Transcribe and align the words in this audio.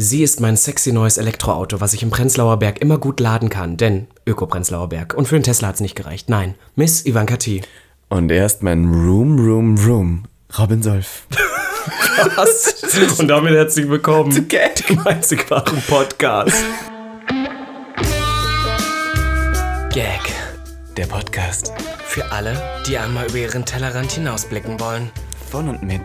Sie 0.00 0.22
ist 0.22 0.38
mein 0.40 0.56
sexy 0.56 0.92
neues 0.92 1.18
Elektroauto, 1.18 1.80
was 1.80 1.92
ich 1.92 2.04
im 2.04 2.10
Prenzlauer 2.10 2.60
Berg 2.60 2.80
immer 2.80 2.98
gut 2.98 3.18
laden 3.18 3.48
kann, 3.48 3.76
denn 3.76 4.06
Öko-Prenzlauer 4.26 4.88
Berg. 4.90 5.12
Und 5.12 5.26
für 5.26 5.34
den 5.34 5.42
Tesla 5.42 5.66
hat's 5.66 5.80
nicht 5.80 5.96
gereicht. 5.96 6.28
Nein, 6.28 6.54
Miss 6.76 7.04
Ivanka 7.04 7.36
T. 7.36 7.62
Und 8.08 8.30
er 8.30 8.46
ist 8.46 8.62
mein 8.62 8.84
Room, 8.84 9.40
Room, 9.40 9.76
Room. 9.76 10.22
Robin 10.56 10.84
Solf. 10.84 11.26
Was? 12.36 13.18
Und 13.18 13.26
damit 13.26 13.54
herzlich 13.54 13.88
willkommen 13.88 14.30
Zu 14.30 14.42
Gag. 14.42 14.86
dem 14.86 15.04
einzig 15.04 15.50
wahren 15.50 15.82
Podcast. 15.88 16.54
Gag. 19.92 20.20
Der 20.96 21.06
Podcast. 21.06 21.72
Für 22.04 22.30
alle, 22.30 22.56
die 22.86 22.98
einmal 22.98 23.26
über 23.26 23.38
ihren 23.38 23.64
Tellerrand 23.64 24.12
hinausblicken 24.12 24.78
wollen. 24.78 25.10
Von 25.50 25.68
und 25.68 25.82
mit. 25.82 26.02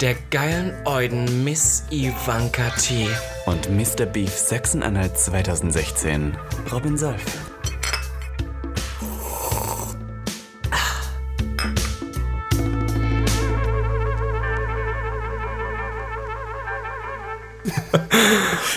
Der 0.00 0.14
geilen 0.30 0.72
Euden 0.86 1.44
Miss 1.44 1.84
Ivanka 1.90 2.70
T. 2.70 3.06
Und 3.44 3.68
Mr. 3.70 4.06
Beef 4.06 4.30
Sachsen-Anhalt 4.32 5.18
2016. 5.18 6.36
Robin 6.72 6.96
Solf. 6.96 7.22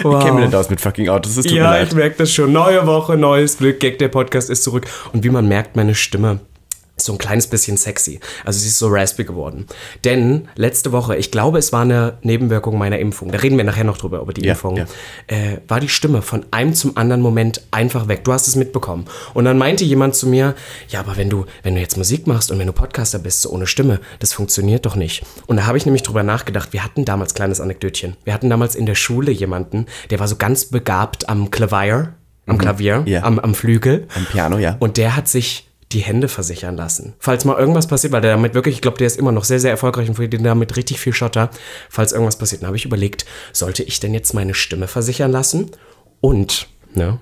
Wow. 0.03 0.19
Ich 0.19 0.25
kenne 0.25 0.37
mich 0.39 0.45
nicht 0.45 0.55
aus 0.55 0.69
mit 0.69 0.79
fucking 0.79 1.09
Autos, 1.09 1.35
es 1.35 1.43
tut 1.43 1.51
mir 1.53 1.57
Ja, 1.59 1.71
leid. 1.71 1.87
ich 1.89 1.93
merke 1.93 2.15
das 2.19 2.31
schon. 2.33 2.53
Neue 2.53 2.87
Woche, 2.87 3.17
neues 3.17 3.57
Glück. 3.57 3.79
Gag, 3.81 3.99
der 3.99 4.07
Podcast 4.07 4.49
ist 4.49 4.63
zurück. 4.63 4.85
Und 5.11 5.23
wie 5.25 5.29
man 5.29 5.47
merkt, 5.47 5.75
meine 5.75 5.93
Stimme 5.93 6.39
so 7.05 7.11
ein 7.13 7.17
kleines 7.17 7.47
bisschen 7.47 7.77
sexy. 7.77 8.19
Also 8.45 8.59
sie 8.59 8.67
ist 8.67 8.79
so 8.79 8.87
raspy 8.89 9.23
geworden. 9.23 9.65
Denn 10.03 10.47
letzte 10.55 10.91
Woche, 10.91 11.15
ich 11.15 11.31
glaube, 11.31 11.57
es 11.57 11.71
war 11.73 11.81
eine 11.81 12.17
Nebenwirkung 12.21 12.77
meiner 12.77 12.99
Impfung. 12.99 13.31
Da 13.31 13.39
reden 13.39 13.57
wir 13.57 13.63
nachher 13.63 13.83
noch 13.83 13.97
drüber, 13.97 14.21
über 14.21 14.33
die 14.33 14.43
Ja, 14.45 14.53
Impfung. 14.53 14.77
ja. 14.77 14.85
Äh, 15.27 15.59
war 15.67 15.79
die 15.79 15.89
Stimme 15.89 16.21
von 16.21 16.45
einem 16.51 16.73
zum 16.73 16.97
anderen 16.97 17.21
Moment 17.21 17.61
einfach 17.71 18.07
weg. 18.07 18.23
Du 18.23 18.33
hast 18.33 18.47
es 18.47 18.55
mitbekommen. 18.55 19.05
Und 19.33 19.45
dann 19.45 19.57
meinte 19.57 19.83
jemand 19.85 20.15
zu 20.15 20.27
mir, 20.27 20.55
ja, 20.89 20.99
aber 20.99 21.17
wenn 21.17 21.29
du, 21.29 21.45
wenn 21.63 21.75
du 21.75 21.81
jetzt 21.81 21.97
Musik 21.97 22.27
machst 22.27 22.51
und 22.51 22.59
wenn 22.59 22.67
du 22.67 22.73
Podcaster 22.73 23.19
bist, 23.19 23.41
so 23.41 23.49
ohne 23.51 23.67
Stimme, 23.67 23.99
das 24.19 24.33
funktioniert 24.33 24.85
doch 24.85 24.95
nicht. 24.95 25.23
Und 25.47 25.57
da 25.57 25.65
habe 25.65 25.77
ich 25.77 25.85
nämlich 25.85 26.03
drüber 26.03 26.23
nachgedacht. 26.23 26.73
Wir 26.73 26.83
hatten 26.83 27.05
damals, 27.05 27.33
kleines 27.33 27.59
Anekdötchen, 27.61 28.15
wir 28.23 28.33
hatten 28.33 28.49
damals 28.49 28.75
in 28.75 28.85
der 28.85 28.95
Schule 28.95 29.31
jemanden, 29.31 29.85
der 30.09 30.19
war 30.19 30.27
so 30.27 30.35
ganz 30.35 30.65
begabt 30.65 31.29
am 31.29 31.51
Klavier, 31.51 32.13
am 32.45 32.57
Klavier, 32.57 33.01
Mhm. 33.01 33.07
Ja. 33.07 33.23
am, 33.23 33.39
am 33.39 33.53
Flügel. 33.55 34.07
Am 34.15 34.25
Piano, 34.25 34.57
ja. 34.57 34.75
Und 34.79 34.97
der 34.97 35.15
hat 35.15 35.27
sich 35.27 35.68
die 35.91 35.99
Hände 35.99 36.27
versichern 36.27 36.77
lassen. 36.77 37.15
Falls 37.19 37.45
mal 37.45 37.57
irgendwas 37.57 37.87
passiert, 37.87 38.13
weil 38.13 38.21
der 38.21 38.31
damit 38.31 38.53
wirklich, 38.53 38.75
ich 38.75 38.81
glaube, 38.81 38.97
der 38.97 39.07
ist 39.07 39.17
immer 39.17 39.31
noch 39.31 39.43
sehr, 39.43 39.59
sehr 39.59 39.71
erfolgreich 39.71 40.07
und 40.07 40.15
verdient 40.15 40.45
damit 40.45 40.75
richtig 40.75 40.99
viel 40.99 41.13
Schotter. 41.13 41.49
Falls 41.89 42.11
irgendwas 42.11 42.37
passiert, 42.37 42.61
dann 42.61 42.67
habe 42.67 42.77
ich 42.77 42.85
überlegt, 42.85 43.25
sollte 43.53 43.83
ich 43.83 43.99
denn 43.99 44.13
jetzt 44.13 44.33
meine 44.33 44.53
Stimme 44.53 44.87
versichern 44.87 45.31
lassen? 45.31 45.71
Und, 46.21 46.67
ne? 46.93 47.19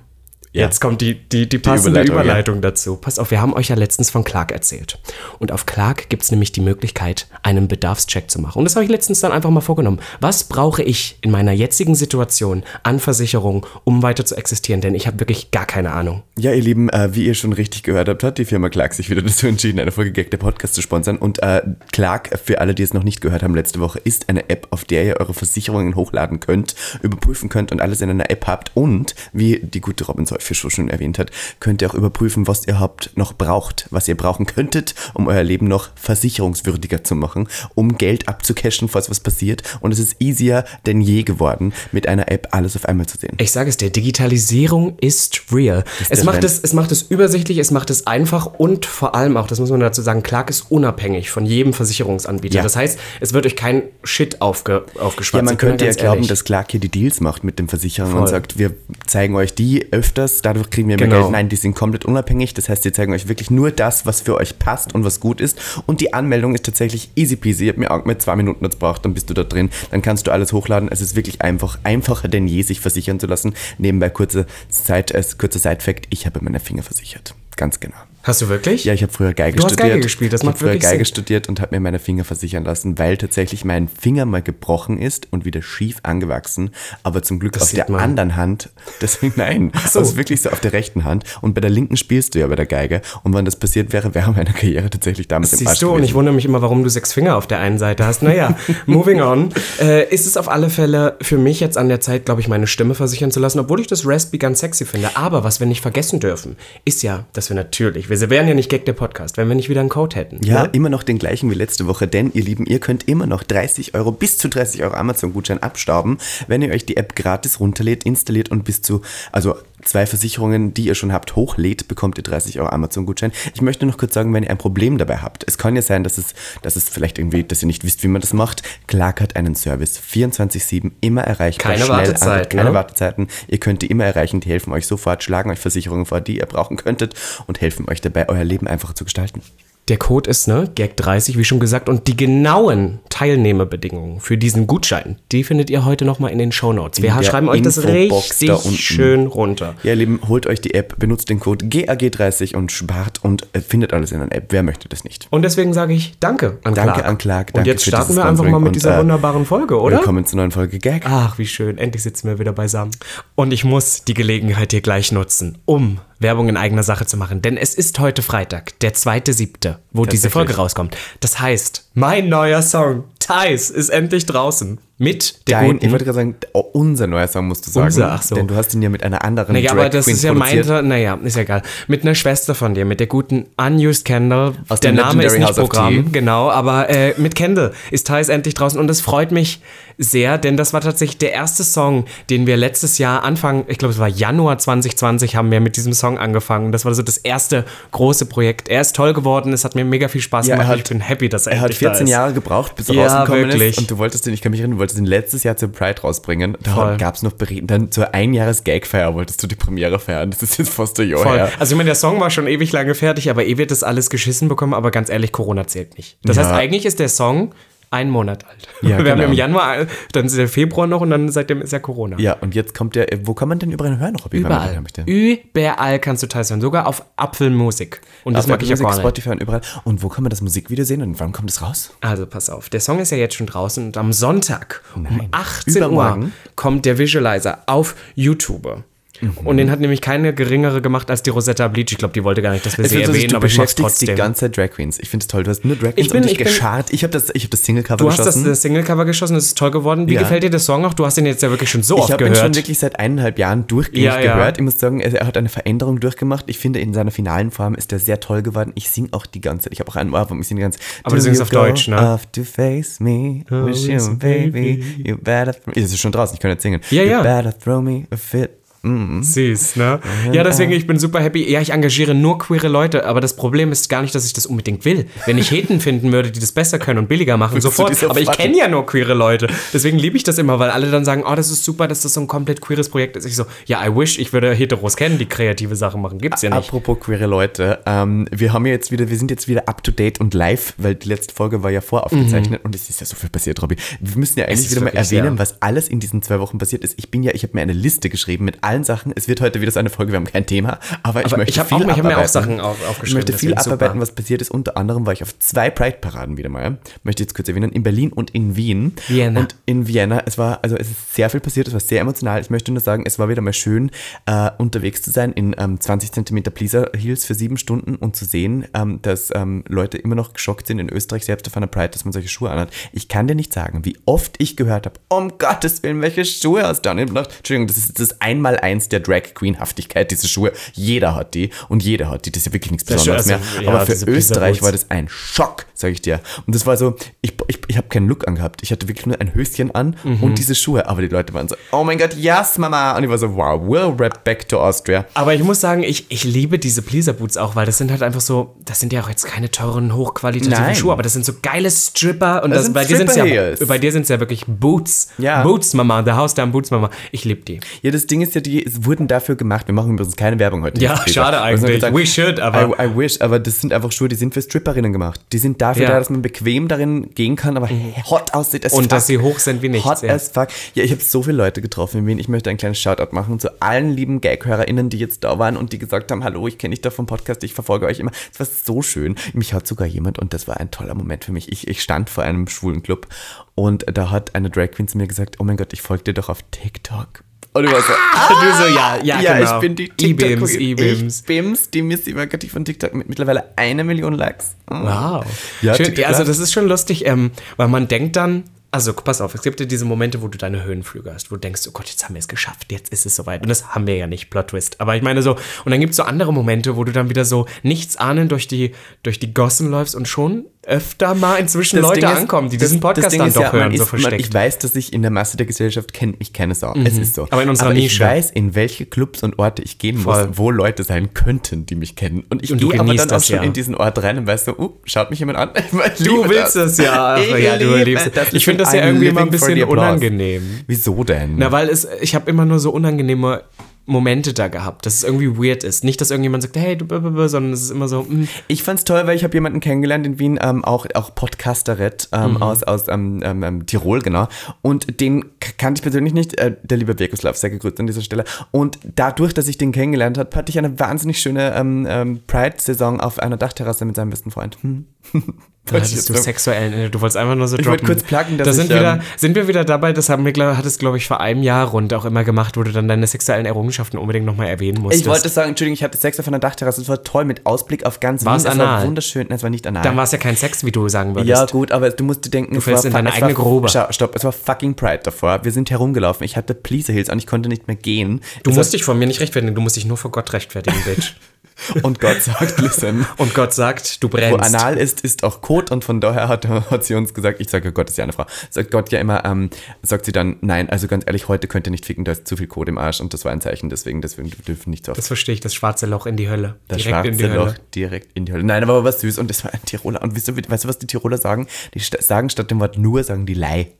Jetzt 0.53 0.81
kommt 0.81 1.01
die, 1.01 1.15
die, 1.15 1.47
die 1.47 1.59
passende 1.59 2.01
Überleitung, 2.01 2.15
Überleitung, 2.15 2.55
ja. 2.55 2.61
dazu. 2.61 2.95
Pass 2.95 3.19
auf, 3.19 3.31
wir 3.31 3.41
haben 3.41 3.53
euch 3.53 3.69
ja 3.69 3.75
letztens 3.75 4.09
von 4.09 4.23
Clark 4.23 4.51
erzählt. 4.51 4.99
Und 5.39 5.51
auf 5.51 5.65
Clark 5.65 6.09
gibt 6.09 6.23
es 6.23 6.31
nämlich 6.31 6.51
die 6.51 6.61
Möglichkeit, 6.61 7.27
einen 7.43 7.67
Bedarfscheck 7.67 8.31
zu 8.31 8.41
machen. 8.41 8.59
Und 8.59 8.65
das 8.65 8.75
habe 8.75 8.83
ich 8.85 8.91
letztens 8.91 9.19
dann 9.19 9.31
einfach 9.31 9.49
mal 9.49 9.61
vorgenommen. 9.61 9.99
Was 10.19 10.45
brauche 10.45 10.81
ich 10.83 11.17
in 11.21 11.31
meiner 11.31 11.51
jetzigen 11.51 11.95
Situation 11.95 12.63
an 12.83 12.99
Versicherung, 12.99 13.65
um 13.83 14.03
weiter 14.03 14.25
zu 14.25 14.35
existieren? 14.35 14.81
Denn 14.81 14.95
ich 14.95 15.05
habe 15.07 15.19
wirklich 15.19 15.51
gar 15.51 15.65
keine 15.65 15.91
Ahnung. 15.91 16.23
Ja, 16.37 16.53
ihr 16.53 16.61
Lieben, 16.61 16.89
äh, 16.89 17.13
wie 17.13 17.25
ihr 17.25 17.33
schon 17.33 17.53
richtig 17.53 17.83
gehört 17.83 18.09
habt, 18.09 18.23
hat 18.23 18.37
die 18.37 18.45
Firma 18.45 18.69
Clark 18.69 18.93
sich 18.93 19.09
wieder 19.09 19.21
dazu 19.23 19.47
entschieden, 19.47 19.79
eine 19.79 19.91
Folge 19.91 20.11
Gag 20.11 20.31
der 20.31 20.37
Podcast 20.37 20.73
zu 20.73 20.81
sponsern. 20.81 21.17
Und 21.17 21.41
äh, 21.43 21.61
Clark, 21.91 22.39
für 22.43 22.61
alle, 22.61 22.73
die 22.73 22.83
es 22.83 22.93
noch 22.93 23.03
nicht 23.03 23.21
gehört 23.21 23.43
haben 23.43 23.53
letzte 23.53 23.79
Woche, 23.79 23.99
ist 23.99 24.29
eine 24.29 24.49
App, 24.49 24.67
auf 24.71 24.85
der 24.85 25.05
ihr 25.05 25.17
eure 25.19 25.33
Versicherungen 25.33 25.95
hochladen 25.95 26.39
könnt, 26.39 26.75
überprüfen 27.01 27.49
könnt 27.49 27.71
und 27.71 27.81
alles 27.81 28.01
in 28.01 28.09
einer 28.09 28.29
App 28.31 28.47
habt. 28.47 28.71
Und, 28.73 29.13
wie 29.33 29.59
die 29.59 29.81
gute 29.81 30.05
Robin 30.05 30.25
Solfisch 30.39 30.73
schon 30.73 30.89
erwähnt 30.89 31.19
hat, 31.19 31.31
könnt 31.59 31.81
ihr 31.81 31.89
auch 31.89 31.93
überprüfen, 31.93 32.47
was 32.47 32.65
ihr 32.65 32.73
überhaupt 32.73 33.11
noch 33.15 33.33
braucht, 33.33 33.87
was 33.89 34.07
ihr 34.07 34.15
brauchen 34.15 34.45
könntet, 34.45 34.93
um 35.13 35.27
euer 35.27 35.43
Leben 35.43 35.67
noch 35.67 35.89
versicherungswürdiger 35.95 37.03
zu 37.03 37.15
machen, 37.15 37.47
um 37.75 37.97
Geld 37.97 38.27
abzucashen, 38.27 38.87
falls 38.87 39.09
was 39.09 39.19
passiert. 39.19 39.63
Und 39.81 39.91
es 39.91 39.99
ist 39.99 40.17
easier 40.19 40.65
denn 40.85 41.01
je 41.01 41.23
geworden, 41.23 41.73
mit 41.91 42.07
einer 42.07 42.31
App 42.31 42.49
alles 42.51 42.75
auf 42.75 42.85
einmal 42.85 43.07
zu 43.07 43.17
sehen. 43.17 43.33
Ich 43.37 43.51
sage 43.51 43.69
es 43.69 43.77
dir, 43.77 43.89
Digitalisierung 43.89 44.97
ist 44.99 45.41
real. 45.51 45.83
Es 46.09 46.19
der 46.19 46.25
macht 46.25 46.43
es, 46.43 46.59
es 46.59 46.73
macht 46.73 46.91
es 46.91 47.03
übersichtlich, 47.03 47.57
es 47.57 47.71
macht 47.71 47.89
es 47.89 48.05
einfach 48.07 48.45
und 48.45 48.85
vor 48.85 49.15
allem 49.15 49.37
auch, 49.37 49.47
das 49.47 49.59
muss 49.59 49.69
man 49.69 49.79
dazu 49.79 50.01
sagen, 50.01 50.23
Clark 50.23 50.49
ist 50.49 50.71
unabhängig 50.71 51.29
von 51.31 51.45
jedem 51.45 51.73
Versicherungsanbieter. 51.73 52.57
Ja. 52.57 52.63
Das 52.63 52.75
heißt, 52.75 52.99
es 53.21 53.33
wird 53.33 53.45
euch 53.45 53.55
kein 53.55 53.83
Shit 54.03 54.41
aufge, 54.41 54.85
aufgeschwatzt. 54.99 55.41
Ja, 55.41 55.43
man 55.43 55.57
könnte 55.57 55.85
ja 55.85 55.93
glauben, 55.93 56.27
dass 56.27 56.43
Clark 56.43 56.71
hier 56.71 56.79
die 56.79 56.89
Deals 56.89 57.21
macht 57.21 57.43
mit 57.43 57.59
dem 57.59 57.67
Versicherer 57.67 58.13
und 58.13 58.27
sagt, 58.27 58.57
wir 58.57 58.73
zeigen 59.05 59.35
euch 59.35 59.53
die 59.53 59.91
öfters, 60.27 60.41
dadurch 60.41 60.69
kriegen 60.69 60.89
wir 60.89 60.97
mehr 60.97 61.07
Genau. 61.07 61.21
Geld. 61.21 61.31
Nein, 61.31 61.49
die 61.49 61.55
sind 61.55 61.75
komplett 61.75 62.05
unabhängig. 62.05 62.53
Das 62.53 62.69
heißt, 62.69 62.83
sie 62.83 62.91
zeigen 62.91 63.13
euch 63.13 63.27
wirklich 63.27 63.49
nur 63.49 63.71
das, 63.71 64.05
was 64.05 64.21
für 64.21 64.35
euch 64.35 64.59
passt 64.59 64.93
und 64.93 65.03
was 65.03 65.19
gut 65.19 65.41
ist. 65.41 65.59
Und 65.85 66.01
die 66.01 66.13
Anmeldung 66.13 66.53
ist 66.55 66.65
tatsächlich 66.65 67.09
easy 67.15 67.35
peasy. 67.35 67.65
Ich 67.65 67.69
habe 67.69 67.79
mir 67.79 67.91
auch 67.91 68.05
mit 68.05 68.21
zwei 68.21 68.35
Minuten 68.35 68.63
jetzt 68.63 68.79
braucht, 68.79 69.05
dann 69.05 69.13
bist 69.13 69.29
du 69.29 69.33
da 69.33 69.43
drin. 69.43 69.69
Dann 69.91 70.01
kannst 70.01 70.27
du 70.27 70.31
alles 70.31 70.53
hochladen. 70.53 70.89
Es 70.91 71.01
ist 71.01 71.15
wirklich 71.15 71.41
einfach, 71.41 71.79
einfacher 71.83 72.27
denn 72.27 72.47
je, 72.47 72.61
sich 72.61 72.79
versichern 72.81 73.19
zu 73.19 73.27
lassen. 73.27 73.53
Nebenbei 73.77 74.09
kurze 74.09 74.45
Zeit, 74.69 75.11
äh, 75.11 75.23
kurzer 75.37 75.59
Side-Fact, 75.59 76.07
ich 76.09 76.25
habe 76.25 76.39
meine 76.41 76.59
Finger 76.59 76.83
versichert. 76.83 77.35
Ganz 77.55 77.79
genau. 77.79 77.97
Hast 78.27 78.41
du 78.41 78.49
wirklich? 78.49 78.83
Ja, 78.83 78.93
ich 78.93 79.01
habe 79.03 79.11
früher 79.13 79.33
Geige 79.33 79.55
Du 79.57 79.63
hast 79.63 79.71
studiert. 79.73 79.93
Geige 79.93 80.03
gespielt, 80.03 80.33
das 80.33 80.41
ich 80.41 80.45
macht 80.45 80.55
habe 80.55 80.59
früher 80.59 80.67
wirklich 80.73 80.83
Geige 80.83 80.97
Sinn. 80.97 81.05
studiert 81.05 81.47
und 81.47 81.61
habe 81.61 81.73
mir 81.75 81.79
meine 81.79 81.97
Finger 81.99 82.25
versichern 82.25 82.65
lassen, 82.65 82.99
weil 82.99 83.15
tatsächlich 83.17 83.63
mein 83.63 83.87
Finger 83.87 84.25
mal 84.25 84.41
gebrochen 84.41 84.99
ist 84.99 85.27
und 85.31 85.45
wieder 85.45 85.61
schief 85.61 85.97
angewachsen, 86.03 86.71
aber 87.03 87.21
zum 87.23 87.39
Glück 87.39 87.53
Das 87.53 87.63
auf 87.63 87.71
der 87.71 87.89
man. 87.89 88.01
anderen 88.01 88.35
Hand. 88.35 88.69
Deswegen 89.01 89.33
nein, 89.37 89.71
so. 89.89 89.99
also 89.99 90.17
wirklich 90.17 90.41
so 90.41 90.49
auf 90.49 90.59
der 90.59 90.73
rechten 90.73 91.05
Hand. 91.05 91.23
Und 91.41 91.53
bei 91.53 91.61
der 91.61 91.69
linken 91.69 91.95
spielst 91.95 92.35
du 92.35 92.39
ja 92.39 92.47
bei 92.47 92.55
der 92.55 92.65
Geige. 92.65 93.01
Und 93.23 93.33
wenn 93.33 93.45
das 93.45 93.55
passiert 93.55 93.93
wäre, 93.93 94.13
wäre 94.13 94.31
meine 94.33 94.51
Karriere 94.51 94.89
tatsächlich 94.89 95.29
damit 95.29 95.51
im 95.53 95.59
Arsch 95.59 95.69
Siehst 95.69 95.81
du, 95.81 95.87
und 95.91 95.95
ich 95.95 96.01
gewesen. 96.01 96.15
wundere 96.15 96.35
mich 96.35 96.43
immer, 96.45 96.61
warum 96.61 96.83
du 96.83 96.89
sechs 96.89 97.13
Finger 97.13 97.37
auf 97.37 97.47
der 97.47 97.59
einen 97.59 97.77
Seite 97.77 98.05
hast. 98.05 98.23
Naja, 98.23 98.57
moving 98.85 99.21
on. 99.21 99.53
Äh, 99.79 100.13
ist 100.13 100.27
es 100.27 100.35
auf 100.35 100.49
alle 100.49 100.69
Fälle 100.69 101.15
für 101.21 101.37
mich 101.37 101.61
jetzt 101.61 101.77
an 101.77 101.87
der 101.87 102.01
Zeit, 102.01 102.25
glaube 102.25 102.41
ich, 102.41 102.49
meine 102.49 102.67
Stimme 102.67 102.93
versichern 102.93 103.31
zu 103.31 103.39
lassen, 103.39 103.59
obwohl 103.59 103.79
ich 103.79 103.87
das 103.87 104.05
Raspy 104.05 104.37
ganz 104.37 104.59
sexy 104.59 104.85
finde. 104.85 105.11
Aber 105.15 105.45
was 105.45 105.61
wir 105.61 105.67
nicht 105.67 105.81
vergessen 105.81 106.19
dürfen, 106.19 106.57
ist 106.83 107.03
ja, 107.03 107.25
dass 107.31 107.49
wir 107.49 107.55
natürlich, 107.55 108.09
wir 108.09 108.16
wären 108.29 108.47
ja 108.47 108.53
nicht 108.53 108.69
Gag 108.69 108.85
der 108.85 108.93
Podcast, 108.93 109.37
wenn 109.37 109.47
wir 109.47 109.55
nicht 109.55 109.69
wieder 109.69 109.81
einen 109.81 109.89
Code 109.89 110.15
hätten. 110.15 110.43
Ja, 110.43 110.63
ne? 110.63 110.69
immer 110.73 110.89
noch 110.89 111.03
den 111.03 111.19
gleichen 111.19 111.49
wie 111.49 111.55
letzte 111.55 111.87
Woche, 111.87 112.07
denn 112.07 112.31
ihr 112.33 112.43
Lieben, 112.43 112.65
ihr 112.65 112.79
könnt 112.79 113.07
immer 113.07 113.27
noch 113.27 113.43
30 113.43 113.93
Euro, 113.95 114.11
bis 114.11 114.37
zu 114.37 114.49
30 114.49 114.83
Euro 114.83 114.95
Amazon-Gutschein 114.95 115.61
abstauben, 115.61 116.17
wenn 116.47 116.61
ihr 116.61 116.71
euch 116.71 116.85
die 116.85 116.97
App 116.97 117.15
gratis 117.15 117.59
runterlädt, 117.59 118.03
installiert 118.05 118.49
und 118.49 118.63
bis 118.63 118.81
zu, 118.81 119.01
also 119.31 119.55
zwei 119.83 120.05
Versicherungen, 120.05 120.73
die 120.73 120.85
ihr 120.85 120.95
schon 120.95 121.13
habt, 121.13 121.35
hochlädt, 121.35 121.87
bekommt 121.87 122.17
ihr 122.17 122.23
30 122.23 122.59
Euro 122.59 122.69
Amazon-Gutschein. 122.69 123.31
Ich 123.53 123.61
möchte 123.61 123.85
noch 123.85 123.97
kurz 123.97 124.13
sagen, 124.13 124.33
wenn 124.33 124.43
ihr 124.43 124.49
ein 124.49 124.57
Problem 124.57 124.97
dabei 124.97 125.17
habt, 125.17 125.43
es 125.47 125.57
kann 125.57 125.75
ja 125.75 125.81
sein, 125.81 126.03
dass 126.03 126.17
es, 126.17 126.33
dass 126.61 126.75
es 126.75 126.89
vielleicht 126.89 127.17
irgendwie, 127.19 127.43
dass 127.43 127.61
ihr 127.61 127.67
nicht 127.67 127.83
wisst, 127.83 128.03
wie 128.03 128.07
man 128.07 128.21
das 128.21 128.33
macht. 128.33 128.63
Clark 128.87 129.21
hat 129.21 129.35
einen 129.35 129.55
Service, 129.55 129.99
24-7, 129.99 130.91
immer 131.01 131.21
erreichbar, 131.21 131.73
Keine 131.73 131.85
schnell, 131.85 131.97
Wartezeit, 131.97 132.27
Antwort, 132.27 132.49
keine 132.49 132.69
ne? 132.69 132.75
Wartezeiten. 132.75 133.27
Ihr 133.47 133.59
könnt 133.59 133.81
die 133.81 133.87
immer 133.87 134.05
erreichen, 134.05 134.39
die 134.39 134.49
helfen 134.49 134.73
euch 134.73 134.87
sofort, 134.87 135.23
schlagen 135.23 135.51
euch 135.51 135.59
Versicherungen 135.59 136.05
vor, 136.05 136.21
die 136.21 136.39
ihr 136.39 136.45
brauchen 136.45 136.77
könntet 136.77 137.13
und 137.45 137.61
helfen 137.61 137.87
euch 137.89 138.01
dabei, 138.01 138.29
euer 138.29 138.43
Leben 138.43 138.67
einfacher 138.67 138.95
zu 138.95 139.03
gestalten. 139.03 139.41
Der 139.87 139.95
Code 139.97 140.29
ist, 140.29 140.49
ne, 140.49 140.69
Gag30, 140.75 141.37
wie 141.37 141.45
schon 141.45 141.61
gesagt, 141.61 141.87
und 141.87 142.07
die 142.07 142.17
genauen 142.17 142.99
Teilnehmerbedingungen 143.07 144.19
für 144.19 144.37
diesen 144.37 144.67
Gutschein, 144.67 145.17
die 145.31 145.45
findet 145.45 145.69
ihr 145.69 145.85
heute 145.85 146.03
nochmal 146.03 146.31
in 146.31 146.39
den 146.39 146.51
Shownotes. 146.51 147.01
Wir 147.01 147.13
der 147.13 147.23
schreiben 147.23 147.47
euch 147.47 147.61
das 147.61 147.85
richtig 147.85 148.49
da 148.49 148.57
schön 148.57 149.27
runter. 149.27 149.75
Ja, 149.83 149.91
ihr 149.91 149.95
Lieben, 149.95 150.19
holt 150.27 150.45
euch 150.45 150.59
die 150.59 150.73
App, 150.73 150.99
benutzt 150.99 151.29
den 151.29 151.39
Code 151.39 151.65
GAG30 151.65 152.57
und 152.57 152.73
spart 152.73 153.23
und 153.23 153.47
äh, 153.53 153.61
findet 153.61 153.93
alles 153.93 154.11
in 154.11 154.19
einer 154.19 154.35
App. 154.35 154.47
Wer 154.49 154.61
möchte 154.61 154.89
das 154.89 155.05
nicht? 155.05 155.27
Und 155.29 155.43
deswegen 155.43 155.71
sage 155.73 155.93
ich 155.93 156.19
Danke 156.19 156.57
an 156.65 156.73
Danke 156.73 156.93
Clark. 156.93 157.05
an 157.05 157.17
Clark, 157.17 157.47
Und 157.47 157.57
danke 157.57 157.69
jetzt 157.69 157.83
für 157.85 157.91
starten 157.91 158.15
wir 158.17 158.25
einfach 158.25 158.43
mal 158.43 158.59
mit 158.59 158.67
und, 158.67 158.75
dieser 158.75 158.97
äh, 158.97 158.99
wunderbaren 158.99 159.45
Folge, 159.45 159.79
oder? 159.79 159.99
Willkommen 159.99 160.25
zur 160.25 160.37
neuen 160.37 160.51
Folge 160.51 160.79
Gag. 160.79 161.03
Ach, 161.05 161.37
wie 161.37 161.47
schön. 161.47 161.77
Endlich 161.77 162.03
sitzen 162.03 162.27
wir 162.27 162.39
wieder 162.39 162.51
beisammen. 162.51 162.91
Und 163.35 163.53
ich 163.53 163.63
muss 163.63 164.03
die 164.03 164.13
Gelegenheit 164.13 164.71
hier 164.71 164.81
gleich 164.81 165.13
nutzen, 165.13 165.57
um 165.63 165.99
Werbung 166.19 166.49
in 166.49 166.57
eigener 166.57 166.83
Sache 166.83 167.05
zu 167.05 167.17
machen. 167.17 167.41
Denn 167.41 167.57
es 167.57 167.75
ist 167.75 167.99
heute 167.99 168.21
Freitag, 168.21 168.79
der 168.79 168.93
2.7., 168.93 169.75
wo 169.91 170.05
diese. 170.05 170.29
Folge 170.29 170.55
rauskommt. 170.55 170.97
Das 171.19 171.39
heißt, 171.39 171.89
mein 171.93 172.29
neuer 172.29 172.61
Song, 172.61 173.05
Ties, 173.19 173.69
ist 173.69 173.89
endlich 173.89 174.25
draußen. 174.25 174.79
Mit 174.99 175.47
der 175.47 175.59
Dein, 175.59 175.71
guten... 175.73 175.85
ich 175.85 175.91
wollte 175.91 176.05
gerade 176.05 176.15
sagen, 176.15 176.35
oh, 176.53 176.59
unser 176.73 177.05
neuer 177.05 177.27
Song 177.27 177.47
musst 177.47 177.67
du 177.67 177.71
sagen. 177.71 177.85
Unser, 177.85 178.11
ach 178.11 178.21
so. 178.23 178.33
Denn 178.35 178.47
du 178.47 178.55
hast 178.55 178.73
ihn 178.73 178.81
ja 178.81 178.89
mit 178.89 179.03
einer 179.03 179.23
anderen 179.23 179.53
naja, 179.53 179.71
Drag 179.71 179.79
aber 179.79 179.89
das 179.89 180.05
Queen 180.05 180.15
ist 180.15 180.23
ja 180.23 180.33
meinte, 180.33 180.81
naja, 180.81 181.19
ist 181.23 181.35
ja 181.35 181.43
egal. 181.43 181.61
Mit 181.87 182.01
einer 182.01 182.15
Schwester 182.15 182.55
von 182.55 182.73
dir, 182.73 182.83
mit 182.83 182.99
der 182.99 183.05
guten 183.07 183.45
Unused 183.57 184.05
Kendall. 184.05 184.53
Aus 184.69 184.79
der 184.79 184.91
dem 184.91 184.95
Name 184.97 185.23
ist 185.23 185.33
Legendary 185.33 185.39
nicht 185.39 185.47
House 185.49 185.55
Programm, 185.57 186.11
genau, 186.11 186.49
aber 186.49 186.89
äh, 186.89 187.13
mit 187.17 187.35
Kendall 187.35 187.73
ist 187.91 188.07
Thais 188.07 188.29
endlich 188.29 188.55
draußen 188.55 188.79
und 188.79 188.87
das 188.87 189.01
freut 189.01 189.31
mich 189.31 189.61
sehr, 189.99 190.37
denn 190.37 190.57
das 190.57 190.73
war 190.73 190.81
tatsächlich 190.81 191.17
der 191.17 191.33
erste 191.33 191.63
Song, 191.63 192.05
den 192.29 192.45
wir 192.45 192.55
letztes 192.55 192.97
Jahr 192.99 193.23
Anfang, 193.23 193.65
ich 193.67 193.77
glaube 193.79 193.93
es 193.93 193.99
war 193.99 194.07
Januar 194.07 194.57
2020, 194.59 195.35
haben 195.35 195.49
wir 195.51 195.59
mit 195.59 195.75
diesem 195.75 195.93
Song 195.93 196.17
angefangen. 196.19 196.71
Das 196.71 196.85
war 196.85 196.93
so 196.93 197.01
das 197.01 197.17
erste 197.17 197.65
große 197.91 198.27
Projekt. 198.27 198.69
Er 198.69 198.81
ist 198.81 198.95
toll 198.95 199.13
geworden, 199.13 199.53
es 199.53 199.63
hat 199.63 199.73
mir 199.75 199.85
mega 199.85 200.07
viel 200.07 200.21
Spaß 200.21 200.47
Ja, 200.47 200.53
er 200.55 200.57
gemacht. 200.59 200.71
hat- 200.71 200.77
ich 200.79 200.89
bin 200.89 200.99
happy, 201.01 201.29
dass 201.29 201.47
er, 201.47 201.53
Er 201.53 201.59
hat 201.61 201.65
endlich 201.65 201.79
da 201.79 201.89
14 201.89 202.05
ist. 202.07 202.11
Jahre 202.11 202.33
gebraucht, 202.33 202.75
bis 202.75 202.89
er 202.89 202.95
Ja, 202.95 203.01
rausgekommen 203.23 203.49
wirklich. 203.49 203.71
ist. 203.71 203.77
Und 203.79 203.91
du 203.91 203.97
wolltest 203.97 204.25
den, 204.27 204.33
ich 204.35 204.41
kann 204.41 204.51
mich 204.51 204.59
erinnern, 204.61 204.77
wolltest 204.87 204.99
ihn 204.99 205.05
letztes 205.05 205.43
Jahr 205.43 205.57
zur 205.57 205.71
Pride 205.71 206.01
rausbringen. 206.01 206.57
Da 206.63 206.95
gab 206.97 207.15
es 207.15 207.23
noch 207.23 207.33
Bereden. 207.33 207.67
Dann 207.67 207.91
zur 207.91 208.13
Einjahres-Gag-Feier 208.13 209.13
wolltest 209.13 209.43
du 209.43 209.47
die 209.47 209.55
Premiere 209.55 209.99
feiern. 209.99 210.31
Das 210.31 210.41
ist 210.41 210.57
jetzt 210.57 210.69
fast 210.69 210.99
ein 210.99 211.09
Jahr 211.09 211.19
Voll. 211.19 211.37
her. 211.37 211.51
Also 211.59 211.73
ich 211.73 211.77
meine, 211.77 211.87
der 211.87 211.95
Song 211.95 212.19
war 212.19 212.29
schon 212.29 212.47
ewig 212.47 212.71
lange 212.71 212.95
fertig, 212.95 213.29
aber 213.29 213.45
eh 213.45 213.57
wird 213.57 213.71
das 213.71 213.83
alles 213.83 214.09
geschissen 214.09 214.47
bekommen, 214.47 214.73
aber 214.73 214.91
ganz 214.91 215.09
ehrlich, 215.09 215.31
Corona 215.33 215.67
zählt 215.67 215.97
nicht. 215.97 216.17
Das 216.23 216.37
Ja. 216.37 216.43
heißt, 216.43 216.53
eigentlich 216.53 216.85
ist 216.85 216.99
der 216.99 217.09
Song 217.09 217.53
einen 217.91 218.09
Monat 218.09 218.45
alt. 218.45 218.67
Ja, 218.81 218.89
Wir 219.03 219.11
haben 219.11 219.19
genau. 219.19 219.23
im 219.23 219.33
Januar, 219.33 219.87
dann 220.11 220.25
ist 220.25 220.37
der 220.37 220.47
Februar 220.47 220.87
noch 220.87 221.01
und 221.01 221.09
dann 221.09 221.29
seitdem 221.29 221.61
ist 221.61 221.71
ja 221.71 221.79
Corona. 221.79 222.19
Ja, 222.19 222.33
und 222.33 222.55
jetzt 222.55 222.73
kommt 222.75 222.95
der. 222.95 223.07
Wo 223.23 223.33
kann 223.33 223.49
man 223.49 223.59
denn 223.59 223.71
überall 223.71 223.97
hören, 223.99 224.15
Robby? 224.15 224.37
Überall. 224.37 224.83
Überall 225.05 225.99
kannst 225.99 226.23
du 226.23 226.27
teils 226.27 226.49
hören, 226.49 226.61
sogar 226.61 226.87
auf 226.87 227.03
Apfelmusik. 227.15 228.01
Und 228.23 228.33
das 228.33 228.45
Auf 228.45 228.51
mag 228.51 228.61
ich 228.61 228.69
ja 228.69 228.73
Musik, 228.73 228.85
gar 228.85 228.93
nicht. 228.93 229.01
Spotify 229.01 229.29
und 229.29 229.41
überall. 229.41 229.61
Und 229.83 230.03
wo 230.03 230.09
kann 230.09 230.23
man 230.23 230.29
das 230.29 230.41
Musikvideo 230.41 230.85
sehen 230.85 231.01
und 231.01 231.19
wann 231.19 231.31
kommt 231.31 231.49
es 231.49 231.61
raus? 231.61 231.91
Also 232.01 232.25
pass 232.25 232.49
auf, 232.49 232.69
der 232.69 232.79
Song 232.79 232.99
ist 232.99 233.11
ja 233.11 233.17
jetzt 233.17 233.35
schon 233.35 233.47
draußen 233.47 233.85
und 233.85 233.97
am 233.97 234.13
Sonntag 234.13 234.81
um 234.95 235.07
18 235.31 235.73
Uhr 235.83 235.87
Übermorgen? 235.87 236.33
kommt 236.55 236.85
der 236.85 236.97
Visualizer 236.97 237.63
auf 237.67 237.95
YouTube. 238.15 238.83
Mhm. 239.21 239.31
Und 239.45 239.57
den 239.57 239.71
hat 239.71 239.79
nämlich 239.79 240.01
keine 240.01 240.33
geringere 240.33 240.81
gemacht 240.81 241.09
als 241.09 241.23
die 241.23 241.29
Rosetta 241.29 241.67
Bleach. 241.67 241.91
Ich 241.91 241.97
glaube, 241.97 242.13
die 242.13 242.23
wollte 242.23 242.41
gar 242.41 242.51
nicht, 242.51 242.65
dass 242.65 242.77
wir 242.77 242.85
Es 242.85 242.91
sie 242.91 243.03
so, 243.03 243.11
erwähnen, 243.11 243.29
du 243.29 243.35
aber 243.37 243.47
ich 243.47 243.57
mach's 243.57 243.73
beschäftigst 243.73 244.01
die 244.01 244.05
trotzdem. 244.07 244.15
ganze 244.17 244.39
Zeit 244.41 244.57
Drag 244.57 244.69
Queens. 244.75 244.99
Ich 244.99 245.09
finde 245.09 245.23
es 245.23 245.27
toll. 245.27 245.43
Du 245.43 245.49
hast 245.49 245.65
nur 245.65 245.75
Drag 245.75 245.93
Queens 245.93 245.97
Ich 245.97 246.09
bin- 246.09 246.17
um 246.21 246.23
dich 246.23 246.31
ich 246.33 246.37
bin- 246.37 246.47
geschart. 246.47 246.91
Ich 246.91 247.03
habe 247.03 247.11
das, 247.11 247.29
ich 247.33 247.43
hab 247.43 247.51
das 247.51 247.63
Single-Cover 247.63 247.97
Du 247.97 248.07
hast 248.09 248.19
das, 248.19 248.25
geschossen. 248.27 248.45
das 248.45 248.61
Singlecover 248.61 249.05
geschossen, 249.05 249.33
das 249.35 249.45
ist 249.45 249.57
toll 249.57 249.71
geworden. 249.71 250.07
Wie 250.09 250.13
Ja. 250.13 250.21
gefällt 250.21 250.43
dir 250.43 250.49
der 250.49 250.59
Song 250.59 250.81
noch? 250.81 250.93
Du 250.93 251.05
hast 251.05 251.17
ihn 251.17 251.25
jetzt 251.25 251.41
ja 251.43 251.49
wirklich 251.49 251.69
schon 251.69 251.83
so 251.83 251.95
ich 251.95 252.01
oft 252.03 252.11
habe 252.13 252.23
ihn 252.25 252.31
gehört. 252.33 252.45
schon 252.45 252.55
wirklich 252.55 252.79
seit 252.79 252.99
eineinhalb 252.99 253.39
Jahren 253.39 253.67
durchgängig 253.67 254.05
Ja, 254.05 254.19
ja. 254.19 254.35
gehört. 254.35 254.57
Ich 254.57 254.63
muss 254.63 254.77
sagen, 254.79 254.99
er, 254.99 255.25
hat 255.25 255.37
eine 255.37 255.49
Veränderung 255.49 255.99
durchgemacht. 255.99 256.45
Ich 256.47 256.59
finde, 256.59 256.79
in 256.79 256.93
seiner 256.93 257.11
finalen 257.11 257.51
Form 257.51 257.75
ist 257.75 257.91
er 257.91 257.99
sehr 257.99 258.19
toll 258.19 258.41
geworden. 258.41 258.71
Ich 258.75 258.89
singe 258.89 259.09
auch 259.11 259.25
die 259.25 259.41
ganze 259.41 259.65
Zeit. 259.65 259.73
Ich 259.73 259.79
habe 259.79 259.89
auch 259.89 259.95
einen 259.95 260.13
Ohrwurm. 260.13 260.41
Ich 260.41 260.47
singe 260.47 260.59
die 260.59 260.63
ganze 260.63 260.79
Aber 261.03 261.15
du 261.15 261.21
singst 261.21 261.41
auf 261.41 261.49
Deutsch, 261.49 261.87
ne? 261.87 261.97
Off 262.13 262.25
to 262.27 262.43
face 262.43 262.99
me, 262.99 263.43
wish 263.49 263.83
you, 263.85 263.93
listen, 263.93 264.17
baby, 264.19 264.83
you 265.03 265.17
better. 265.17 265.55
Es 265.75 265.85
ist 265.91 265.99
schon 265.99 266.11
draußen, 266.11 266.35
ich 266.35 266.39
kann 266.39 266.51
jetzt 266.51 266.61
singen. 266.63 266.81
Ja, 266.91 267.03
you 267.03 267.09
ja. 267.09 267.21
better 267.21 267.57
throw 267.57 267.81
me 267.81 268.05
a 268.11 268.17
fit. 268.17 268.49
Mm. 268.87 269.21
Süß, 269.23 269.75
ne? 269.75 269.99
Ja, 270.31 270.43
deswegen, 270.43 270.71
ich 270.71 270.87
bin 270.87 270.99
super 270.99 271.19
happy. 271.21 271.49
Ja, 271.49 271.61
ich 271.61 271.71
engagiere 271.71 272.13
nur 272.15 272.37
queere 272.39 272.67
Leute, 272.67 273.05
aber 273.05 273.21
das 273.21 273.35
Problem 273.35 273.71
ist 273.71 273.89
gar 273.89 274.01
nicht, 274.01 274.13
dass 274.15 274.25
ich 274.25 274.33
das 274.33 274.45
unbedingt 274.45 274.85
will. 274.85 275.05
Wenn 275.25 275.37
ich 275.37 275.51
Heten 275.51 275.79
finden 275.79 276.11
würde, 276.11 276.31
die 276.31 276.39
das 276.39 276.51
besser 276.51 276.79
können 276.79 276.99
und 276.99 277.07
billiger 277.09 277.37
machen, 277.37 277.59
sofort. 277.61 278.03
Aber 278.03 278.19
ich 278.19 278.31
kenne 278.31 278.57
ja 278.57 278.67
nur 278.67 278.85
queere 278.85 279.13
Leute. 279.13 279.47
Deswegen 279.73 279.97
liebe 279.97 280.17
ich 280.17 280.23
das 280.23 280.37
immer, 280.37 280.59
weil 280.59 280.69
alle 280.69 280.89
dann 280.91 281.05
sagen, 281.05 281.23
oh, 281.25 281.35
das 281.35 281.49
ist 281.51 281.63
super, 281.63 281.87
dass 281.87 282.01
das 282.01 282.13
so 282.13 282.21
ein 282.21 282.27
komplett 282.27 282.61
queeres 282.61 282.89
Projekt 282.89 283.15
ist. 283.17 283.25
Ich 283.25 283.35
so, 283.35 283.45
ja, 283.65 283.85
I 283.85 283.95
wish, 283.95 284.17
ich 284.19 284.33
würde 284.33 284.53
Heteros 284.53 284.95
kennen, 284.95 285.17
die 285.17 285.25
kreative 285.25 285.75
Sachen 285.75 286.01
machen. 286.01 286.19
Gibt's 286.19 286.41
ja 286.41 286.49
nicht. 286.49 286.57
Apropos 286.67 286.99
queere 286.99 287.25
Leute, 287.27 287.79
ähm, 287.85 288.27
wir 288.31 288.53
haben 288.53 288.65
ja 288.65 288.71
jetzt 288.73 288.91
wieder, 288.91 289.09
wir 289.09 289.17
sind 289.17 289.31
jetzt 289.31 289.47
wieder 289.47 289.67
up 289.67 289.83
to 289.83 289.91
date 289.91 290.19
und 290.19 290.33
live, 290.33 290.73
weil 290.77 290.95
die 290.95 291.07
letzte 291.09 291.33
Folge 291.33 291.63
war 291.63 291.71
ja 291.71 291.81
voraufgezeichnet 291.81 292.61
und 292.63 292.75
es 292.75 292.89
ist 292.89 292.99
ja 292.99 293.05
so 293.05 293.15
viel 293.15 293.29
passiert, 293.29 293.61
Robby. 293.61 293.75
Wir 293.99 294.17
müssen 294.17 294.39
ja 294.39 294.45
eigentlich 294.45 294.67
Mhm. 294.67 294.71
wieder 294.71 294.81
mal 294.81 294.89
erwähnen, 294.93 295.37
sehr. 295.37 295.39
was 295.39 295.61
alles 295.61 295.87
in 295.87 295.99
diesen 295.99 296.21
zwei 296.21 296.39
Wochen 296.39 296.57
passiert 296.57 296.83
ist. 296.83 296.95
Ich 296.97 297.11
bin 297.11 297.23
ja, 297.23 297.33
ich 297.33 297.43
habe 297.43 297.53
mir 297.55 297.61
eine 297.61 297.73
Liste 297.73 298.09
geschrieben 298.09 298.45
mit 298.45 298.63
allen 298.63 298.76
Sachen. 298.83 299.13
Es 299.15 299.27
wird 299.27 299.41
heute 299.41 299.61
wieder 299.61 299.71
so 299.71 299.79
eine 299.79 299.89
Folge, 299.89 300.11
wir 300.11 300.17
haben 300.17 300.25
kein 300.25 300.45
Thema, 300.45 300.79
aber, 301.03 301.21
ich 301.21 301.27
Aber 301.27 301.37
möchte 301.37 301.59
ich 301.61 301.67
viel 301.67 301.77
auch- 301.77 301.81
ich 301.81 301.87
hab 301.89 301.97
mir 301.97 302.03
auch 302.03 302.03
abarbeiten. 302.23 302.27
Sachen 302.31 302.59
auf- 302.59 302.77
Ich 302.81 302.87
aufgeschrieben, 302.87 303.17
möchte 303.19 303.33
viel 303.33 303.49
deswegen 303.49 303.61
super. 303.63 303.75
abarbeiten, 303.75 304.01
was 304.01 304.11
passiert 304.13 304.41
ist. 304.41 304.51
Unter 304.51 304.77
anderem 304.77 305.05
war 305.05 305.13
ich 305.13 305.23
auf 305.23 305.37
zwei 305.39 305.69
Pride-Paraden 305.69 306.37
wieder 306.37 306.49
mal. 306.49 306.77
Möchte 307.03 307.23
ich 307.23 307.27
jetzt 307.27 307.35
kurz 307.35 307.47
erwähnen, 307.49 307.71
in 307.71 307.83
Berlin 307.83 308.11
und 308.11 308.31
in 308.31 308.55
Wien. 308.55 308.93
Vienna. 309.07 309.39
Und 309.41 309.55
in 309.65 309.87
Vienna, 309.87 310.23
es 310.25 310.37
war, 310.37 310.59
also 310.63 310.75
es 310.75 310.89
ist 310.89 311.15
sehr 311.15 311.29
viel 311.29 311.39
passiert, 311.39 311.67
es 311.67 311.73
war 311.73 311.79
sehr 311.79 312.01
emotional. 312.01 312.41
Ich 312.41 312.49
möchte 312.49 312.71
nur 312.71 312.81
sagen, 312.81 313.03
es 313.05 313.19
war 313.19 313.29
wieder 313.29 313.41
mal 313.41 313.53
schön, 313.53 313.91
äh, 314.25 314.49
unterwegs 314.57 315.01
zu 315.01 315.11
sein 315.11 315.31
in 315.33 315.55
ähm, 315.57 315.79
20 315.79 316.11
cm 316.11 316.43
Pleaser 316.43 316.91
Heels 316.95 317.25
für 317.25 317.33
sieben 317.35 317.57
Stunden 317.57 317.95
und 317.95 318.15
zu 318.15 318.25
sehen, 318.25 318.65
ähm, 318.73 318.99
dass 319.01 319.29
ähm, 319.33 319.63
Leute 319.67 319.97
immer 319.97 320.15
noch 320.15 320.33
geschockt 320.33 320.67
sind 320.67 320.79
in 320.79 320.89
Österreich, 320.89 321.25
selbst 321.25 321.47
auf 321.47 321.57
einer 321.57 321.67
Pride, 321.67 321.89
dass 321.89 322.05
man 322.05 322.11
solche 322.11 322.27
Schuhe 322.29 322.49
anhat. 322.49 322.69
Ich 322.91 323.07
kann 323.07 323.27
dir 323.27 323.35
nicht 323.35 323.53
sagen, 323.53 323.85
wie 323.85 323.97
oft 324.05 324.35
ich 324.39 324.55
gehört 324.57 324.85
habe, 324.85 324.99
um 325.09 325.37
Gottes 325.37 325.83
Willen, 325.83 326.01
welche 326.01 326.25
Schuhe 326.25 326.63
hast 326.63 326.81
du 326.85 326.89
an? 326.89 326.97
Ich 326.99 327.09
Entschuldigung, 327.09 327.67
das 327.67 327.77
ist 327.77 327.99
das 327.99 328.21
Einmaleins 328.67 328.89
der 328.89 328.99
Drag 328.99 329.33
Queen-Haftigkeit, 329.33 330.11
diese 330.11 330.27
Schuhe. 330.27 330.51
Jeder 330.73 331.15
hat 331.15 331.33
die 331.33 331.49
und 331.69 331.83
jeder 331.83 332.09
hat 332.09 332.25
die. 332.25 332.31
Das 332.31 332.41
ist 332.41 332.47
ja 332.47 332.53
wirklich 332.53 332.71
nichts 332.71 332.85
Besonderes 332.85 333.25
stimmt, 333.25 333.39
mehr. 333.41 333.49
also, 333.49 333.61
ja, 333.63 333.69
Aber 333.69 333.85
für 333.85 334.05
Österreich 334.09 334.61
war 334.61 334.71
das 334.71 334.89
ein 334.91 335.07
Schock, 335.09 335.65
sage 335.73 335.93
ich 335.93 336.01
dir. 336.01 336.19
Und 336.45 336.53
das 336.55 336.65
war 336.65 336.77
so, 336.77 336.95
ich, 337.21 337.33
ich, 337.47 337.59
ich 337.67 337.77
habe 337.77 337.87
keinen 337.87 338.07
Look 338.07 338.27
angehabt. 338.27 338.61
Ich 338.63 338.71
hatte 338.71 338.87
wirklich 338.87 339.05
nur 339.05 339.19
ein 339.19 339.33
Höschen 339.33 339.73
an 339.73 339.95
Mhm. 340.03 340.21
und 340.23 340.37
diese 340.37 340.53
Schuhe. 340.55 340.87
Aber 340.87 341.01
die 341.01 341.07
Leute 341.07 341.33
waren 341.33 341.47
so, 341.47 341.55
oh 341.71 341.83
mein 341.83 341.97
Gott, 341.97 342.13
yes, 342.15 342.57
Mama. 342.57 342.95
Und 342.97 343.03
ich 343.03 343.09
war 343.09 343.17
so, 343.17 343.35
wow, 343.35 343.61
we'll 343.61 343.99
rap 343.99 344.23
back 344.23 344.47
to 344.49 344.59
Austria. 344.61 345.05
Aber 345.13 345.33
ich 345.33 345.43
muss 345.43 345.61
sagen, 345.61 345.83
ich, 345.83 346.05
ich 346.09 346.23
liebe 346.23 346.59
diese 346.59 346.81
Pleaser 346.81 347.13
Boots 347.13 347.37
auch, 347.37 347.55
weil 347.55 347.65
das 347.65 347.77
sind 347.77 347.91
halt 347.91 348.03
einfach 348.03 348.21
so, 348.21 348.55
das 348.65 348.79
sind 348.79 348.93
ja 348.93 349.01
auch 349.01 349.09
jetzt 349.09 349.25
keine 349.25 349.49
teuren, 349.49 349.95
hochqualitativen 349.95 350.63
Nein. 350.65 350.75
Schuhe, 350.75 350.91
aber 350.93 351.03
das 351.03 351.13
sind 351.13 351.25
so 351.25 351.33
geile 351.41 351.71
Stripper 351.71 352.43
und 352.43 352.51
Das 352.51 352.65
das, 352.65 352.73
bei 352.73 352.85
dir 352.85 352.97
sind 352.97 353.15
ja, 353.15 353.55
bei 353.65 353.77
dir 353.77 353.91
sind 353.91 354.07
ja 354.09 354.19
wirklich 354.19 354.45
Boots. 354.47 355.09
Ja. 355.17 355.43
Boots 355.43 355.73
Mama, 355.73 356.01
der 356.01 356.17
Haus 356.17 356.37
am 356.37 356.51
Boots 356.51 356.71
Mama. 356.71 356.89
Ich 357.11 357.25
liebe 357.25 357.41
die. 357.41 357.59
Ja, 357.81 357.91
das 357.91 358.05
Ding 358.07 358.21
ist 358.21 358.35
ja, 358.35 358.41
die 358.47 358.65
wurden 358.85 359.07
dafür 359.07 359.35
gemacht. 359.35 359.67
Wir 359.67 359.73
machen 359.73 359.93
übrigens 359.93 360.15
keine 360.15 360.39
Werbung 360.39 360.63
heute. 360.63 360.81
Ja, 360.81 361.03
schade 361.07 361.41
eigentlich. 361.41 361.81
sagen, 361.81 361.95
We 361.95 362.05
should, 362.05 362.39
aber- 362.39 362.79
I, 362.79 362.87
I 362.87 362.97
wish, 362.97 363.21
aber 363.21 363.39
das 363.39 363.59
sind 363.61 363.73
einfach 363.73 363.91
Schuhe, 363.91 364.07
die 364.07 364.15
sind 364.15 364.33
für 364.33 364.41
Stripperinnen 364.41 364.91
gemacht. 364.93 365.19
Die 365.33 365.37
sind 365.37 365.61
dafür 365.61 365.83
Ja. 365.83 365.89
Mhm. 365.89 365.93
da, 365.93 365.99
dass 365.99 366.09
man 366.09 366.21
bequem 366.21 366.67
darin 366.67 367.13
gehen 367.13 367.35
kann, 367.35 367.57
aber 367.57 367.69
hot 368.09 368.33
aussieht 368.33 368.65
as 368.65 368.73
Und 368.73 368.83
fuck. 368.83 368.89
dass 368.89 369.07
sie 369.07 369.19
hoch 369.19 369.39
sind 369.39 369.61
wie 369.61 369.69
nichts, 369.69 369.85
Hot 369.87 370.01
ja. 370.01 370.13
as 370.13 370.29
fuck. 370.29 370.47
Ja, 370.73 370.83
ich 370.83 370.91
habe 370.91 371.01
so 371.01 371.21
viele 371.23 371.37
Leute 371.37 371.61
getroffen 371.61 371.99
in 371.99 372.07
Wien. 372.07 372.19
Ich 372.19 372.27
möchte 372.29 372.49
ein 372.49 372.57
kleines 372.57 372.79
Shoutout 372.79 373.13
machen 373.13 373.39
zu 373.39 373.61
allen 373.61 373.91
lieben 373.91 374.21
Gag-HörerInnen, 374.21 374.89
die 374.89 374.97
jetzt 374.97 375.23
da 375.23 375.37
waren 375.39 375.57
und 375.57 375.73
die 375.73 375.77
gesagt 375.79 376.11
haben, 376.11 376.23
hallo, 376.23 376.47
ich 376.47 376.57
kenne 376.57 376.73
dich 376.73 376.81
da 376.81 376.89
vom 376.89 377.05
Podcast, 377.05 377.43
ich 377.43 377.53
verfolge 377.53 377.85
euch 377.85 377.99
immer. 377.99 378.11
Es 378.33 378.39
war 378.39 378.47
so 378.47 378.81
schön. 378.81 379.15
Mich 379.33 379.53
hat 379.53 379.67
sogar 379.67 379.87
jemand, 379.87 380.19
und 380.19 380.33
das 380.33 380.47
war 380.47 380.57
ein 380.59 380.71
toller 380.71 380.95
Moment 380.95 381.25
für 381.25 381.31
mich, 381.31 381.51
ich, 381.51 381.67
ich 381.67 381.81
stand 381.81 382.09
vor 382.09 382.23
einem 382.23 382.47
schwulen 382.47 382.83
Club 382.83 383.07
und 383.55 383.85
da 383.91 384.09
hat 384.11 384.35
eine 384.35 384.49
Drag 384.49 384.71
Queen 384.71 384.87
zu 384.87 384.97
mir 384.97 385.07
gesagt, 385.07 385.37
oh 385.39 385.43
mein 385.43 385.57
Gott, 385.57 385.73
ich 385.73 385.81
folge 385.81 386.03
dir 386.05 386.13
doch 386.13 386.29
auf 386.29 386.39
TikTok. 386.51 387.23
Und 387.53 387.65
ich 387.65 387.71
war 387.71 387.81
so, 387.81 387.93
du 388.29 388.63
so, 388.63 388.75
ja, 388.75 388.97
ja, 389.03 389.21
ja, 389.21 389.37
genau. 389.37 389.55
ich 389.55 389.61
bin 389.61 389.75
die 389.75 389.89
TikTok 389.89 390.49
E-Bims. 390.51 391.19
Ich 391.19 391.25
Bims, 391.25 391.69
die 391.69 391.81
Missy 391.81 392.13
Marketing 392.13 392.49
von 392.49 392.65
TikTok 392.65 392.93
mit 392.93 393.09
mittlerweile 393.09 393.45
eine 393.55 393.83
Million 393.83 394.13
Likes. 394.13 394.55
Wow. 394.67 395.25
Ja, 395.61 395.73
Schön. 395.73 395.87
TikTok 395.87 396.03
Ja, 396.03 396.07
also 396.09 396.23
das 396.23 396.39
ist 396.39 396.53
schon 396.53 396.67
lustig, 396.67 397.05
ähm, 397.05 397.31
weil 397.55 397.67
man 397.67 397.87
denkt 397.87 398.15
dann, 398.15 398.43
also 398.69 398.93
pass 398.93 399.21
auf, 399.21 399.33
es 399.33 399.41
gibt 399.41 399.59
ja 399.59 399.65
diese 399.65 399.85
Momente, 399.85 400.21
wo 400.21 400.27
du 400.27 400.37
deine 400.37 400.63
Höhenflüge 400.63 401.13
hast, 401.13 401.31
wo 401.31 401.35
du 401.35 401.41
denkst, 401.41 401.61
oh 401.67 401.71
Gott, 401.71 401.87
jetzt 401.87 402.03
haben 402.03 402.15
wir 402.15 402.19
es 402.19 402.27
geschafft, 402.27 402.71
jetzt 402.71 402.91
ist 402.91 403.05
es 403.05 403.15
soweit. 403.15 403.41
Und 403.41 403.49
das 403.49 403.73
haben 403.73 403.87
wir 403.87 403.95
ja 403.95 404.07
nicht, 404.07 404.29
Plot 404.29 404.49
Twist. 404.49 404.79
Aber 404.81 404.95
ich 404.95 405.01
meine 405.01 405.21
so, 405.21 405.31
und 405.65 405.71
dann 405.71 405.79
gibt 405.79 405.91
es 405.91 405.97
so 405.97 406.03
andere 406.03 406.33
Momente, 406.33 406.75
wo 406.75 406.83
du 406.83 406.91
dann 406.91 407.09
wieder 407.09 407.25
so 407.25 407.47
nichts 407.63 407.97
ahnen 407.97 408.29
durch 408.29 408.47
die, 408.47 408.73
durch 409.03 409.19
die 409.19 409.33
Gossen 409.33 409.71
läufst 409.71 409.95
und 409.95 410.07
schon 410.07 410.45
öfter 410.67 411.15
mal 411.15 411.37
inzwischen 411.37 411.77
Das 411.77 411.85
Leute 411.87 412.05
ist- 412.05 412.11
ankommen, 412.11 412.49
die 412.49 412.57
das- 412.57 412.67
diesen 412.69 412.81
Podcast 412.81 413.17
dann 413.17 413.33
doch 413.33 413.41
ja, 413.41 413.51
hören, 413.53 413.69
so 413.69 413.83
ist, 413.83 413.91
man, 413.93 414.01
versteckt. 414.01 414.21
Ich 414.27 414.33
weiß, 414.33 414.59
dass 414.59 414.75
ich 414.75 414.91
in 414.91 415.01
der 415.01 415.11
Masse 415.11 415.37
der 415.37 415.45
Gesellschaft 415.45 415.93
kennt 415.93 416.19
mich 416.19 416.33
keine 416.33 416.53
Sau. 416.55 416.73
Es 416.83 416.97
ist 416.97 417.15
so. 417.15 417.27
Aber 417.31 417.41
in 417.41 417.49
unserer 417.49 417.67
Aber 417.67 417.75
Nische. 417.75 417.95
Ich 417.95 417.99
weiß, 418.01 418.31
in 418.31 418.53
welche 418.53 418.85
Clubs 418.85 419.23
und 419.23 419.39
Orte 419.39 419.61
ich 419.61 419.79
gehen 419.79 419.97
Voll. 419.97 420.27
muss, 420.27 420.37
wo 420.37 420.51
Leute 420.51 420.83
sein 420.83 421.13
könnten, 421.13 421.65
die 421.65 421.75
mich 421.75 421.95
kennen. 421.95 422.25
Und 422.29 422.43
ich 422.43 422.51
Und 422.51 422.61
du 422.61 422.69
gehe 422.69 422.79
aber 422.81 422.93
dann 422.93 423.05
auch 423.07 423.09
das, 423.11 423.27
schon 423.27 423.37
ja. 423.37 423.43
in 423.43 423.53
diesen 423.53 423.75
Ort 423.75 424.03
rein 424.03 424.17
und 424.17 424.27
weißt 424.27 424.45
so, 424.45 424.57
uh, 424.57 424.73
schaut 424.83 425.09
mich 425.09 425.19
jemand 425.19 425.37
an. 425.37 425.49
Du 426.03 426.27
willst 426.29 426.55
das 426.57 426.77
ja. 426.77 427.17
Ich 427.17 427.43
ja, 427.43 427.57
du 427.57 427.75
liebst 427.77 428.11
das. 428.13 428.33
Ich 428.33 428.43
finde 428.45 428.63
das 428.63 428.73
ja 428.73 428.85
irgendwie 428.85 429.07
immer 429.07 429.21
ein 429.21 429.29
bisschen 429.29 429.63
unangenehm. 429.63 430.43
Wieso 430.67 431.03
denn? 431.03 431.35
Na, 431.37 431.51
weil 431.51 431.69
es, 431.69 431.87
ich 432.01 432.13
habe 432.13 432.29
immer 432.29 432.45
nur 432.45 432.59
so 432.59 432.71
unangenehme 432.71 433.43
Momente 433.87 434.33
da 434.33 434.49
gehabt, 434.49 434.85
dass 434.85 434.95
es 434.95 435.03
irgendwie 435.03 435.37
weird 435.37 435.63
ist. 435.63 435.83
Nicht, 435.83 435.99
dass 436.01 436.11
irgendjemand 436.11 436.43
sagt, 436.43 436.57
hey, 436.57 436.77
du, 436.77 436.85
sondern 437.27 437.53
es 437.53 437.61
ist 437.63 437.71
immer 437.71 437.87
so, 437.87 438.03
mm, 438.03 438.27
Ich 438.47 438.61
fand's 438.61 438.83
toll, 438.83 439.07
weil 439.07 439.15
ich 439.15 439.23
habe 439.23 439.33
jemanden 439.33 439.61
kennengelernt 439.61 440.05
in 440.05 440.19
Wien, 440.19 440.37
ähm, 440.41 440.63
auch, 440.63 440.85
auch 440.93 441.15
Podcasterin 441.15 441.93
ähm, 442.11 442.31
Mhm. 442.31 442.43
aus, 442.43 442.63
aus 442.63 442.87
ähm, 442.89 443.21
ähm, 443.23 443.43
ähm, 443.43 443.65
Tirol, 443.65 444.01
genau. 444.01 444.27
Und 444.61 444.99
den 444.99 445.25
kannte 445.57 445.79
ich 445.79 445.83
persönlich 445.83 446.13
nicht, 446.13 446.37
äh, 446.37 446.55
der 446.63 446.77
liebe 446.77 446.99
Virkuslav, 446.99 447.37
sehr 447.37 447.49
gegrüßt 447.49 447.79
an 447.79 447.87
dieser 447.87 448.01
Stelle. 448.01 448.25
Und 448.51 448.77
dadurch, 448.95 449.33
dass 449.33 449.47
ich 449.47 449.57
den 449.57 449.71
kennengelernt 449.71 450.17
habe, 450.17 450.35
hatte 450.35 450.49
ich 450.49 450.57
eine 450.57 450.77
wahnsinnig 450.79 451.19
schöne 451.21 451.55
ähm, 451.55 451.87
ähm, 451.89 452.19
Pride-Saison 452.27 452.99
auf 452.99 453.19
einer 453.19 453.37
Dachterrasse 453.37 453.85
mit 453.85 453.95
seinem 453.95 454.09
besten 454.09 454.31
Freund. 454.31 454.57
Hm. 454.61 454.85
da 455.71 455.77
hattest 455.77 456.09
du 456.09 456.13
sexuellen, 456.15 456.91
du 456.91 457.01
wolltest 457.01 457.17
einfach 457.17 457.35
nur 457.35 457.47
so 457.47 457.57
droppen. 457.57 457.71
wollte 457.71 457.85
kurz 457.85 458.03
pluggen, 458.03 458.37
dass 458.37 458.47
da 458.47 458.53
sind, 458.53 458.71
ich, 458.71 458.77
wieder, 458.77 458.93
ähm, 458.93 459.01
sind 459.15 459.35
wir 459.35 459.47
wieder 459.47 459.63
dabei, 459.63 459.93
das 459.93 460.09
haben 460.09 460.25
wir, 460.25 460.31
glaub, 460.31 460.55
hattest 460.57 460.79
glaube 460.79 460.97
ich 460.97 461.07
vor 461.07 461.19
einem 461.19 461.43
Jahr 461.43 461.67
rund 461.67 461.93
auch 461.93 462.05
immer 462.05 462.23
gemacht, 462.23 462.57
wo 462.57 462.63
du 462.63 462.71
dann 462.71 462.87
deine 462.87 463.07
sexuellen 463.07 463.45
Errungenschaften 463.45 463.97
unbedingt 463.97 464.25
nochmal 464.25 464.47
erwähnen 464.47 464.81
musstest. 464.81 465.05
Ich 465.05 465.09
wollte 465.09 465.29
sagen, 465.29 465.49
Entschuldigung, 465.49 465.73
ich 465.75 465.83
hatte 465.83 465.97
Sex 465.97 466.19
auf 466.19 466.27
einer 466.27 466.39
Dachterrasse, 466.39 466.81
es 466.81 466.89
war 466.89 467.03
toll 467.03 467.25
mit 467.25 467.45
Ausblick 467.45 467.85
auf 467.85 467.99
ganz 467.99 468.25
Wien. 468.25 468.35
Es 468.35 468.45
war 468.45 468.51
anal? 468.51 468.85
wunderschön, 468.85 469.27
Nein, 469.29 469.37
es 469.37 469.43
war 469.43 469.49
nicht 469.49 469.67
anal. 469.67 469.83
dann 469.83 469.95
war 469.97 470.03
es 470.03 470.11
ja 470.11 470.17
kein 470.17 470.35
Sex, 470.35 470.63
wie 470.63 470.71
du 470.71 470.87
sagen 470.89 471.15
würdest. 471.15 471.29
Ja, 471.29 471.45
gut, 471.45 471.71
aber 471.71 471.89
du 471.89 472.03
musst 472.03 472.25
dir 472.25 472.29
denken, 472.29 472.55
es 472.55 472.63
fällst 472.63 472.83
war, 472.83 472.89
in 472.89 472.93
deine 472.93 473.09
es 473.09 473.15
eigene 473.15 473.37
war, 473.37 473.43
Grube. 473.43 473.69
Stopp, 473.69 474.15
es 474.15 474.23
war 474.23 474.31
fucking 474.31 474.75
Pride 474.75 475.01
davor. 475.03 475.39
Wir 475.43 475.51
sind 475.51 475.69
herumgelaufen. 475.69 476.23
Ich 476.23 476.37
hatte 476.37 476.53
Pleaser 476.53 476.93
Heels 476.93 477.09
und 477.09 477.17
ich 477.19 477.27
konnte 477.27 477.49
nicht 477.49 477.67
mehr 477.67 477.75
gehen. 477.75 478.21
Du 478.43 478.51
Es 478.51 478.57
musst 478.57 478.73
dich 478.73 478.83
vor 478.83 478.95
mir 478.95 479.07
nicht 479.07 479.19
rechtfertigen, 479.19 479.55
du 479.55 479.61
musst 479.61 479.75
dich 479.75 479.85
nur 479.85 479.97
vor 479.97 480.11
Gott 480.11 480.33
rechtfertigen, 480.33 480.77
Bitch. 480.85 481.13
Und 481.83 481.99
Gott 481.99 482.21
sagt, 482.21 482.59
listen. 482.59 483.05
Und 483.17 483.33
Gott 483.33 483.53
sagt, 483.53 484.03
du 484.03 484.07
Wo 484.07 484.11
brennst. 484.17 484.43
anal 484.55 484.77
ist, 484.77 485.01
ist 485.01 485.23
auch 485.23 485.41
Kot 485.41 485.71
und 485.71 485.83
von 485.83 485.99
daher 486.01 486.27
hat, 486.27 486.47
hat 486.47 486.83
sie 486.85 486.93
uns 486.95 487.13
gesagt, 487.13 487.41
ich 487.41 487.49
sage, 487.49 487.71
Gott 487.73 487.89
ist 487.89 487.97
ja 487.97 488.03
eine 488.03 488.13
Frau, 488.13 488.25
sagt 488.49 488.69
Gott 488.71 488.91
ja 488.91 488.99
immer, 488.99 489.25
ähm, 489.25 489.49
sagt 489.81 490.05
sie 490.05 490.11
dann, 490.11 490.37
nein, 490.41 490.69
also 490.69 490.87
ganz 490.87 491.03
ehrlich, 491.07 491.27
heute 491.27 491.47
könnt 491.47 491.67
ihr 491.67 491.71
nicht 491.71 491.85
ficken, 491.85 492.05
da 492.05 492.11
ist 492.11 492.27
zu 492.27 492.37
viel 492.37 492.47
Kot 492.47 492.69
im 492.69 492.77
Arsch 492.77 493.01
und 493.01 493.13
das 493.13 493.25
war 493.25 493.31
ein 493.31 493.41
Zeichen, 493.41 493.69
deswegen, 493.69 494.01
deswegen 494.01 494.31
wir 494.31 494.37
dürfen 494.45 494.69
nicht 494.69 494.85
so 494.85 494.91
oft. 494.91 494.99
Das 494.99 495.07
verstehe 495.07 495.33
ich, 495.33 495.39
das 495.41 495.53
schwarze 495.55 495.85
Loch 495.87 496.05
in 496.05 496.15
die 496.15 496.29
Hölle. 496.29 496.57
Das 496.67 496.77
Direkt 496.83 497.05
in 497.07 497.13
die 497.13 497.19
schwarze 497.23 497.33
Hölle. 497.39 497.45
Loch 497.51 497.57
direkt 497.73 498.11
in 498.13 498.25
die 498.25 498.33
Hölle. 498.33 498.43
Nein, 498.43 498.61
aber 498.63 498.83
was 498.83 499.01
süß 499.01 499.17
und 499.17 499.29
das 499.29 499.43
war 499.43 499.53
ein 499.53 499.61
Tiroler. 499.65 500.01
Und 500.03 500.15
weißt 500.15 500.27
du, 500.27 500.35
weißt 500.37 500.63
du 500.63 500.67
was 500.67 500.77
die 500.79 500.87
Tiroler 500.87 501.17
sagen? 501.17 501.47
Die 501.73 501.79
sagen 501.79 502.29
statt 502.29 502.51
dem 502.51 502.59
Wort 502.59 502.77
nur, 502.77 503.03
sagen 503.03 503.25
die 503.25 503.33
Leih. 503.33 503.71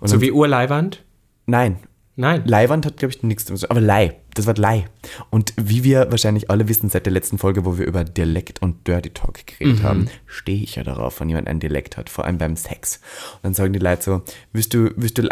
Und 0.00 0.08
So 0.08 0.14
dann- 0.14 0.20
wie 0.22 0.30
Urleiwand? 0.32 1.04
Nein, 1.46 1.78
Nein. 2.20 2.42
Leihwand 2.46 2.84
hat, 2.84 2.96
glaube 2.96 3.14
ich, 3.14 3.22
nichts 3.22 3.44
damit 3.44 3.60
zu 3.60 3.66
tun. 3.68 3.76
Aber 3.76 3.80
Leih, 3.80 4.16
das 4.38 4.46
Wort 4.46 4.58
Leih. 4.58 4.84
Und 5.30 5.52
wie 5.56 5.84
wir 5.84 6.10
wahrscheinlich 6.10 6.50
alle 6.50 6.68
wissen 6.68 6.88
seit 6.88 7.06
der 7.06 7.12
letzten 7.12 7.38
Folge, 7.38 7.64
wo 7.64 7.78
wir 7.78 7.86
über 7.86 8.04
Dialekt 8.04 8.62
und 8.62 8.86
Dirty 8.86 9.10
Talk 9.10 9.46
geredet 9.46 9.82
haben, 9.82 10.08
stehe 10.26 10.62
ich 10.62 10.76
ja 10.76 10.84
darauf, 10.84 11.20
wenn 11.20 11.28
jemand 11.28 11.48
einen 11.48 11.60
Dialekt 11.60 11.96
hat, 11.96 12.08
vor 12.10 12.24
allem 12.24 12.38
beim 12.38 12.56
Sex. 12.56 13.00
Und 13.36 13.44
dann 13.44 13.54
sagen 13.54 13.72
die 13.72 13.78
Leute 13.78 14.02
so, 14.02 14.22
willst 14.52 14.72
du, 14.74 14.90
willst 14.96 15.18
du 15.18 15.28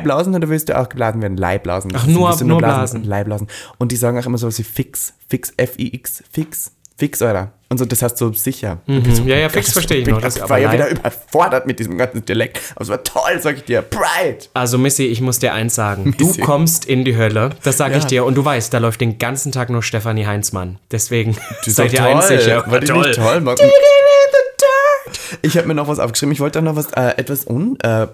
blasen 0.00 0.34
oder 0.34 0.48
willst 0.48 0.68
du 0.68 0.78
auch 0.78 0.88
geblasen 0.88 1.20
werden? 1.22 1.36
Leih 1.36 1.58
blasen. 1.58 1.92
Ach, 1.94 2.06
nur- 2.06 2.30
du 2.36 2.46
nur 2.46 2.58
blasen. 2.58 3.04
Leih 3.04 3.24
blasen. 3.24 3.48
Und 3.78 3.92
die 3.92 3.96
sagen 3.96 4.18
auch 4.18 4.26
immer 4.26 4.38
so 4.38 4.50
wie 4.50 4.62
fix, 4.62 5.14
fix, 5.28 5.52
F-I-X, 5.56 6.24
fix, 6.30 6.72
fix, 7.02 7.20
oder? 7.20 7.50
Und 7.68 7.78
so, 7.78 7.84
das 7.84 8.00
heißt 8.00 8.16
so 8.16 8.32
sicher. 8.32 8.78
Mhm. 8.86 9.26
Ja, 9.26 9.34
ja, 9.36 9.48
fix 9.48 9.72
verstehe 9.72 10.02
ich 10.02 10.06
noch. 10.06 10.20
Das, 10.20 10.36
ich 10.36 10.48
war 10.48 10.58
ja 10.58 10.70
wieder 10.72 10.88
überfordert 10.88 11.66
mit 11.66 11.80
diesem 11.80 11.98
ganzen 11.98 12.24
Dialekt. 12.24 12.60
Aber 12.76 12.82
es 12.82 12.88
war 12.90 13.02
toll, 13.02 13.40
sag 13.40 13.56
ich 13.56 13.64
dir. 13.64 13.82
Pride! 13.82 14.44
Also 14.54 14.78
Missy, 14.78 15.06
ich 15.06 15.20
muss 15.20 15.40
dir 15.40 15.52
eins 15.52 15.74
sagen. 15.74 16.14
Missy. 16.16 16.40
Du 16.40 16.44
kommst 16.46 16.84
in 16.84 17.04
die 17.04 17.16
Hölle. 17.16 17.50
Das 17.64 17.78
sage 17.78 17.96
ich 17.96 18.04
Ja. 18.04 18.08
dir. 18.08 18.24
Und 18.24 18.36
du 18.36 18.44
weißt, 18.44 18.72
da 18.72 18.78
läuft 18.78 19.00
den 19.00 19.18
ganzen 19.18 19.50
Tag 19.50 19.68
nur 19.70 19.82
Stefanie 19.82 20.26
Heinzmann. 20.26 20.78
Deswegen 20.92 21.36
seid 21.66 21.92
ihr 21.92 22.04
eins 22.04 22.28
sicher. 22.28 22.62
War 22.70 22.78
die 22.78 22.92
nicht 22.92 23.14
toll? 23.14 23.40
Martin? 23.40 23.68
Ich 25.40 25.56
habe 25.56 25.66
mir 25.66 25.74
noch 25.74 25.88
was 25.88 25.98
aufgeschrieben. 25.98 26.32
Ich 26.32 26.40
wollte 26.40 26.60
auch 26.60 26.62
noch 26.62 26.76
was 26.76 26.92
äh, 26.92 27.14
etwas 27.16 27.46
un, 27.48 27.76
äh, 27.80 28.06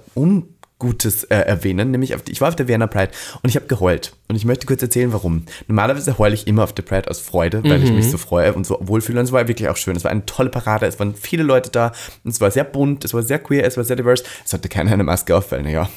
Ungutes 0.80 1.25
äh, 1.25 1.37
erwähnen. 1.37 1.90
Nämlich, 1.90 2.14
auf 2.14 2.23
die, 2.23 2.32
ich 2.32 2.40
war 2.40 2.49
auf 2.49 2.56
der 2.56 2.68
Vienna 2.68 2.87
Pride 2.87 3.11
und 3.42 3.50
ich 3.50 3.56
habe 3.56 3.66
geheult. 3.66 4.12
Und 4.28 4.37
ich 4.37 4.44
möchte 4.44 4.66
kurz 4.66 4.82
erzählen, 4.82 5.12
warum. 5.12 5.44
Normalerweise 5.68 6.18
heule 6.18 6.35
ich 6.35 6.47
immer 6.47 6.62
auf 6.62 6.75
der 6.75 6.82
Pride 6.82 7.11
aus 7.11 7.18
Freude, 7.18 7.64
weil 7.64 7.82
ich 7.82 7.90
mich 7.90 8.11
so 8.11 8.18
freue 8.18 8.52
und 8.52 8.66
so 8.66 8.78
wohlfühle. 8.80 9.18
Und 9.18 9.25
es 9.25 9.32
war 9.32 9.49
wirklich 9.49 9.70
auch 9.70 9.76
schön. 9.76 9.97
Es 9.97 10.04
war 10.04 10.11
eine 10.11 10.26
tolle 10.26 10.50
Parade. 10.50 10.87
Es 10.87 10.99
waren 10.99 11.14
viele 11.14 11.42
Leute 11.42 11.70
da. 11.70 11.92
Und 12.25 12.32
es 12.32 12.40
war 12.40 12.50
sehr 12.50 12.64
bunt, 12.64 13.06
es 13.06 13.14
war 13.14 13.23
sehr 13.23 13.38
queer, 13.38 13.64
es 13.64 13.78
war 13.78 13.85
sehr 13.85 13.97
diverse. 13.97 14.25
Es 14.44 14.52
hatte 14.52 14.68
keiner 14.68 14.92
eine 14.92 15.02
Maske 15.02 15.35
auf, 15.35 15.50
weil, 15.50 15.62
naja, 15.62 15.88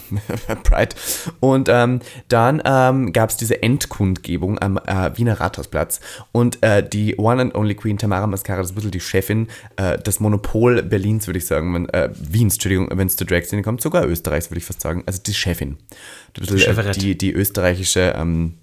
Pride. 0.64 0.96
Und 1.42 1.68
ähm, 1.70 2.00
dann 2.30 2.62
ähm, 2.64 3.12
gab 3.12 3.32
es 3.32 3.38
diese 3.38 3.62
Endkundgebung 3.62 4.60
am 4.60 4.78
äh, 4.78 5.12
Wiener 5.18 5.42
Rathausplatz. 5.42 6.00
Und 6.32 6.64
äh, 6.64 6.88
die 6.88 7.18
One 7.18 7.42
and 7.42 7.56
Only 7.56 7.76
Queen 7.76 7.98
Tamara 7.98 8.28
Mascara, 8.28 8.60
das 8.60 8.68
ist 8.68 8.72
ein 8.72 8.76
bisschen 8.76 8.92
die 8.92 9.02
Chefin, 9.02 9.50
äh, 9.76 9.98
das 10.02 10.22
Monopol 10.22 10.82
Berlins, 10.84 11.28
würde 11.28 11.40
ich 11.40 11.48
sagen, 11.48 11.74
wenn, 11.74 11.90
äh, 11.90 12.10
Wiens, 12.14 12.54
Entschuldigung, 12.54 12.88
wenn 12.94 13.08
es 13.08 13.18
zur 13.18 13.28
Drag-Szene 13.28 13.62
kommt, 13.62 13.82
sogar 13.82 14.08
Österreichs, 14.08 14.50
würde 14.50 14.60
ich 14.60 14.66
fast 14.72 14.82
sagen. 14.82 15.04
Also 15.06 15.22
die 15.22 15.34
Chefin. 15.34 15.78
Ein 16.38 16.46
bisschen, 16.46 16.78
äh, 16.78 16.92
die, 16.94 17.18
die 17.18 17.32
österreichische, 17.32 18.14
ähm, 18.18 18.56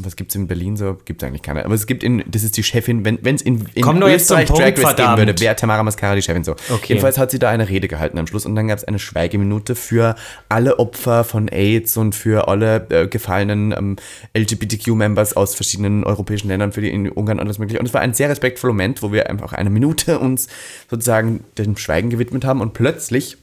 was 0.00 0.14
gibt 0.14 0.30
es 0.30 0.36
in 0.36 0.46
Berlin 0.46 0.76
so? 0.76 0.96
Gibt 1.04 1.22
es 1.22 1.26
eigentlich 1.26 1.42
keine. 1.42 1.64
Aber 1.64 1.74
es 1.74 1.86
gibt 1.86 2.04
in, 2.04 2.22
das 2.28 2.44
ist 2.44 2.56
die 2.56 2.62
Chefin, 2.62 3.04
wenn 3.04 3.18
es 3.34 3.42
in, 3.42 3.66
in 3.74 3.82
Komm 3.82 4.00
Österreich 4.00 4.46
Punkt, 4.46 4.62
Drag 4.62 4.68
Race 4.68 4.74
geben 4.76 4.86
verdammt. 4.86 5.18
würde, 5.18 5.40
wäre 5.40 5.56
Tamara 5.56 5.82
Mascara 5.82 6.14
die 6.14 6.22
Chefin 6.22 6.44
so. 6.44 6.52
Okay. 6.52 6.84
Jedenfalls 6.90 7.18
hat 7.18 7.32
sie 7.32 7.40
da 7.40 7.50
eine 7.50 7.68
Rede 7.68 7.88
gehalten 7.88 8.16
am 8.18 8.28
Schluss 8.28 8.46
und 8.46 8.54
dann 8.54 8.68
gab 8.68 8.78
es 8.78 8.84
eine 8.84 9.00
Schweigeminute 9.00 9.74
für 9.74 10.14
alle 10.48 10.78
Opfer 10.78 11.24
von 11.24 11.48
AIDS 11.48 11.96
und 11.96 12.14
für 12.14 12.46
alle 12.46 12.86
äh, 12.90 13.08
gefallenen 13.08 13.72
ähm, 13.72 13.96
LGBTQ-Members 14.36 15.36
aus 15.36 15.56
verschiedenen 15.56 16.04
europäischen 16.04 16.46
Ländern, 16.46 16.70
für 16.70 16.80
die 16.80 16.90
in 16.90 17.10
Ungarn 17.10 17.38
und 17.38 17.46
alles 17.46 17.58
mögliche. 17.58 17.80
Und 17.80 17.86
es 17.86 17.94
war 17.94 18.00
ein 18.00 18.14
sehr 18.14 18.28
respektvoller 18.28 18.74
Moment, 18.74 19.02
wo 19.02 19.12
wir 19.12 19.28
einfach 19.28 19.52
eine 19.52 19.70
Minute 19.70 20.20
uns 20.20 20.46
sozusagen 20.88 21.42
dem 21.56 21.76
Schweigen 21.76 22.10
gewidmet 22.10 22.44
haben 22.44 22.60
und 22.60 22.72
plötzlich 22.72 23.36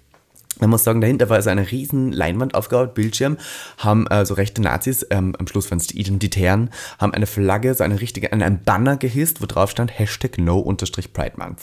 man 0.59 0.69
muss 0.69 0.83
sagen, 0.83 1.01
dahinter 1.01 1.29
war 1.29 1.41
so 1.41 1.49
eine 1.49 1.71
riesen 1.71 2.11
Leinwand 2.11 2.55
aufgebaut, 2.55 2.93
Bildschirm, 2.93 3.37
haben 3.77 4.07
äh, 4.07 4.25
so 4.25 4.33
rechte 4.35 4.61
Nazis, 4.61 5.05
ähm, 5.09 5.35
am 5.37 5.47
Schluss 5.47 5.69
waren 5.71 5.79
es 5.79 5.87
die 5.87 5.99
Identitären, 5.99 6.69
haben 6.99 7.13
eine 7.13 7.25
Flagge, 7.25 7.73
so 7.73 7.83
eine 7.83 8.01
richtige, 8.01 8.31
einen, 8.31 8.63
Banner 8.63 8.97
gehisst, 8.97 9.41
wo 9.41 9.45
drauf 9.45 9.71
stand 9.71 9.97
Hashtag 9.97 10.37
No 10.37 10.59
unterstrich 10.59 11.13
Pride 11.13 11.33
Month. 11.37 11.59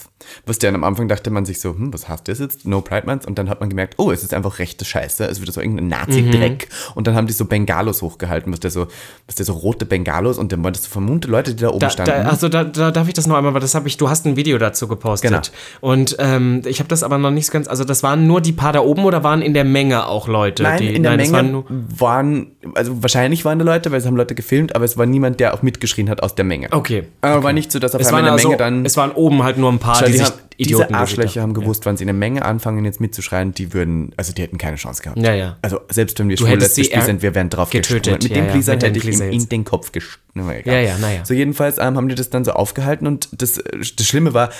Was 0.46 0.58
dann 0.58 0.74
am 0.74 0.84
Anfang 0.84 1.08
dachte 1.08 1.30
man 1.30 1.44
sich 1.44 1.60
so, 1.60 1.70
hm, 1.70 1.92
was 1.92 2.08
heißt 2.08 2.28
das 2.28 2.38
jetzt? 2.38 2.66
No 2.66 2.80
Pride 2.80 3.06
Month? 3.06 3.26
Und 3.26 3.38
dann 3.38 3.48
hat 3.48 3.60
man 3.60 3.70
gemerkt, 3.70 3.94
oh, 3.98 4.10
es 4.10 4.22
ist 4.22 4.34
einfach 4.34 4.58
rechte 4.58 4.84
Scheiße, 4.84 5.24
es 5.24 5.32
ist 5.32 5.42
wieder 5.42 5.52
so 5.52 5.60
irgendein 5.60 5.88
Nazi-Dreck. 5.88 6.68
Und 6.94 7.06
dann 7.06 7.14
haben 7.14 7.26
die 7.26 7.32
so 7.32 7.44
Bengalos 7.46 8.02
hochgehalten, 8.02 8.52
was 8.52 8.60
der 8.60 8.70
so, 8.70 8.86
was 9.26 9.36
der 9.36 9.46
so 9.46 9.54
rote 9.54 9.86
Bengalos 9.86 10.38
und 10.38 10.52
dann 10.52 10.62
waren 10.62 10.72
das 10.72 10.84
so 10.84 10.90
vermummte 10.90 11.28
Leute, 11.28 11.54
die 11.54 11.62
da 11.62 11.70
oben 11.70 11.80
Da, 11.80 11.90
standen. 11.90 12.24
da, 12.24 12.28
also 12.28 12.48
da, 12.48 12.64
da 12.64 12.90
darf 12.90 13.08
ich 13.08 13.14
das 13.14 13.26
noch 13.26 13.36
einmal, 13.36 13.54
weil 13.54 13.60
das 13.60 13.74
habe 13.74 13.88
ich, 13.88 13.96
du 13.96 14.08
hast 14.08 14.26
ein 14.26 14.36
Video 14.36 14.58
dazu 14.58 14.86
gepostet. 14.88 15.30
Genau. 15.30 15.42
Und 15.80 16.16
ähm, 16.18 16.62
ich 16.66 16.78
habe 16.78 16.88
das 16.88 17.02
aber 17.02 17.18
noch 17.18 17.30
nicht 17.30 17.50
ganz, 17.50 17.68
also 17.68 17.84
das 17.84 18.02
waren 18.02 18.26
nur 18.26 18.40
die 18.40 18.52
paar 18.52 18.72
da 18.72 18.81
oben 18.84 19.04
oder 19.04 19.24
waren 19.24 19.42
in 19.42 19.54
der 19.54 19.64
Menge 19.64 20.06
auch 20.06 20.28
Leute? 20.28 20.62
Nein, 20.62 20.78
die, 20.78 20.94
in 20.94 21.02
der 21.02 21.12
waren 21.12 21.30
Menge 21.30 21.50
nur, 21.50 21.64
waren, 21.68 22.52
also 22.74 23.02
wahrscheinlich 23.02 23.44
waren 23.44 23.58
da 23.58 23.64
Leute, 23.64 23.90
weil 23.90 23.98
es 23.98 24.06
haben 24.06 24.16
Leute 24.16 24.34
gefilmt, 24.34 24.74
aber 24.74 24.84
es 24.84 24.96
war 24.98 25.06
niemand, 25.06 25.40
der 25.40 25.54
auch 25.54 25.62
mitgeschrien 25.62 26.08
hat 26.10 26.22
aus 26.22 26.34
der 26.34 26.44
Menge. 26.44 26.68
Okay. 26.70 27.04
Aber 27.20 27.42
war 27.42 27.52
nicht 27.52 27.72
so, 27.72 27.78
dass 27.78 27.94
auf 27.94 28.00
es 28.00 28.08
einmal 28.08 28.22
waren, 28.22 28.24
in 28.24 28.26
der 28.26 28.32
also, 28.34 28.48
Menge 28.48 28.58
dann. 28.58 28.84
es 28.84 28.96
waren 28.96 29.12
oben 29.12 29.42
halt 29.42 29.58
nur 29.58 29.70
ein 29.70 29.78
paar, 29.78 29.98
die, 30.00 30.12
die 30.12 30.18
sich 30.18 30.26
haben, 30.26 30.38
Idioten 30.56 30.88
diese 30.88 30.98
Arschlöcher 30.98 31.42
haben 31.42 31.54
gewusst, 31.54 31.86
wann 31.86 31.96
sie 31.96 32.04
in 32.04 32.08
der 32.08 32.14
Menge 32.14 32.44
anfangen 32.44 32.84
jetzt 32.84 33.00
mitzuschreien, 33.00 33.52
die 33.52 33.72
würden, 33.72 34.12
also 34.16 34.32
die 34.32 34.42
hätten 34.42 34.58
keine 34.58 34.76
Chance 34.76 35.02
gehabt. 35.02 35.18
Ja, 35.18 35.34
ja. 35.34 35.56
Also 35.62 35.80
selbst 35.88 36.18
wenn 36.18 36.28
wir 36.28 36.36
schwul 36.36 36.48
sie 36.48 36.54
lesbisch 36.56 36.90
er- 36.90 37.02
sind, 37.02 37.22
wir 37.22 37.34
wären 37.34 37.50
drauf 37.50 37.70
getötet. 37.70 38.22
Mit 38.22 38.30
ja, 38.30 38.42
dem 38.42 38.60
ja, 38.60 38.72
hätte 38.72 38.98
ich 38.98 39.20
ihm 39.20 39.30
in 39.30 39.48
den 39.48 39.64
Kopf 39.64 39.92
gesch... 39.92 40.18
Na, 40.34 40.54
egal. 40.54 40.74
Ja, 40.74 40.80
ja, 40.80 40.96
na 41.00 41.12
ja. 41.12 41.24
So 41.24 41.34
jedenfalls 41.34 41.78
ähm, 41.78 41.96
haben 41.96 42.08
die 42.08 42.14
das 42.14 42.30
dann 42.30 42.44
so 42.44 42.52
aufgehalten 42.52 43.06
und 43.06 43.28
das, 43.32 43.58
äh, 43.58 43.62
das 43.96 44.06
Schlimme 44.06 44.34
war, 44.34 44.50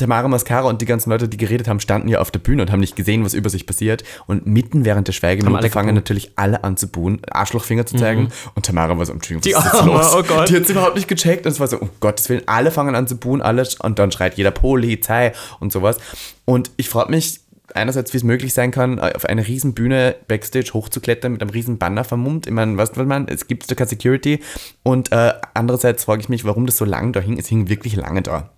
Tamara 0.00 0.26
Mascara 0.28 0.68
und 0.68 0.80
die 0.82 0.86
ganzen 0.86 1.10
Leute, 1.10 1.28
die 1.28 1.36
geredet 1.36 1.68
haben, 1.68 1.80
standen 1.80 2.08
ja 2.08 2.20
auf 2.20 2.30
der 2.30 2.40
Bühne 2.40 2.62
und 2.62 2.72
haben 2.72 2.80
nicht 2.80 2.96
gesehen, 2.96 3.24
was 3.24 3.34
über 3.34 3.50
sich 3.50 3.66
passiert. 3.66 4.02
Und 4.26 4.46
mitten 4.46 4.84
während 4.84 5.06
der 5.08 5.12
Schweigeminute 5.12 5.70
fangen 5.70 5.94
natürlich 5.94 6.32
alle 6.36 6.64
an 6.64 6.76
zu 6.76 6.88
buhen, 6.88 7.20
Arschlochfinger 7.30 7.86
zu 7.86 7.96
zeigen. 7.96 8.30
Und 8.54 8.66
Tamara 8.66 8.98
war 8.98 9.06
so, 9.06 9.12
Entschuldigung, 9.12 9.42
Die 9.42 9.54
was 9.54 9.66
ist 9.66 9.72
jetzt 9.74 9.84
los? 9.84 10.14
oh 10.14 10.22
Gott. 10.22 10.48
Die 10.48 10.56
hat 10.56 10.62
es 10.62 10.70
überhaupt 10.70 10.96
nicht 10.96 11.08
gecheckt. 11.08 11.46
Und 11.46 11.52
es 11.52 11.60
war 11.60 11.68
so, 11.68 11.78
um 11.78 11.90
Gottes 12.00 12.28
Willen, 12.28 12.42
alle 12.46 12.70
fangen 12.70 12.94
an 12.94 13.06
zu 13.06 13.16
buhen, 13.16 13.42
alle, 13.42 13.66
und 13.80 13.98
dann 13.98 14.10
schreit 14.10 14.36
jeder 14.36 14.50
Polizei 14.50 15.32
und 15.60 15.72
sowas. 15.72 15.98
Und 16.44 16.70
ich 16.76 16.88
frage 16.88 17.10
mich, 17.10 17.40
einerseits, 17.74 18.12
wie 18.12 18.16
es 18.16 18.24
möglich 18.24 18.54
sein 18.54 18.70
kann, 18.70 18.98
auf 18.98 19.24
eine 19.24 19.46
riesen 19.46 19.74
Bühne 19.74 20.16
Backstage 20.28 20.70
hochzuklettern 20.74 21.32
mit 21.32 21.42
einem 21.42 21.50
riesen 21.50 21.78
Banner 21.78 22.04
vermummt. 22.04 22.46
Ich 22.46 22.52
meine, 22.52 22.76
weißt 22.76 22.96
du, 22.96 23.00
was 23.00 23.06
man, 23.06 23.28
es 23.28 23.46
gibt 23.46 23.70
da 23.70 23.74
keine 23.74 23.88
Security. 23.88 24.40
Und 24.82 25.12
äh, 25.12 25.34
andererseits 25.54 26.04
frage 26.04 26.20
ich 26.20 26.28
mich, 26.28 26.44
warum 26.44 26.66
das 26.66 26.76
so 26.76 26.84
lange 26.84 27.12
da 27.12 27.20
hing. 27.20 27.38
Es 27.38 27.48
hing 27.48 27.68
wirklich 27.68 27.96
lange 27.96 28.22
da. 28.22 28.50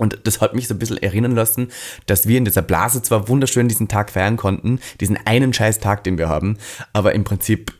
Und 0.00 0.18
das 0.24 0.40
hat 0.40 0.54
mich 0.54 0.66
so 0.66 0.74
ein 0.74 0.78
bisschen 0.78 0.96
erinnern 0.96 1.34
lassen, 1.34 1.68
dass 2.06 2.26
wir 2.26 2.38
in 2.38 2.46
dieser 2.46 2.62
Blase 2.62 3.02
zwar 3.02 3.28
wunderschön 3.28 3.68
diesen 3.68 3.86
Tag 3.86 4.10
feiern 4.10 4.38
konnten, 4.38 4.80
diesen 4.98 5.18
einen 5.26 5.52
scheiß 5.52 5.78
Tag, 5.78 6.04
den 6.04 6.16
wir 6.16 6.26
haben, 6.26 6.56
aber 6.94 7.14
im 7.14 7.22
Prinzip 7.22 7.74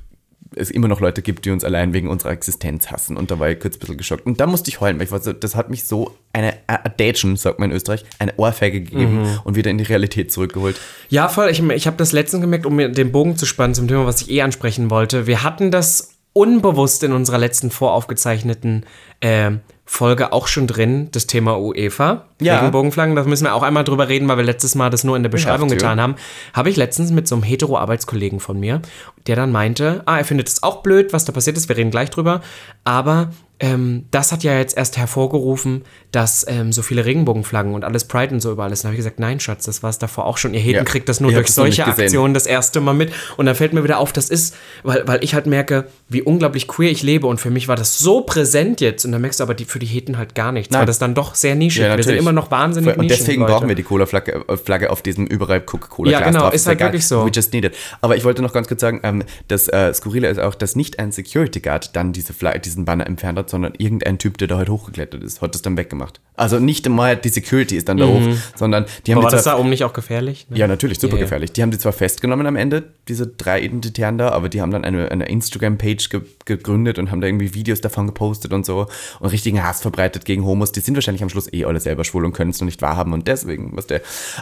es 0.55 0.71
immer 0.71 0.89
noch 0.89 1.01
Leute 1.01 1.23
gibt, 1.23 1.47
die 1.47 1.51
uns 1.51 1.65
allein 1.65 1.95
wegen 1.95 2.09
unserer 2.09 2.33
Existenz 2.33 2.91
hassen. 2.91 3.17
Und 3.17 3.31
da 3.31 3.39
war 3.39 3.49
ich 3.49 3.59
kurz 3.59 3.77
ein 3.77 3.79
bisschen 3.79 3.97
geschockt. 3.97 4.27
Und 4.27 4.39
da 4.39 4.47
musste 4.47 4.69
ich 4.69 4.81
heulen, 4.81 4.99
weil 4.99 5.07
ich 5.07 5.13
war 5.13 5.21
so, 5.21 5.33
das 5.33 5.55
hat 5.55 5.71
mich 5.71 5.85
so 5.85 6.15
eine 6.33 6.55
Adation, 6.67 7.37
sagt 7.37 7.59
man 7.59 7.71
in 7.71 7.77
Österreich, 7.77 8.05
eine 8.19 8.35
Ohrfeige 8.37 8.83
gegeben 8.83 9.39
und 9.45 9.55
wieder 9.55 9.71
in 9.71 9.79
die 9.79 9.85
Realität 9.85 10.31
zurückgeholt. 10.31 10.79
Ja, 11.09 11.29
voll. 11.29 11.49
Ich, 11.51 11.63
ich 11.63 11.87
habe 11.87 11.97
das 11.97 12.13
letztens 12.13 12.43
gemerkt, 12.43 12.67
um 12.67 12.77
mir 12.77 12.91
den 12.91 13.13
Bogen 13.13 13.37
zu 13.37 13.47
spannen 13.47 13.75
zum 13.75 13.89
Thema, 13.89 14.05
was 14.05 14.21
ich 14.23 14.31
eh 14.31 14.43
ansprechen 14.43 14.91
wollte. 14.91 15.27
Wir 15.27 15.43
hatten 15.43 15.71
das 15.71 16.17
unbewusst 16.33 17.03
in 17.03 17.13
unserer 17.13 17.39
letzten 17.39 17.71
voraufgezeichneten 17.71 18.85
äh, 19.21 19.53
Folge 19.93 20.33
auch 20.33 20.47
schon 20.47 20.69
drin, 20.69 21.09
das 21.11 21.27
Thema 21.27 21.59
UEFA. 21.59 22.27
Ja. 22.41 22.59
Regenbogenflaggen, 22.59 23.17
da 23.17 23.25
müssen 23.25 23.43
wir 23.43 23.57
auch 23.57 23.65
einmal 23.65 23.83
drüber 23.83 24.09
reden, 24.09 24.29
weil 24.29 24.37
wir 24.37 24.45
letztes 24.45 24.77
Mal 24.77 24.89
das 24.89 25.03
nur 25.03 25.17
in 25.17 25.25
der 25.25 25.31
Beschreibung 25.31 25.69
getan 25.69 26.01
haben. 26.01 26.15
Habe 26.55 26.71
ich 26.71 26.77
letztens 26.77 27.11
mit 27.11 27.27
so 27.27 27.35
einem 27.35 27.43
hetero-Arbeitskollegen 27.43 28.39
von 28.39 28.61
mir, 28.61 28.83
der 29.27 29.35
dann 29.35 29.51
meinte, 29.51 30.03
ah, 30.07 30.19
er 30.19 30.25
findet 30.25 30.47
es 30.47 30.63
auch 30.63 30.85
blöd, 30.85 31.13
was 31.13 31.25
da 31.25 31.33
passiert 31.33 31.57
ist, 31.57 31.69
wir 31.69 31.77
reden 31.77 31.91
gleich 31.91 32.09
drüber, 32.09 32.41
aber 32.85 33.31
ähm, 33.61 34.07
das 34.11 34.33
hat 34.33 34.43
ja 34.43 34.57
jetzt 34.59 34.77
erst 34.77 34.97
hervorgerufen, 34.97 35.83
dass 36.13 36.45
ähm, 36.49 36.73
so 36.73 36.83
viele 36.83 37.05
Regenbogenflaggen 37.05 37.75
und 37.75 37.85
alles 37.85 38.05
Pride 38.07 38.33
und 38.35 38.41
so 38.41 38.51
überall 38.53 38.73
ist. 38.73 38.81
Und 38.81 38.85
dann 38.85 38.89
habe 38.93 38.95
ich 38.95 39.05
gesagt, 39.05 39.21
nein, 39.21 39.39
Schatz, 39.39 39.67
das 39.67 39.83
war 39.83 39.91
es 39.91 39.99
davor 39.99 40.25
auch 40.27 40.39
schon. 40.39 40.55
Ihr 40.55 40.61
Heten 40.61 40.77
Ja. 40.79 40.85
kriegt 40.85 41.09
das 41.09 41.21
nur 41.21 41.31
Ich 41.31 41.37
durch 41.37 41.53
solche. 41.53 41.87
Aktionen 41.87 42.35
das 42.35 42.47
erste 42.47 42.81
Mal 42.81 42.95
mit. 42.95 43.13
Und 43.37 43.47
dann 43.47 43.55
fällt 43.55 43.73
mir 43.73 43.85
wieder 43.85 43.99
auf, 43.99 44.13
das 44.13 44.31
ist, 44.31 44.57
weil, 44.83 45.07
weil 45.07 45.23
ich 45.23 45.35
halt 45.35 45.47
merke, 45.47 45.87
wie 46.09 46.23
unglaublich 46.23 46.67
queer 46.69 46.91
ich 46.91 47.03
lebe. 47.03 47.27
Und 47.27 47.39
für 47.39 47.51
mich 47.51 47.69
war 47.69 47.77
das 47.77 47.99
so 47.99 48.23
präsent 48.23 48.81
jetzt. 48.81 49.05
Und 49.05 49.13
dann 49.13 49.21
merkst 49.21 49.41
du 49.41 49.45
aber, 49.45 49.55
die, 49.55 49.67
für 49.67 49.79
die 49.79 49.87
Heten 49.87 50.17
halt 50.19 50.35
gar 50.35 50.53
nichts. 50.53 50.73
Nein. 50.73 50.81
Weil 50.81 50.87
das 50.87 50.99
dann 50.99 51.15
doch 51.15 51.35
sehr 51.35 51.55
nischig. 51.55 51.85
wir 51.85 52.03
sind 52.03 52.17
immer 52.17 52.33
noch 52.33 52.51
wahnsinnig 52.51 52.97
Und 52.97 53.09
deswegen 53.11 53.43
Leute. 53.43 53.53
brauchen 53.53 53.69
wir 53.69 53.75
die 53.77 53.83
Cola-Flagge 53.83 54.45
äh, 54.49 54.57
Flagge 54.57 54.91
auf 54.91 55.03
diesem 55.03 55.27
überall 55.27 55.61
Coca-Cola 55.61 56.11
Ja, 56.11 56.21
genau, 56.21 56.41
drauf. 56.41 56.55
ist 56.55 56.67
halt 56.67 56.79
egal. 56.79 56.89
wirklich 56.89 57.07
so. 57.07 57.25
We 57.27 57.31
just 57.31 57.53
need 57.53 57.65
it. 57.65 57.75
Aber 58.01 58.17
ich 58.17 58.25
wollte 58.25 58.41
noch 58.43 58.53
ganz 58.53 58.69
kurz 58.69 58.81
sagen, 58.81 59.01
ähm, 59.03 59.23
das 59.49 59.69
äh, 59.69 59.93
Skurrile 59.93 60.29
ist 60.29 60.39
auch, 60.41 60.55
dass 60.55 60.77
nicht 60.77 60.99
ein 60.99 61.13
Security 61.13 61.61
Guard 61.61 61.95
dann 61.95 62.13
diese 62.13 62.33
diesen 62.65 62.85
Banner 62.87 63.07
entfernt 63.07 63.39
hat, 63.39 63.50
sondern 63.51 63.75
irgendein 63.79 64.19
Typ, 64.19 64.39
der 64.39 64.49
da 64.49 64.57
halt 64.57 64.69
hochgeklettert 64.69 65.23
ist, 65.23 65.43
hat 65.43 65.55
das 65.55 65.63
dann 65.63 65.77
weggemacht. 65.77 66.21
Also 66.41 66.59
nicht 66.59 66.87
einmal 66.87 67.17
die 67.17 67.29
Security 67.29 67.77
ist 67.77 67.87
dann 67.91 67.99
da 67.99 68.07
hoch, 68.07 68.23
sondern 68.57 68.87
die 69.07 69.13
haben 69.13 69.19
Aber 69.19 69.27
war 69.27 69.31
das 69.31 69.45
da 69.45 69.59
oben 69.59 69.69
nicht 69.69 69.85
auch 69.85 69.93
gefährlich? 69.93 70.47
ja 70.55 70.67
natürlich 70.67 70.99
super 70.99 71.17
ja. 71.17 71.23
gefährlich. 71.23 71.53
Die 71.53 71.61
haben 71.63 71.71
die 71.71 71.77
zwar 71.77 71.93
festgenommen 71.93 72.47
am 72.47 72.57
Ende, 72.57 72.83
diese 73.09 73.27
drei 73.27 73.61
Identitären 73.61 74.17
da, 74.17 74.31
aber 74.31 74.49
die 74.49 74.63
haben 74.63 74.71
dann 74.71 74.85
eine, 74.85 75.11
eine 75.11 75.29
Instagram-Page 75.29 76.09
ge 76.09 76.23
gegründet 76.47 76.99
und 76.99 77.11
haben 77.11 77.21
da 77.21 77.29
irgendwie 77.29 77.55
Videos 77.55 77.81
davon 77.81 78.07
gepostet 78.07 78.53
und 78.53 78.65
so 78.67 78.87
und 79.21 79.31
richtigen 79.31 79.63
Hass 79.63 79.83
verbreitet 79.83 80.25
gegen 80.25 80.45
Homos. 80.45 80.73
Die 80.73 80.81
sind 80.81 80.95
wahrscheinlich 80.95 81.23
am 81.23 81.29
Schluss 81.29 81.53
eh 81.53 81.65
alle 81.65 81.79
selber 81.79 82.05
schwul 82.05 82.25
und 82.25 82.33
können 82.33 82.51
es 82.51 82.61
noch 82.61 82.65
nicht 82.65 82.81
wahrhaben 82.83 83.13
und 83.13 83.29
deswegen, 83.29 83.77
was 83.77 83.87
der. 83.87 84.01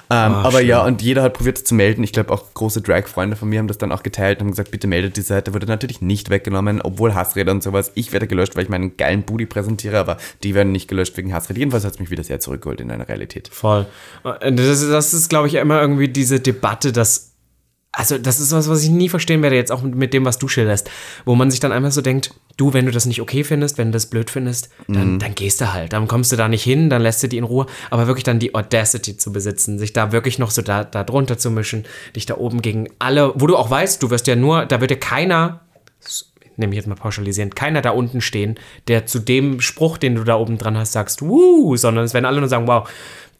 Ähm, 0.08 0.32
aber 0.34 0.62
ja, 0.62 0.84
und 0.84 1.02
jeder 1.02 1.22
hat 1.22 1.34
probiert 1.34 1.58
es 1.58 1.64
zu 1.64 1.74
melden. 1.74 2.04
Ich 2.04 2.12
glaube 2.12 2.32
auch 2.32 2.54
große 2.54 2.80
Drag-Freunde 2.80 3.36
von 3.36 3.48
mir 3.48 3.58
haben 3.58 3.68
das 3.68 3.78
dann 3.78 3.90
auch 3.90 4.04
geteilt 4.04 4.38
und 4.38 4.46
haben 4.46 4.50
gesagt, 4.52 4.70
bitte 4.70 4.86
meldet 4.86 5.16
die 5.16 5.22
Seite. 5.22 5.52
Wurde 5.52 5.66
natürlich 5.66 6.00
nicht 6.00 6.30
weggenommen, 6.30 6.80
obwohl 6.80 7.14
Hassrede 7.14 7.50
und 7.50 7.62
sowas. 7.62 7.90
Ich 7.96 8.12
werde 8.12 8.28
gelöscht, 8.28 8.54
weil 8.54 8.62
ich 8.62 8.70
meinen 8.70 8.96
geilen 8.96 9.24
Booty 9.24 9.46
präsentiere, 9.46 9.98
aber 9.98 10.16
die 10.44 10.54
werden 10.54 10.70
nicht 10.70 10.88
gelöscht 10.88 11.16
wegen 11.16 11.34
Hassrede. 11.34 11.58
Jedenfalls 11.58 11.87
hat 11.88 11.94
es 11.94 12.00
mich 12.00 12.10
wieder 12.10 12.22
sehr 12.22 12.38
zurückgeholt 12.40 12.80
in 12.80 12.90
eine 12.90 13.08
Realität. 13.08 13.48
Voll. 13.48 13.86
Das, 14.22 14.80
ist- 14.80 14.88
das 14.90 15.12
ist, 15.14 15.28
glaube 15.28 15.48
ich, 15.48 15.54
immer 15.54 15.80
irgendwie 15.80 16.08
diese 16.08 16.38
Debatte, 16.40 16.92
dass. 16.92 17.26
Also, 17.90 18.18
das 18.18 18.38
ist 18.38 18.52
was, 18.52 18.68
was 18.68 18.82
ich 18.84 18.90
nie 18.90 19.08
verstehen 19.08 19.42
werde, 19.42 19.56
jetzt 19.56 19.72
auch 19.72 19.82
mit, 19.82 20.12
dem, 20.12 20.24
was 20.26 20.38
du 20.38 20.46
schilderst. 20.46 20.88
Wo 21.24 21.34
man 21.34 21.50
sich 21.50 21.58
dann 21.58 21.72
einfach 21.72 21.90
so 21.90 22.02
denkt, 22.02 22.32
du, 22.58 22.74
wenn 22.74 22.84
du 22.84 22.92
das 22.92 23.06
nicht 23.06 23.20
okay 23.22 23.42
findest, 23.44 23.78
wenn 23.78 23.88
du 23.88 23.92
das 23.92 24.06
blöd 24.06 24.30
findest, 24.30 24.68
dann, 24.88 25.18
dann 25.18 25.34
gehst 25.34 25.60
du 25.62 25.72
halt. 25.72 25.94
Dann 25.94 26.06
kommst 26.06 26.30
du 26.30 26.36
da 26.36 26.48
nicht 26.48 26.62
hin, 26.62 26.90
dann 26.90 27.00
lässt 27.02 27.22
du 27.22 27.28
die 27.28 27.38
in 27.38 27.44
Ruhe. 27.44 27.66
Aber 27.90 28.06
wirklich 28.06 28.24
dann 28.24 28.38
die 28.38 28.54
Audacity 28.54 29.16
zu 29.16 29.32
besitzen, 29.32 29.78
sich 29.78 29.94
da 29.94 30.12
wirklich 30.12 30.38
noch 30.38 30.50
so 30.50 30.60
da, 30.60 30.84
da 30.84 31.02
drunter 31.02 31.38
zu 31.38 31.50
mischen, 31.50 31.86
dich 32.14 32.26
da 32.26 32.36
oben 32.36 32.60
gegen 32.60 32.88
alle, 32.98 33.32
wo 33.36 33.46
du 33.46 33.56
auch 33.56 33.70
weißt, 33.70 34.02
du 34.02 34.10
wirst 34.10 34.26
ja 34.26 34.36
nur, 34.36 34.66
da 34.66 34.80
wird 34.82 34.90
ja 34.90 34.96
keiner 34.98 35.62
nehme 36.58 36.72
ich 36.72 36.76
jetzt 36.76 36.86
mal 36.86 36.94
pauschalisierend, 36.94 37.56
keiner 37.56 37.82
da 37.82 37.90
unten 37.90 38.20
stehen, 38.20 38.56
der 38.88 39.06
zu 39.06 39.18
dem 39.18 39.60
Spruch, 39.60 39.98
den 39.98 40.14
du 40.14 40.24
da 40.24 40.36
oben 40.36 40.58
dran 40.58 40.76
hast, 40.76 40.92
sagst, 40.92 41.22
wuh, 41.22 41.76
sondern 41.76 42.04
es 42.04 42.14
werden 42.14 42.24
alle 42.24 42.40
nur 42.40 42.48
sagen, 42.48 42.66
wow, 42.66 42.88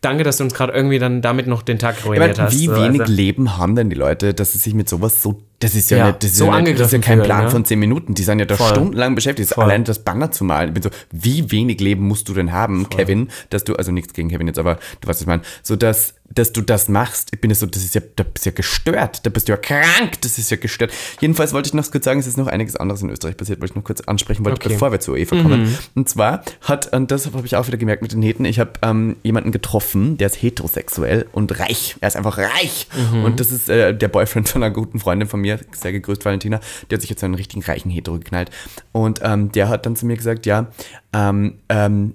danke, 0.00 0.24
dass 0.24 0.38
du 0.38 0.44
uns 0.44 0.54
gerade 0.54 0.72
irgendwie 0.72 0.98
dann 0.98 1.22
damit 1.22 1.46
noch 1.46 1.62
den 1.62 1.78
Tag 1.78 2.04
ruiniert 2.04 2.38
meine, 2.38 2.48
hast. 2.48 2.58
wie 2.58 2.66
So, 2.66 2.76
wenig 2.76 3.00
also, 3.00 3.12
Leben 3.12 3.56
haben 3.56 3.74
denn 3.74 3.90
die 3.90 3.96
Leute, 3.96 4.34
dass 4.34 4.52
sie 4.52 4.58
sich 4.58 4.74
mit 4.74 4.88
sowas 4.88 5.22
so. 5.22 5.42
Das 5.60 5.74
ist 5.74 5.90
ja, 5.90 5.98
Ja, 5.98 6.06
nicht, 6.08 6.22
das 6.22 6.30
ist 6.30 6.36
so 6.36 6.46
ja, 6.46 6.60
nicht, 6.60 6.78
das 6.78 6.86
ist 6.88 6.92
ja 6.92 6.98
kein 7.00 7.22
Plan 7.22 7.42
ja. 7.44 7.50
von 7.50 7.64
zehn 7.64 7.78
Minuten. 7.80 8.14
Die 8.14 8.22
sind 8.22 8.38
ja 8.38 8.44
da 8.44 8.56
Voll. 8.56 8.68
stundenlang 8.68 9.14
beschäftigt. 9.14 9.50
Voll. 9.50 9.64
Allein 9.64 9.84
das 9.84 9.98
Banner 10.04 10.30
zu 10.30 10.44
malen. 10.44 10.68
Ich 10.68 10.74
bin 10.74 10.82
so, 10.84 10.90
wie 11.10 11.50
wenig 11.50 11.80
Leben 11.80 12.06
musst 12.06 12.28
du 12.28 12.34
denn 12.34 12.52
haben, 12.52 12.88
Kevin, 12.90 13.28
dass 13.50 13.64
du, 13.64 13.74
also 13.74 13.90
nichts 13.90 14.12
gegen 14.12 14.28
Kevin 14.28 14.46
jetzt, 14.46 14.58
aber 14.58 14.76
du 15.00 15.08
weißt, 15.08 15.18
was 15.18 15.20
ich 15.22 15.26
meine, 15.26 15.42
so 15.64 15.74
dass, 15.74 16.14
dass 16.30 16.52
du 16.52 16.60
das 16.60 16.88
machst. 16.88 17.30
Ich 17.32 17.40
bin 17.40 17.50
ja 17.50 17.54
so, 17.56 17.64
das 17.66 17.82
ist 17.82 17.94
ja, 17.94 18.02
da 18.14 18.22
bist 18.22 18.44
ja 18.46 18.52
gestört. 18.52 19.24
Da 19.26 19.30
bist 19.30 19.48
du 19.48 19.52
ja 19.52 19.56
krank. 19.56 20.20
Das 20.20 20.38
ist 20.38 20.50
ja 20.50 20.58
gestört. 20.58 20.92
Jedenfalls 21.20 21.52
wollte 21.54 21.68
ich 21.68 21.74
noch 21.74 21.90
kurz 21.90 22.04
sagen, 22.04 22.20
es 22.20 22.26
ist 22.26 22.36
noch 22.36 22.46
einiges 22.48 22.76
anderes 22.76 23.02
in 23.02 23.10
Österreich 23.10 23.36
passiert, 23.36 23.60
wollte 23.60 23.72
ich 23.72 23.76
noch 23.76 23.84
kurz 23.84 24.02
ansprechen 24.02 24.44
wollte, 24.44 24.60
Okay. 24.60 24.68
bevor 24.74 24.92
wir 24.92 25.00
zur 25.00 25.14
UEFA 25.14 25.42
kommen. 25.42 25.76
Und 25.96 26.08
zwar 26.08 26.42
hat, 26.60 26.92
und 26.94 27.10
das 27.10 27.26
habe 27.26 27.44
ich 27.46 27.56
auch 27.56 27.66
wieder 27.66 27.78
gemerkt 27.78 28.02
mit 28.02 28.12
den 28.12 28.22
Heten, 28.22 28.44
ich 28.44 28.60
habe 28.60 28.72
ähm, 28.82 29.16
jemanden 29.24 29.50
getroffen, 29.52 30.18
der 30.18 30.26
ist 30.28 30.40
heterosexuell 30.40 31.26
und 31.32 31.58
reich. 31.58 31.96
Er 32.00 32.08
ist 32.08 32.16
einfach 32.16 32.38
reich. 32.38 32.86
Und 33.24 33.40
das 33.40 33.50
ist 33.50 33.68
äh, 33.70 33.92
der 33.96 34.08
Boyfriend 34.08 34.48
von 34.48 34.62
einer 34.62 34.72
guten 34.72 35.00
Freundin 35.00 35.26
von 35.28 35.40
mir, 35.40 35.47
sehr 35.72 35.92
gegrüßt 35.92 36.24
Valentina, 36.24 36.60
der 36.90 36.96
hat 36.96 37.00
sich 37.00 37.10
jetzt 37.10 37.24
einen 37.24 37.34
richtigen 37.34 37.62
reichen 37.62 37.90
Hetero 37.90 38.18
geknallt. 38.18 38.50
Und 38.92 39.20
ähm, 39.22 39.50
der 39.52 39.68
hat 39.68 39.86
dann 39.86 39.96
zu 39.96 40.06
mir 40.06 40.16
gesagt, 40.16 40.46
ja, 40.46 40.66
ähm, 41.12 41.58
ähm, 41.68 42.14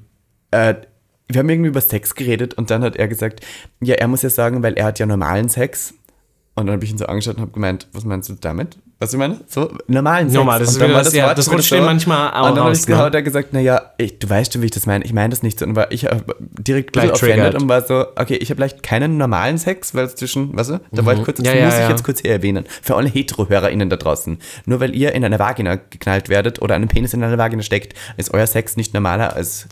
äh, 0.51 0.75
wir 1.27 1.39
haben 1.39 1.49
irgendwie 1.49 1.69
über 1.69 1.81
Sex 1.81 2.15
geredet 2.15 2.53
und 2.53 2.69
dann 2.69 2.83
hat 2.83 2.95
er 2.95 3.07
gesagt, 3.07 3.41
ja, 3.81 3.95
er 3.95 4.07
muss 4.07 4.21
ja 4.21 4.29
sagen, 4.29 4.61
weil 4.61 4.73
er 4.73 4.85
hat 4.85 4.99
ja 4.99 5.05
normalen 5.05 5.49
Sex. 5.49 5.93
Und 6.55 6.67
dann 6.67 6.75
habe 6.75 6.85
ich 6.85 6.91
ihn 6.91 6.97
so 6.97 7.07
angeschaut 7.07 7.35
und 7.35 7.41
habe 7.41 7.51
gemeint, 7.51 7.87
was 7.93 8.05
meinst 8.05 8.29
du 8.29 8.33
damit? 8.33 8.77
Was 8.99 9.11
ich 9.11 9.19
meine? 9.19 9.41
So, 9.47 9.69
normalen 9.87 10.29
Sex. 10.29 10.37
Normal, 10.37 10.59
das 10.59 10.69
ist 10.69 10.81
das- 10.81 11.13
ja, 11.13 11.33
das 11.33 11.51
rutscht 11.51 11.71
denen 11.73 11.85
manchmal 11.85 12.31
auch 12.31 12.49
Und 12.49 12.55
dann 12.57 12.67
raus, 12.67 12.87
hat 12.87 13.13
er 13.13 13.19
ne? 13.19 13.23
gesagt, 13.23 13.51
naja, 13.51 13.91
ich, 13.97 14.17
du 14.19 14.29
weißt 14.29 14.53
schon, 14.53 14.61
wie 14.61 14.65
ich 14.67 14.71
das 14.71 14.85
meine. 14.85 15.03
Ich 15.03 15.11
meine 15.11 15.29
das 15.29 15.43
nicht 15.43 15.59
so. 15.59 15.65
Und 15.65 15.75
war 15.75 15.91
ich 15.91 16.07
direkt 16.39 16.93
Gleich 16.93 17.11
offended 17.11 17.55
und 17.55 17.67
war 17.67 17.81
so, 17.81 18.05
okay, 18.15 18.35
ich 18.35 18.49
habe 18.49 18.57
vielleicht 18.59 18.81
keinen 18.81 19.17
normalen 19.17 19.57
Sex, 19.57 19.93
weil 19.93 20.05
es 20.05 20.15
zwischen, 20.15 20.55
weißt 20.55 20.69
du, 20.69 20.79
da 20.91 21.05
war 21.05 21.13
ich 21.15 21.23
kurz, 21.23 21.37
das 21.37 21.47
Mhm. 21.47 21.53
Ja, 21.53 21.59
ja, 21.59 21.65
muss 21.65 21.73
ich 21.75 21.79
ja. 21.81 21.89
jetzt 21.89 22.03
kurz 22.05 22.21
hier 22.21 22.31
erwähnen. 22.31 22.65
Für 22.81 22.95
alle 22.95 23.09
Hetero-HörerInnen 23.09 23.89
da 23.89 23.97
draußen. 23.97 24.37
Nur 24.65 24.79
weil 24.79 24.95
ihr 24.95 25.11
in 25.13 25.25
eine 25.25 25.37
Vagina 25.37 25.75
geknallt 25.75 26.29
werdet 26.29 26.61
oder 26.61 26.75
einen 26.75 26.87
Penis 26.87 27.13
in 27.13 27.23
eine 27.23 27.37
Vagina 27.37 27.61
steckt, 27.63 27.93
ist 28.15 28.33
euer 28.33 28.47
Sex 28.47 28.77
nicht 28.77 28.93
normaler 28.93 29.35
als 29.35 29.67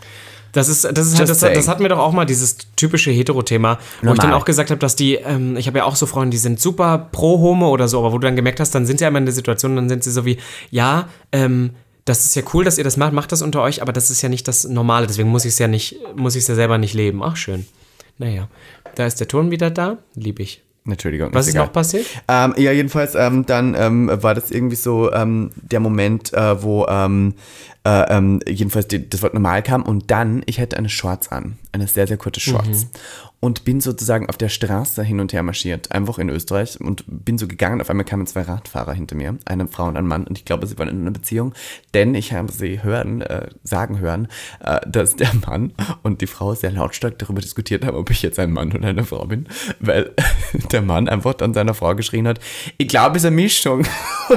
Das 0.53 0.67
ist, 0.67 0.84
das 0.84 1.08
ist 1.08 1.17
halt, 1.17 1.29
das, 1.29 1.39
das 1.39 1.67
hatten 1.67 1.81
wir 1.81 1.89
doch 1.89 2.00
auch 2.00 2.12
mal, 2.12 2.25
dieses 2.25 2.58
typische 2.75 3.12
Hetero-Thema, 3.12 3.77
wo 4.01 4.12
ich 4.12 4.17
dann 4.17 4.29
Normal. 4.29 4.34
auch 4.34 4.46
gesagt 4.46 4.70
habe, 4.70 4.79
dass 4.79 4.96
die, 4.96 5.15
ähm, 5.15 5.55
ich 5.58 5.67
habe 5.67 5.79
ja 5.79 5.86
auch 5.86 5.96
so 5.96 6.05
Freunde, 6.05 6.31
die 6.31 6.38
sind 6.38 6.60
super 6.60 7.10
pro 7.12 7.39
Homo 7.39 7.70
oder 7.70 7.88
so, 7.88 8.00
aber 8.00 8.12
wo 8.12 8.17
du 8.17 8.27
dann 8.27 8.36
gemerkt 8.36 8.60
hast, 8.60 8.75
dann 8.75 8.86
sind 8.86 9.00
sie 9.00 9.05
einmal 9.05 9.22
in 9.22 9.25
der 9.25 9.36
Situation, 9.36 9.75
dann 9.75 9.89
sind 9.89 10.03
sie 10.03 10.12
so 10.12 10.25
wie, 10.25 10.38
ja, 10.70 11.10
ähm, 11.31 11.72
das 12.05 12.25
ist 12.25 12.36
ja 12.36 12.41
cool, 12.53 12.63
dass 12.63 12.77
ihr 12.77 12.84
das 12.84 12.98
macht, 12.98 13.13
macht 13.13 13.31
das 13.31 13.41
unter 13.41 13.62
euch, 13.62 13.81
aber 13.81 13.93
das 13.93 14.10
ist 14.10 14.22
ja 14.22 14.29
nicht 14.29 14.48
das 14.48 14.65
Normale, 14.65 15.08
deswegen 15.08 15.29
muss 15.29 15.46
ich 15.46 15.53
es 15.53 15.60
ja 15.60 15.67
nicht, 15.67 15.98
muss 16.15 16.36
ich 16.36 16.41
es 16.41 16.48
ja 16.48 16.55
selber 16.55 16.77
nicht 16.77 16.93
leben. 16.93 17.22
Ach, 17.24 17.36
schön. 17.36 17.65
Naja, 18.17 18.48
da 18.96 19.05
ist 19.05 19.20
der 19.20 19.27
Ton 19.27 19.51
wieder 19.51 19.70
da, 19.70 19.98
lieb 20.15 20.39
ich. 20.39 20.63
Entschuldigung. 20.86 21.29
Was 21.34 21.48
ist 21.48 21.53
egal. 21.53 21.67
noch 21.67 21.74
passiert? 21.74 22.08
Ähm, 22.27 22.55
ja, 22.58 22.72
jedenfalls, 22.72 23.13
ähm, 23.13 23.46
dann 23.46 23.75
ähm, 23.77 24.10
war 24.12 24.34
das 24.34 24.50
irgendwie 24.50 24.75
so 24.75 25.12
ähm, 25.13 25.51
der 25.55 25.79
Moment, 25.79 26.34
äh, 26.34 26.62
wo 26.62 26.88
ähm, 26.88 27.36
äh, 27.83 28.15
ähm, 28.15 28.39
jedenfalls 28.47 28.88
die, 28.88 29.09
das 29.09 29.21
Wort 29.21 29.33
normal 29.33 29.63
kam 29.63 29.83
und 29.83 30.11
dann, 30.11 30.44
ich 30.46 30.59
hatte 30.59 30.77
eine 30.77 30.89
Shorts 30.89 31.31
an, 31.31 31.57
eine 31.72 31.87
sehr, 31.87 32.07
sehr 32.07 32.17
kurze 32.17 32.39
Shorts 32.39 32.87
und 33.41 33.65
bin 33.65 33.81
sozusagen 33.81 34.29
auf 34.29 34.37
der 34.37 34.50
Straße 34.50 35.03
hin 35.03 35.20
und 35.20 35.33
her 35.33 35.41
marschiert, 35.41 35.91
einfach 35.91 36.20
in 36.20 36.29
Österreich 36.29 36.79
und 36.79 37.03
bin 37.07 37.39
so 37.39 37.48
gegangen, 37.48 37.81
auf 37.81 37.89
einmal 37.89 38.05
kamen 38.05 38.27
zwei 38.27 38.44
Radfahrer 38.44 38.94
hinter 38.94 39.15
mir, 39.15 39.35
eine 39.46 39.67
Frau 39.67 39.87
und 39.87 39.98
ein 39.98 40.05
Mann 40.05 40.25
und 40.25 40.37
ich 40.37 40.46
glaube, 40.46 40.67
sie 40.67 40.77
waren 40.77 40.87
in 40.87 41.01
einer 41.01 41.11
Beziehung, 41.11 41.53
denn 41.96 42.13
ich 42.13 42.33
habe 42.33 42.51
sie 42.51 42.83
hören, 42.83 43.22
äh, 43.22 43.48
sagen 43.63 44.00
hören, 44.00 44.27
äh, 44.59 44.79
dass 44.87 45.15
der 45.15 45.33
Mann 45.48 45.74
und 46.03 46.22
die 46.22 46.27
Frau 46.27 46.53
sehr 46.53 46.72
lautstark 46.72 47.17
darüber 47.17 47.41
diskutiert 47.41 47.83
haben, 47.83 47.98
ob 47.98 48.11
ich 48.11 48.22
jetzt 48.22 48.37
ein 48.37 48.51
Mann 48.51 48.72
oder 48.74 48.89
eine 48.89 49.03
Frau 49.03 49.25
bin, 49.25 49.48
weil 49.79 50.11
der 50.72 50.83
Mann 50.83 51.09
einfach 51.09 51.33
dann 51.33 51.55
seiner 51.55 51.74
Frau 51.74 51.96
geschrien 51.96 52.27
hat, 52.27 52.39
ich 52.77 52.87
glaube, 52.87 53.17
es 53.17 53.24
ist 53.24 53.27
eine 53.27 53.35
Mischung. 53.35 53.85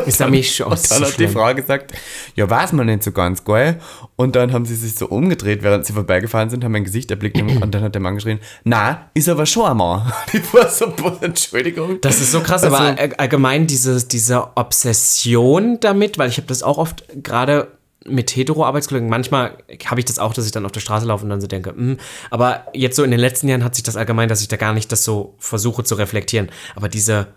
Ist 0.07 0.22
eine 0.22 0.30
Mischung, 0.37 0.68
Und 0.68 0.90
dann 0.90 0.98
so 1.00 1.04
hat 1.04 1.18
die. 1.18 1.28
Frau 1.28 1.54
gesagt, 1.54 1.92
ja, 2.37 2.48
weiß 2.48 2.72
man 2.72 2.87
nicht 2.87 3.02
so 3.02 3.12
ganz, 3.12 3.34
geil. 3.42 3.81
Und 4.14 4.37
dann 4.37 4.53
haben 4.53 4.64
sie 4.66 4.77
sich 4.77 4.94
so 4.94 5.07
umgedreht, 5.09 5.64
während 5.64 5.85
sie 5.87 5.92
vorbeigefahren 5.92 6.51
sind, 6.51 6.62
haben 6.62 6.70
mein 6.73 6.85
Gesicht 6.85 7.11
erblickt 7.11 7.40
und 7.40 7.75
dann 7.75 7.83
hat 7.83 7.94
der 7.97 8.03
Mann 8.03 8.14
geschrien, 8.14 8.38
na, 8.62 9.11
ist 9.14 9.29
aber 9.29 9.47
schon 9.47 9.64
ein 9.70 9.77
Mann. 9.79 10.12
Ich 10.33 10.55
war 10.55 10.68
so, 10.68 10.92
Entschuldigung. 11.23 12.01
Das 12.03 12.20
ist 12.20 12.31
so 12.31 12.40
krass, 12.40 12.62
Also- 12.62 12.77
aber 12.77 12.97
all- 13.01 13.14
allgemein 13.16 13.66
diese, 13.66 14.07
diese 14.07 14.57
Obsession 14.57 15.79
damit, 15.81 16.18
weil 16.18 16.29
ich 16.29 16.37
habe 16.37 16.47
das 16.47 16.62
auch 16.62 16.79
oft 16.79 17.05
gerade 17.23 17.68
mit 18.07 18.37
hetero-Arbeitskollegen, 18.37 19.09
manchmal 19.09 19.57
habe 19.87 19.99
ich 20.01 20.05
das 20.05 20.18
auch, 20.18 20.35
dass 20.35 20.44
ich 20.44 20.53
dann 20.53 20.66
auf 20.66 20.73
der 20.73 20.81
Straße 20.81 21.07
laufe 21.07 21.25
und 21.25 21.31
dann 21.31 21.40
so 21.40 21.47
denke, 21.47 21.70
hm, 21.70 21.97
aber 22.31 22.66
jetzt 22.75 22.97
so 22.97 23.03
in 23.03 23.11
den 23.11 23.18
letzten 23.20 23.49
Jahren 23.49 23.64
hat 23.64 23.75
sich 23.75 23.83
das 23.83 23.97
allgemein, 23.97 24.29
dass 24.29 24.42
ich 24.42 24.49
da 24.49 24.57
gar 24.57 24.75
nicht 24.75 24.92
das 24.92 25.05
so 25.05 25.35
versuche 25.38 25.85
zu 25.85 25.94
reflektieren. 25.94 26.51
Aber 26.77 26.90
diese 26.90 27.29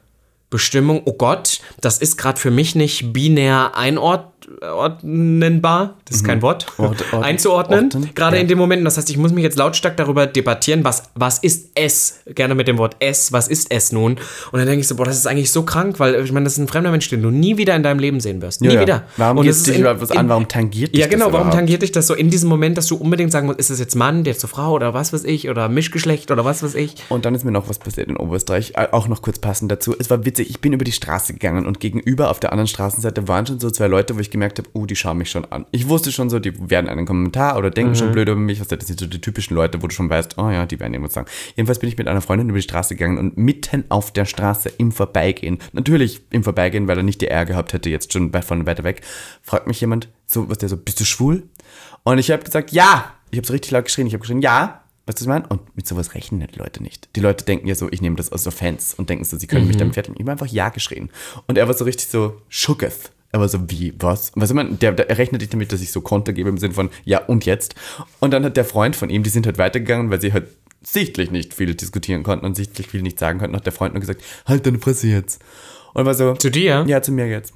Bestimmung, 0.49 1.01
oh 1.05 1.13
Gott, 1.13 1.61
das 1.81 1.97
ist 1.99 2.17
gerade 2.17 2.39
für 2.39 2.51
mich 2.51 2.75
nicht 2.75 3.13
binär 3.13 3.71
einordnenbar, 4.61 5.95
das 6.05 6.17
ist 6.17 6.23
kein 6.25 6.41
Wort, 6.41 6.65
Mhm. 6.77 6.85
Ort- 6.85 7.13
ort- 7.13 7.23
einzuordnen, 7.23 7.85
orten, 7.85 8.09
gerade 8.15 8.35
ja. 8.37 8.41
in 8.41 8.47
dem 8.47 8.57
Moment. 8.57 8.85
Das 8.85 8.97
heißt, 8.97 9.09
ich 9.09 9.17
muss 9.17 9.31
mich 9.31 9.43
jetzt 9.43 9.57
lautstark 9.57 9.97
darüber 9.97 10.25
debattieren, 10.27 10.83
was, 10.83 11.03
was 11.15 11.39
ist 11.39 11.69
es? 11.75 12.19
Gerne 12.33 12.55
mit 12.55 12.67
dem 12.67 12.77
Wort 12.77 12.95
es, 12.99 13.31
was 13.31 13.47
ist 13.47 13.67
es 13.71 13.91
nun? 13.91 14.13
Und 14.51 14.59
dann 14.59 14.65
denke 14.65 14.81
ich 14.81 14.87
so, 14.87 14.95
boah, 14.95 15.05
das 15.05 15.17
ist 15.17 15.27
eigentlich 15.27 15.51
so 15.51 15.63
krank, 15.63 15.99
weil 15.99 16.15
ich 16.23 16.31
meine, 16.31 16.45
das 16.45 16.53
ist 16.53 16.59
ein 16.59 16.67
fremder 16.67 16.91
Mensch, 16.91 17.09
den 17.09 17.21
du 17.21 17.29
nie 17.29 17.57
wieder 17.57 17.75
in 17.75 17.83
deinem 17.83 17.99
Leben 17.99 18.19
sehen 18.19 18.41
wirst. 18.41 18.61
Nie 18.61 18.69
Ja, 18.69 18.81
wieder. 18.81 19.03
Warum 19.17 19.41
geht 19.43 19.53
dich 19.55 19.75
in- 19.75 19.81
überhaupt 19.81 20.01
was 20.01 20.11
an? 20.11 20.29
Warum 20.29 20.47
tangiert 20.47 20.93
dich 20.93 21.01
Ja, 21.01 21.07
genau, 21.07 21.25
das 21.25 21.33
warum 21.33 21.47
überhaupt? 21.47 21.55
tangiert 21.59 21.81
dich 21.81 21.91
das 21.91 22.07
so 22.07 22.13
in 22.13 22.29
diesem 22.29 22.49
Moment, 22.49 22.77
dass 22.77 22.87
du 22.87 22.95
unbedingt 22.95 23.31
sagen 23.31 23.47
musst, 23.47 23.59
ist 23.59 23.69
es 23.69 23.79
jetzt 23.79 23.95
Mann, 23.95 24.23
der 24.23 24.31
ist 24.31 24.39
zur 24.41 24.49
Frau 24.49 24.71
oder 24.73 24.93
was 24.93 25.13
weiß 25.13 25.23
ich, 25.25 25.49
oder 25.49 25.69
Mischgeschlecht 25.69 26.31
oder 26.31 26.45
was 26.45 26.63
weiß 26.63 26.75
ich? 26.75 26.95
Und 27.09 27.25
dann 27.25 27.35
ist 27.35 27.43
mir 27.45 27.51
noch 27.51 27.69
was 27.69 27.79
passiert 27.79 28.07
in 28.07 28.17
Oberösterreich, 28.17 28.73
äh, 28.75 28.87
auch 28.91 29.07
noch 29.07 29.21
kurz 29.21 29.39
passend 29.39 29.71
dazu. 29.71 29.95
Es 29.97 30.09
war 30.09 30.25
witzig, 30.25 30.49
ich 30.49 30.59
bin 30.61 30.73
über 30.73 30.85
die 30.85 30.91
Straße 30.91 31.33
gegangen 31.33 31.65
und 31.65 31.79
gegenüber 31.79 32.29
auf 32.31 32.39
der 32.39 32.51
anderen 32.51 32.67
Straßenseite 32.67 33.27
waren 33.27 33.45
schon 33.45 33.59
so 33.59 33.69
zwei 33.71 33.87
Leute, 33.87 34.15
wo 34.15 34.19
ich 34.19 34.29
gemerkt 34.37 34.59
habe, 34.59 34.69
oh, 34.73 34.85
die 34.85 34.95
schauen 34.95 35.17
mich 35.17 35.29
schon 35.29 35.45
an. 35.45 35.65
Ich 35.71 35.89
wusste 35.89 36.11
schon 36.11 36.29
so, 36.29 36.39
die 36.39 36.53
werden 36.69 36.87
einen 36.89 37.05
Kommentar 37.05 37.57
oder 37.57 37.69
denken 37.71 37.91
Mhm. 37.91 37.95
schon 37.95 38.11
blöd 38.11 38.27
über 38.29 38.39
mich. 38.39 38.59
Was, 38.59 38.67
das 38.67 38.87
sind 38.87 38.99
so 38.99 39.05
die 39.07 39.19
typischen 39.19 39.55
Leute, 39.55 39.81
wo 39.81 39.87
du 39.87 39.93
schon 39.93 40.09
weißt, 40.09 40.37
oh 40.37 40.49
ja, 40.49 40.65
die 40.65 40.79
werden 40.79 40.93
irgendwas 40.93 41.13
sagen. 41.13 41.27
Jedenfalls 41.55 41.79
bin 41.79 41.89
ich 41.89 41.97
mit 41.97 42.07
einer 42.07 42.21
Freundin 42.21 42.49
über 42.49 42.57
die 42.57 42.63
Straße 42.63 42.95
gegangen 42.95 43.17
und 43.17 43.37
mitten 43.37 43.83
auf 43.89 44.11
der 44.11 44.25
Straße 44.25 44.69
im 44.77 44.91
Vorbeigehen, 44.91 45.57
natürlich 45.73 46.21
im 46.29 46.43
Vorbeigehen, 46.43 46.87
weil 46.87 46.97
er 46.97 47.03
nicht 47.03 47.21
die 47.21 47.31
Eier 47.31 47.45
gehabt 47.45 47.73
hätte, 47.73 47.89
jetzt 47.89 48.13
schon 48.13 48.31
von 48.31 48.65
weiter 48.65 48.83
weg, 48.83 49.01
fragt 49.41 49.67
mich 49.67 49.81
jemand, 49.81 50.09
so, 50.25 50.49
was 50.49 50.57
der 50.59 50.69
so, 50.69 50.77
bist 50.77 50.99
du 50.99 51.05
schwul? 51.05 51.43
Und 52.03 52.17
ich 52.19 52.31
habe 52.31 52.43
gesagt, 52.43 52.71
ja. 52.71 53.13
Ich 53.31 53.37
habe 53.37 53.45
so 53.47 53.53
richtig 53.53 53.71
laut 53.71 53.85
geschrien. 53.85 54.07
Ich 54.07 54.13
habe 54.13 54.21
geschrien, 54.21 54.41
ja. 54.41 54.83
Weißt 55.05 55.19
du, 55.19 55.21
was 55.21 55.21
ich 55.21 55.27
meine? 55.27 55.47
Und 55.47 55.75
mit 55.75 55.87
sowas 55.87 56.15
rechnen 56.15 56.45
die 56.53 56.59
Leute 56.59 56.83
nicht. 56.83 57.09
Die 57.15 57.21
Leute 57.21 57.45
denken 57.45 57.67
ja 57.67 57.75
so, 57.75 57.87
ich 57.91 58.01
nehme 58.01 58.15
das 58.17 58.31
aus 58.31 58.45
Offense 58.45 58.95
und 58.97 59.09
denken 59.09 59.23
so, 59.25 59.37
sie 59.37 59.47
können 59.47 59.67
mich 59.67 59.77
damit 59.77 59.93
fertig 59.93 60.09
machen. 60.11 60.21
Ich 60.21 60.23
habe 60.27 60.31
einfach 60.31 60.47
Ja 60.47 60.69
geschrien. 60.69 61.09
Und 61.47 61.57
er 61.57 61.67
war 61.67 61.73
so 61.73 61.85
richtig 61.85 62.07
so, 62.07 62.41
shooketh. 62.49 63.11
Er 63.31 63.39
war 63.39 63.49
so, 63.49 63.69
wie, 63.69 63.93
was? 63.99 64.31
Was 64.35 64.53
meine, 64.53 64.75
der, 64.75 64.93
der 64.93 65.09
er 65.09 65.17
rechnet 65.17 65.41
nicht 65.41 65.53
damit, 65.53 65.71
dass 65.71 65.81
ich 65.81 65.91
so 65.91 66.01
Konter 66.01 66.33
gebe 66.33 66.49
im 66.49 66.57
Sinn 66.57 66.71
von, 66.71 66.89
ja, 67.03 67.23
und 67.25 67.45
jetzt? 67.45 67.75
Und 68.19 68.31
dann 68.31 68.45
hat 68.45 68.57
der 68.57 68.65
Freund 68.65 68.95
von 68.95 69.09
ihm, 69.09 69.23
die 69.23 69.29
sind 69.29 69.45
halt 69.45 69.57
weitergegangen, 69.57 70.09
weil 70.09 70.21
sie 70.21 70.33
halt 70.33 70.47
sichtlich 70.81 71.31
nicht 71.31 71.53
viel 71.53 71.75
diskutieren 71.75 72.23
konnten 72.23 72.45
und 72.45 72.55
sichtlich 72.55 72.87
viel 72.87 73.01
nicht 73.01 73.19
sagen 73.19 73.39
konnten, 73.39 73.55
hat 73.55 73.65
der 73.65 73.73
Freund 73.73 73.93
nur 73.93 74.01
gesagt, 74.01 74.23
halt 74.45 74.65
deine 74.65 74.79
Fresse 74.79 75.07
jetzt. 75.07 75.41
Und 75.93 76.05
war 76.05 76.13
so, 76.13 76.33
Zu 76.35 76.51
dir? 76.51 76.85
ja, 76.87 77.01
zu 77.01 77.11
mir 77.11 77.27
jetzt. 77.27 77.53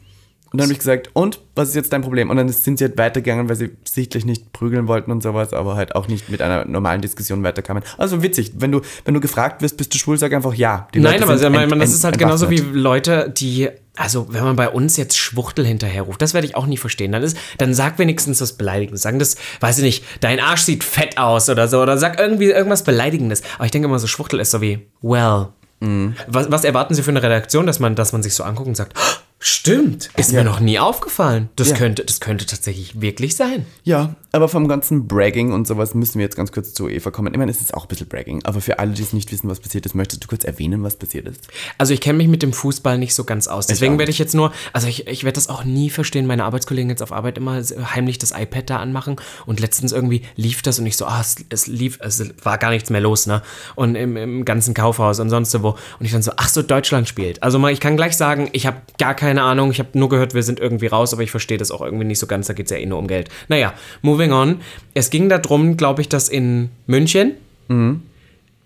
Und 0.52 0.58
dann 0.60 0.66
habe 0.66 0.74
ich 0.74 0.80
gesagt, 0.80 1.10
und 1.14 1.40
was 1.56 1.70
ist 1.70 1.76
jetzt 1.76 1.94
dein 1.94 2.02
Problem? 2.02 2.30
Und 2.30 2.36
dann 2.36 2.50
sind 2.50 2.78
sie 2.78 2.84
halt 2.84 2.98
weitergegangen, 2.98 3.48
weil 3.48 3.56
sie 3.56 3.72
sichtlich 3.86 4.26
nicht 4.26 4.52
prügeln 4.52 4.88
wollten 4.88 5.10
und 5.10 5.24
sowas, 5.24 5.54
aber 5.54 5.76
halt 5.76 5.96
auch 5.96 6.10
nicht 6.10 6.28
mit 6.30 6.42
einer 6.42 6.66
normalen 6.66 7.02
Diskussion 7.02 7.42
weiterkamen. 7.44 7.84
Also 7.98 8.22
witzig, 8.22 8.52
wenn 8.58 8.72
du, 8.72 8.82
wenn 9.06 9.14
du 9.14 9.22
gefragt 9.22 9.62
wirst, 9.62 9.78
bist 9.78 9.94
du 9.94 9.98
schwul, 9.98 10.18
sag 10.18 10.34
einfach 10.34 10.54
ja. 10.54 10.90
Die 10.94 11.00
Nein, 11.00 11.24
aber 11.24 11.42
ent, 11.42 11.70
man, 11.70 11.80
das 11.80 11.94
ist 11.94 12.04
halt 12.04 12.18
genauso 12.18 12.50
wie 12.50 12.58
Leute, 12.58 13.30
die 13.36 13.70
also 13.96 14.28
wenn 14.30 14.44
man 14.44 14.56
bei 14.56 14.70
uns 14.70 14.98
jetzt 14.98 15.18
Schwuchtel 15.18 15.66
hinterherruft, 15.66 16.22
das 16.22 16.34
werde 16.34 16.48
ich 16.48 16.56
auch 16.56 16.66
nie 16.66 16.78
verstehen. 16.78 17.12
Dann, 17.12 17.24
ist, 17.24 17.38
dann 17.58 17.74
sag 17.74 18.00
wenigstens 18.00 18.42
was 18.42 18.54
Beleidigendes. 18.54 19.02
Sagen 19.02 19.20
das, 19.20 19.36
weiß 19.60 19.78
ich 19.80 19.84
nicht, 19.84 20.06
dein 20.22 20.40
Arsch 20.40 20.62
sieht 20.62 20.84
fett 20.84 21.18
aus 21.18 21.50
oder 21.50 21.68
so. 21.68 21.82
Oder 21.82 21.98
sag 21.98 22.20
irgendwie 22.20 22.52
irgendwas 22.52 22.84
Beleidigendes. 22.84 23.44
Aber 23.56 23.66
ich 23.66 23.72
denke 23.72 23.88
immer 23.88 24.00
so, 24.00 24.08
Schwuchtel 24.08 24.40
ist 24.40 24.52
so 24.52 24.62
wie, 24.62 24.88
well. 25.02 25.50
Mhm. 25.82 26.16
Was, 26.28 26.50
was 26.50 26.64
erwarten 26.64 26.94
Sie 26.94 27.04
für 27.04 27.12
eine 27.12 27.22
Redaktion, 27.22 27.68
dass 27.68 27.80
man, 27.80 27.96
dass 27.96 28.14
man 28.14 28.24
sich 28.24 28.34
so 28.34 28.44
anguckt 28.44 28.68
und 28.68 28.76
sagt, 28.76 28.94
oh, 28.98 29.22
Stimmt, 29.44 30.12
ist 30.18 30.32
ja. 30.32 30.44
mir 30.44 30.50
noch 30.50 30.60
nie 30.60 30.78
aufgefallen. 30.78 31.50
Das, 31.56 31.72
ja. 31.72 31.76
könnte, 31.76 32.06
das 32.06 32.20
könnte 32.20 32.46
tatsächlich 32.46 33.02
wirklich 33.02 33.36
sein. 33.36 33.66
Ja, 33.84 34.16
aber 34.32 34.48
vom 34.48 34.68
ganzen 34.68 35.08
Bragging 35.08 35.52
und 35.52 35.66
sowas 35.66 35.96
müssen 35.96 36.20
wir 36.20 36.26
jetzt 36.26 36.36
ganz 36.36 36.52
kurz 36.52 36.76
zu 36.76 36.88
Eva 36.88 37.10
kommen. 37.10 37.34
Ich 37.34 37.40
meine, 37.40 37.50
es 37.50 37.60
ist 37.60 37.74
auch 37.74 37.86
ein 37.86 37.88
bisschen 37.88 38.08
Bragging, 38.08 38.46
aber 38.46 38.62
für 38.62 38.78
alle, 38.78 38.92
die 38.92 39.02
es 39.02 39.14
nicht 39.14 39.32
wissen, 39.32 39.50
was 39.50 39.60
passiert 39.60 39.88
ist, 39.88 39.96
möchtest 39.96 40.24
du 40.24 40.28
kurz 40.28 40.44
erwähnen, 40.44 40.84
was 40.84 40.96
passiert 40.96 41.28
ist? 41.28 41.48
Also 41.80 41.94
ich 41.94 42.02
kenne 42.02 42.20
mich 42.20 42.28
mit 42.28 42.44
dem 42.44 42.54
Fußball 42.54 43.00
nicht 43.00 43.16
so 43.16 43.24
ganz 43.24 43.48
aus. 43.48 43.66
Deswegen 43.66 43.98
werde 43.98 44.12
ich 44.12 44.20
jetzt 44.20 44.36
nur, 44.36 44.54
also 44.74 44.88
ich, 44.88 45.08
ich 45.08 45.24
werde 45.24 45.36
das 45.36 45.50
auch 45.50 45.64
nie 45.64 45.90
verstehen, 45.90 46.28
meine 46.28 46.44
Arbeitskollegen 46.44 46.92
jetzt 46.92 47.02
auf 47.02 47.12
Arbeit 47.12 47.40
immer 47.40 47.64
heimlich 47.96 48.20
das 48.20 48.32
iPad 48.32 48.70
da 48.70 48.78
anmachen 48.78 49.16
und 49.48 49.60
letztens 49.60 49.92
irgendwie 49.92 50.22
lief 50.36 50.62
das 50.62 50.78
und 50.78 50.86
ich 50.86 50.98
so, 50.98 51.06
ah, 51.06 51.20
es, 51.20 51.38
es 51.50 51.66
lief, 51.66 51.98
es 52.02 52.24
war 52.44 52.60
gar 52.60 52.70
nichts 52.70 52.92
mehr 52.92 53.02
los, 53.02 53.26
ne? 53.26 53.42
Und 53.74 53.96
im, 53.96 54.18
im 54.18 54.46
ganzen 54.46 54.76
Kaufhaus 54.76 55.20
und 55.20 55.32
sonst 55.32 55.52
wo. 55.64 55.70
Und 56.00 56.06
ich 56.06 56.12
dann 56.12 56.22
so, 56.22 56.32
ach 56.38 56.48
so, 56.48 56.62
Deutschland 56.62 57.08
spielt. 57.08 57.42
Also 57.42 57.58
mal, 57.58 57.74
ich 57.74 57.80
kann 57.80 57.98
gleich 57.98 58.16
sagen, 58.16 58.50
ich 58.54 58.66
habe 58.68 58.78
gar 58.98 59.16
keine 59.16 59.31
Ahnung, 59.38 59.72
ich 59.72 59.80
habe 59.80 59.90
nur 59.94 60.10
gehört, 60.10 60.34
wir 60.34 60.44
sind 60.44 60.60
irgendwie 60.60 60.88
raus, 60.88 61.14
aber 61.14 61.24
ich 61.24 61.32
verstehe 61.32 61.58
das 61.58 61.72
auch 61.72 61.82
irgendwie 61.82 62.06
nicht 62.06 62.20
so 62.20 62.28
ganz, 62.28 62.48
da 62.48 62.54
geht 62.54 62.66
es 62.66 62.72
ja 62.72 62.78
eh 62.78 62.86
nur 62.86 63.00
um 63.00 63.08
Geld. 63.08 63.30
Naja, 63.48 63.74
moving 64.02 64.32
on. 64.32 64.62
Es 64.94 65.10
ging 65.10 65.30
darum, 65.30 65.78
glaube 65.78 66.02
ich, 66.02 66.10
dass 66.10 66.28
in 66.28 66.70
München 66.88 67.34
mhm. 67.68 68.02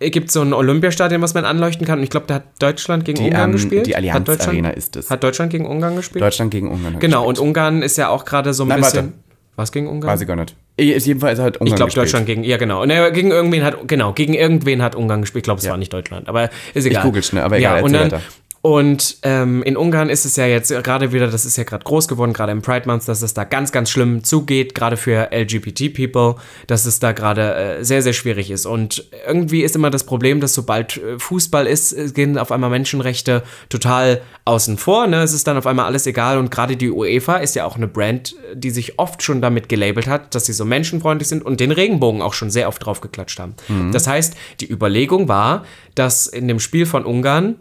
gibt 0.00 0.28
es 0.28 0.32
so 0.32 0.40
ein 0.40 0.52
Olympiastadion, 0.52 1.20
was 1.22 1.34
man 1.34 1.44
anleuchten 1.44 1.86
kann. 1.86 1.98
Und 1.98 2.04
ich 2.04 2.10
glaube, 2.10 2.26
da 2.26 2.34
hat 2.36 2.44
Deutschland 2.58 3.04
gegen 3.04 3.18
die, 3.18 3.24
Ungarn 3.26 3.50
ähm, 3.50 3.52
gespielt. 3.52 3.86
Die 3.86 3.96
Allianz 3.96 4.28
Arena 4.28 4.70
ist 4.70 4.96
es. 4.96 5.10
Hat 5.10 5.22
Deutschland 5.22 5.52
gegen 5.52 5.66
Ungarn 5.66 5.94
gespielt? 5.94 6.24
Deutschland 6.24 6.50
gegen 6.50 6.70
Ungarn. 6.70 6.98
Genau, 6.98 7.26
gespielt. 7.26 7.38
und 7.38 7.46
Ungarn 7.48 7.82
ist 7.82 7.98
ja 7.98 8.08
auch 8.08 8.24
gerade 8.24 8.54
so 8.54 8.64
ein 8.64 8.68
Nein, 8.68 8.80
bisschen. 8.80 9.04
Warte. 9.04 9.26
Was 9.56 9.72
gegen 9.72 9.88
Ungarn? 9.88 10.12
Weiß 10.12 10.20
ich 10.20 10.28
gar 10.28 10.36
nicht. 10.36 10.54
Jedenfalls 10.78 11.38
hat 11.38 11.56
Ungarn 11.56 11.68
Ich 11.68 11.76
glaube, 11.76 11.92
Deutschland 11.92 12.26
gegen, 12.26 12.44
ja 12.44 12.58
genau. 12.58 12.84
Ne, 12.84 13.10
gegen 13.12 13.30
irgendwen 13.30 13.64
hat, 13.64 13.88
genau, 13.88 14.12
gegen 14.12 14.34
irgendwen 14.34 14.82
hat 14.82 14.94
Ungarn 14.94 15.22
gespielt. 15.22 15.40
Ich 15.40 15.44
glaube, 15.44 15.60
es 15.60 15.64
ja. 15.64 15.70
war 15.70 15.78
nicht 15.78 15.92
Deutschland, 15.92 16.28
aber 16.28 16.50
ist 16.74 16.84
egal. 16.84 17.00
Ich 17.00 17.04
google 17.04 17.22
schnell, 17.22 17.42
aber 17.42 17.56
egal, 17.56 17.78
ja, 17.78 17.84
und 17.84 17.92
dann, 17.92 18.12
weiter. 18.12 18.22
Und 18.66 19.18
ähm, 19.22 19.62
in 19.62 19.76
Ungarn 19.76 20.10
ist 20.10 20.24
es 20.24 20.34
ja 20.34 20.44
jetzt 20.44 20.70
gerade 20.82 21.12
wieder, 21.12 21.28
das 21.28 21.44
ist 21.44 21.56
ja 21.56 21.62
gerade 21.62 21.84
groß 21.84 22.08
geworden, 22.08 22.32
gerade 22.32 22.50
im 22.50 22.62
Pride 22.62 22.88
Month, 22.88 23.06
dass 23.06 23.22
es 23.22 23.32
da 23.32 23.44
ganz, 23.44 23.70
ganz 23.70 23.90
schlimm 23.90 24.24
zugeht, 24.24 24.74
gerade 24.74 24.96
für 24.96 25.28
LGBT-People, 25.30 26.34
dass 26.66 26.84
es 26.84 26.98
da 26.98 27.12
gerade 27.12 27.54
äh, 27.54 27.84
sehr, 27.84 28.02
sehr 28.02 28.12
schwierig 28.12 28.50
ist. 28.50 28.66
Und 28.66 29.08
irgendwie 29.24 29.62
ist 29.62 29.76
immer 29.76 29.90
das 29.90 30.02
Problem, 30.02 30.40
dass 30.40 30.52
sobald 30.52 30.96
äh, 30.96 31.16
Fußball 31.16 31.68
ist, 31.68 31.92
äh, 31.92 32.08
gehen 32.12 32.38
auf 32.38 32.50
einmal 32.50 32.70
Menschenrechte 32.70 33.44
total 33.68 34.20
außen 34.46 34.78
vor. 34.78 35.06
Ne? 35.06 35.22
Es 35.22 35.32
ist 35.32 35.46
dann 35.46 35.56
auf 35.56 35.68
einmal 35.68 35.86
alles 35.86 36.04
egal. 36.08 36.36
Und 36.36 36.50
gerade 36.50 36.76
die 36.76 36.90
UEFA 36.90 37.36
ist 37.36 37.54
ja 37.54 37.66
auch 37.66 37.76
eine 37.76 37.86
Brand, 37.86 38.34
die 38.52 38.70
sich 38.70 38.98
oft 38.98 39.22
schon 39.22 39.40
damit 39.40 39.68
gelabelt 39.68 40.08
hat, 40.08 40.34
dass 40.34 40.46
sie 40.46 40.52
so 40.52 40.64
menschenfreundlich 40.64 41.28
sind 41.28 41.44
und 41.44 41.60
den 41.60 41.70
Regenbogen 41.70 42.20
auch 42.20 42.34
schon 42.34 42.50
sehr 42.50 42.66
oft 42.66 42.84
drauf 42.84 43.00
geklatscht 43.00 43.38
haben. 43.38 43.54
Mhm. 43.68 43.92
Das 43.92 44.08
heißt, 44.08 44.34
die 44.58 44.68
Überlegung 44.68 45.28
war, 45.28 45.64
dass 45.94 46.26
in 46.26 46.48
dem 46.48 46.58
Spiel 46.58 46.84
von 46.84 47.04
Ungarn 47.04 47.60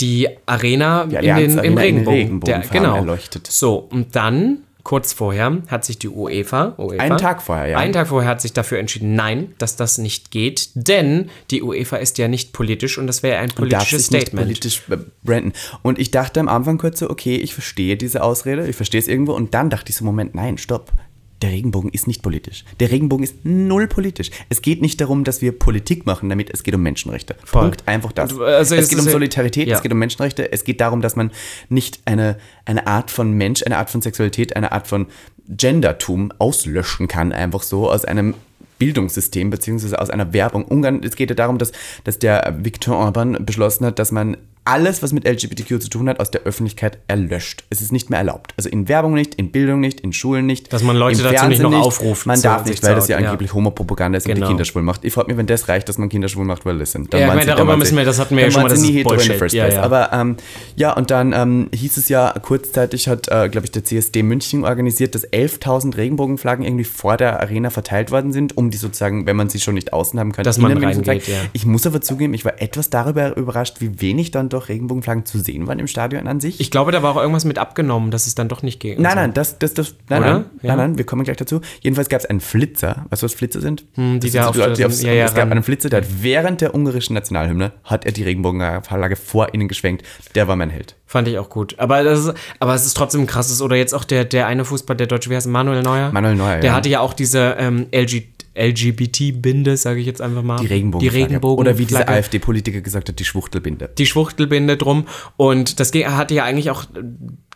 die 0.00 0.28
Arena, 0.46 1.06
die 1.06 1.16
in 1.16 1.36
den, 1.36 1.58
im 1.58 1.78
Regenbogen, 1.78 2.18
Regenbogen 2.18 2.62
der, 2.62 2.70
genau. 2.70 2.96
erleuchtet. 2.96 3.46
So, 3.46 3.76
und 3.76 4.14
dann 4.14 4.64
kurz 4.88 5.12
vorher 5.12 5.58
hat 5.66 5.84
sich 5.84 5.98
die 5.98 6.08
UEFA, 6.08 6.74
UEFA, 6.78 7.02
einen 7.02 7.18
Tag 7.18 7.42
vorher, 7.42 7.66
ja. 7.66 7.78
Einen 7.78 7.92
Tag 7.92 8.08
vorher 8.08 8.30
hat 8.30 8.40
sich 8.40 8.54
dafür 8.54 8.78
entschieden, 8.78 9.14
nein, 9.14 9.52
dass 9.58 9.76
das 9.76 9.98
nicht 9.98 10.30
geht, 10.30 10.70
denn 10.74 11.28
die 11.50 11.62
UEFA 11.62 11.98
ist 11.98 12.16
ja 12.16 12.26
nicht 12.26 12.54
politisch 12.54 12.96
und 12.96 13.06
das 13.06 13.22
wäre 13.22 13.38
ein 13.38 13.50
politisches 13.50 14.06
Statement. 14.06 14.46
politisch 14.46 14.82
branden. 15.22 15.52
Und 15.82 15.98
ich 15.98 16.10
dachte 16.10 16.40
am 16.40 16.48
Anfang 16.48 16.78
kurz 16.78 17.00
so, 17.00 17.10
okay, 17.10 17.36
ich 17.36 17.52
verstehe 17.52 17.98
diese 17.98 18.22
Ausrede, 18.22 18.66
ich 18.66 18.76
verstehe 18.76 19.00
es 19.00 19.08
irgendwo 19.08 19.32
und 19.34 19.52
dann 19.52 19.68
dachte 19.68 19.90
ich 19.90 19.96
so, 19.96 20.06
Moment, 20.06 20.34
nein, 20.34 20.56
stopp 20.56 20.92
der 21.42 21.50
Regenbogen 21.50 21.90
ist 21.90 22.06
nicht 22.06 22.22
politisch. 22.22 22.64
Der 22.80 22.90
Regenbogen 22.90 23.24
ist 23.24 23.44
null 23.44 23.86
politisch. 23.86 24.30
Es 24.48 24.62
geht 24.62 24.82
nicht 24.82 25.00
darum, 25.00 25.24
dass 25.24 25.40
wir 25.40 25.56
Politik 25.56 26.06
machen 26.06 26.28
damit, 26.28 26.50
es 26.50 26.62
geht 26.62 26.74
um 26.74 26.82
Menschenrechte. 26.82 27.36
Voll. 27.44 27.62
Punkt, 27.62 27.86
einfach 27.86 28.12
das. 28.12 28.36
Also 28.38 28.74
es 28.74 28.88
geht 28.88 28.98
um 28.98 29.04
Solidarität, 29.04 29.68
ja. 29.68 29.76
es 29.76 29.82
geht 29.82 29.92
um 29.92 29.98
Menschenrechte, 29.98 30.50
es 30.52 30.64
geht 30.64 30.80
darum, 30.80 31.00
dass 31.00 31.16
man 31.16 31.30
nicht 31.68 32.00
eine, 32.04 32.38
eine 32.64 32.86
Art 32.86 33.10
von 33.10 33.32
Mensch, 33.32 33.62
eine 33.62 33.78
Art 33.78 33.90
von 33.90 34.02
Sexualität, 34.02 34.56
eine 34.56 34.72
Art 34.72 34.88
von 34.88 35.06
Gendertum 35.48 36.32
auslöschen 36.38 37.08
kann, 37.08 37.32
einfach 37.32 37.62
so 37.62 37.90
aus 37.90 38.04
einem 38.04 38.34
Bildungssystem 38.78 39.50
beziehungsweise 39.50 40.00
aus 40.00 40.10
einer 40.10 40.32
Werbung. 40.32 40.64
Ungarn, 40.64 41.02
es 41.02 41.16
geht 41.16 41.30
ja 41.30 41.36
darum, 41.36 41.58
dass, 41.58 41.72
dass 42.04 42.18
der 42.18 42.58
Viktor 42.62 42.96
Orban 42.96 43.44
beschlossen 43.44 43.86
hat, 43.86 43.98
dass 43.98 44.12
man 44.12 44.36
alles, 44.68 45.02
was 45.02 45.12
mit 45.12 45.26
LGBTQ 45.26 45.80
zu 45.80 45.88
tun 45.88 46.08
hat, 46.10 46.20
aus 46.20 46.30
der 46.30 46.42
Öffentlichkeit 46.42 46.98
erlöscht. 47.08 47.64
Es 47.70 47.80
ist 47.80 47.90
nicht 47.90 48.10
mehr 48.10 48.18
erlaubt. 48.18 48.52
Also 48.58 48.68
in 48.68 48.86
Werbung 48.86 49.14
nicht, 49.14 49.34
in 49.36 49.50
Bildung 49.50 49.80
nicht, 49.80 50.00
in 50.00 50.12
Schulen 50.12 50.44
nicht. 50.44 50.72
Dass 50.72 50.82
man 50.82 50.94
Leute 50.94 51.22
dazu 51.22 51.46
nicht 51.46 51.62
noch 51.62 51.72
aufruft. 51.72 52.26
Man 52.26 52.40
darf 52.42 52.66
nicht, 52.66 52.82
weil 52.82 52.94
das 52.94 53.08
ja 53.08 53.16
angeblich 53.16 53.50
ja. 53.50 53.54
Homopropaganda 53.54 54.18
ist 54.18 54.24
genau. 54.24 54.34
und 54.34 54.36
die 54.36 54.40
genau. 54.40 54.50
Kinder 54.50 54.64
schwul 54.66 54.82
macht. 54.82 55.04
Ich 55.04 55.14
frage 55.14 55.28
mich, 55.28 55.38
wenn 55.38 55.46
das 55.46 55.68
reicht, 55.68 55.88
dass 55.88 55.96
man 55.96 56.10
Kinder 56.10 56.28
schwul 56.28 56.44
macht, 56.44 56.66
weil 56.66 56.78
das 56.78 56.92
sind. 56.92 57.12
Dann 57.12 57.20
ja, 57.20 57.28
ich 57.28 57.34
meine, 57.34 57.46
darüber 57.46 57.78
müssen 57.78 57.96
wir, 57.96 58.04
das 58.04 58.18
hatten 58.18 58.36
wir 58.36 58.44
ja 58.44 58.50
schon 58.50 58.62
mal, 58.62 58.68
das 58.68 58.80
nie 58.80 59.00
ist 59.00 59.32
First 59.38 59.54
ja, 59.54 59.68
ja. 59.68 59.82
Aber 59.82 60.12
ähm, 60.12 60.36
ja, 60.76 60.92
und 60.92 61.10
dann 61.10 61.32
ähm, 61.32 61.68
hieß 61.74 61.96
es 61.96 62.08
ja, 62.08 62.34
kurzzeitig 62.42 63.08
hat, 63.08 63.28
äh, 63.28 63.48
glaube 63.48 63.66
ich, 63.66 63.70
der 63.70 63.84
CSD 63.84 64.22
München 64.22 64.64
organisiert, 64.64 65.14
dass 65.14 65.26
11.000 65.26 65.96
Regenbogenflaggen 65.96 66.64
irgendwie 66.64 66.84
vor 66.84 67.16
der 67.16 67.40
Arena 67.40 67.70
verteilt 67.70 68.10
worden 68.10 68.32
sind, 68.32 68.56
um 68.56 68.70
die 68.70 68.76
sozusagen, 68.76 69.26
wenn 69.26 69.36
man 69.36 69.48
sie 69.48 69.60
schon 69.60 69.74
nicht 69.74 69.92
außen 69.92 70.18
haben 70.20 70.32
kann, 70.32 70.44
dass 70.44 70.58
man 70.58 70.76
reingeht, 70.76 71.26
ja. 71.28 71.36
Ich 71.52 71.64
muss 71.64 71.86
aber 71.86 72.00
zugeben, 72.00 72.34
ich 72.34 72.44
war 72.44 72.60
etwas 72.60 72.90
darüber 72.90 73.36
überrascht, 73.36 73.76
wie 73.80 74.00
wenig 74.00 74.30
dann 74.30 74.48
doch 74.48 74.57
Regenbogenflaggen 74.66 75.24
zu 75.24 75.38
sehen 75.38 75.68
waren 75.68 75.78
im 75.78 75.86
Stadion 75.86 76.26
an 76.26 76.40
sich. 76.40 76.58
Ich 76.58 76.72
glaube, 76.72 76.90
da 76.90 77.02
war 77.02 77.12
auch 77.12 77.20
irgendwas 77.20 77.44
mit 77.44 77.58
abgenommen, 77.58 78.10
dass 78.10 78.26
es 78.26 78.34
dann 78.34 78.48
doch 78.48 78.62
nicht 78.62 78.80
ging. 78.80 79.00
Nein, 79.00 79.14
nein, 79.14 79.34
das, 79.34 79.60
das, 79.60 79.74
das, 79.74 79.94
nein, 80.08 80.22
nein, 80.22 80.44
ja. 80.62 80.68
nein, 80.68 80.76
nein, 80.76 80.98
wir 80.98 81.06
kommen 81.06 81.22
gleich 81.22 81.36
dazu. 81.36 81.60
Jedenfalls 81.80 82.08
gab 82.08 82.20
es 82.20 82.26
einen 82.26 82.40
Flitzer. 82.40 83.06
Weißt 83.10 83.22
du, 83.22 83.26
was 83.26 83.34
Flitzer 83.34 83.60
sind? 83.60 83.84
Hm, 83.94 84.18
die 84.18 84.32
wir 84.32 84.48
auf, 84.48 84.56
die 84.56 84.84
aufs, 84.84 85.02
ja, 85.02 85.12
ja, 85.12 85.26
Es 85.26 85.34
gab 85.34 85.50
einen 85.50 85.62
Flitzer, 85.62 85.88
der 85.90 86.00
hat 86.00 86.08
während 86.20 86.60
der 86.60 86.74
ungarischen 86.74 87.14
Nationalhymne, 87.14 87.72
hat 87.84 88.06
er 88.06 88.12
die 88.12 88.24
Regenbogenflagge 88.24 89.14
vor 89.14 89.54
ihnen 89.54 89.68
geschwenkt. 89.68 90.04
Der 90.34 90.48
war 90.48 90.56
mein 90.56 90.70
Held. 90.70 90.96
Fand 91.06 91.28
ich 91.28 91.38
auch 91.38 91.48
gut. 91.48 91.78
Aber, 91.78 92.02
das 92.02 92.26
ist, 92.26 92.34
aber 92.58 92.74
es 92.74 92.84
ist 92.84 92.94
trotzdem 92.94 93.22
ein 93.22 93.26
krasses. 93.26 93.62
Oder 93.62 93.76
jetzt 93.76 93.94
auch 93.94 94.04
der, 94.04 94.24
der 94.24 94.46
eine 94.46 94.64
Fußball, 94.64 94.96
der 94.96 95.06
Deutsche, 95.06 95.30
wie 95.30 95.36
heißt 95.36 95.46
Manuel 95.46 95.82
Neuer? 95.82 96.12
Manuel 96.12 96.34
Neuer, 96.34 96.60
Der 96.60 96.74
hatte 96.74 96.88
ja 96.88 97.00
auch 97.00 97.14
diese 97.14 97.56
ähm, 97.58 97.86
LG 97.92 98.24
LGBT-Binde, 98.58 99.76
sage 99.76 100.00
ich 100.00 100.06
jetzt 100.06 100.20
einfach 100.20 100.42
mal. 100.42 100.58
Die 100.60 100.66
Regenbogen. 100.66 101.08
Die 101.08 101.14
Regenbogen 101.14 101.60
Oder 101.60 101.78
wie 101.78 101.86
dieser 101.86 102.08
AfD-Politiker 102.08 102.80
gesagt 102.80 103.08
hat, 103.08 103.18
die 103.18 103.24
Schwuchtelbinde. 103.24 103.90
Die 103.96 104.06
Schwuchtelbinde 104.06 104.76
drum. 104.76 105.06
Und 105.36 105.80
das 105.80 105.92
hatte 105.92 106.34
ja 106.34 106.44
eigentlich 106.44 106.70
auch 106.70 106.84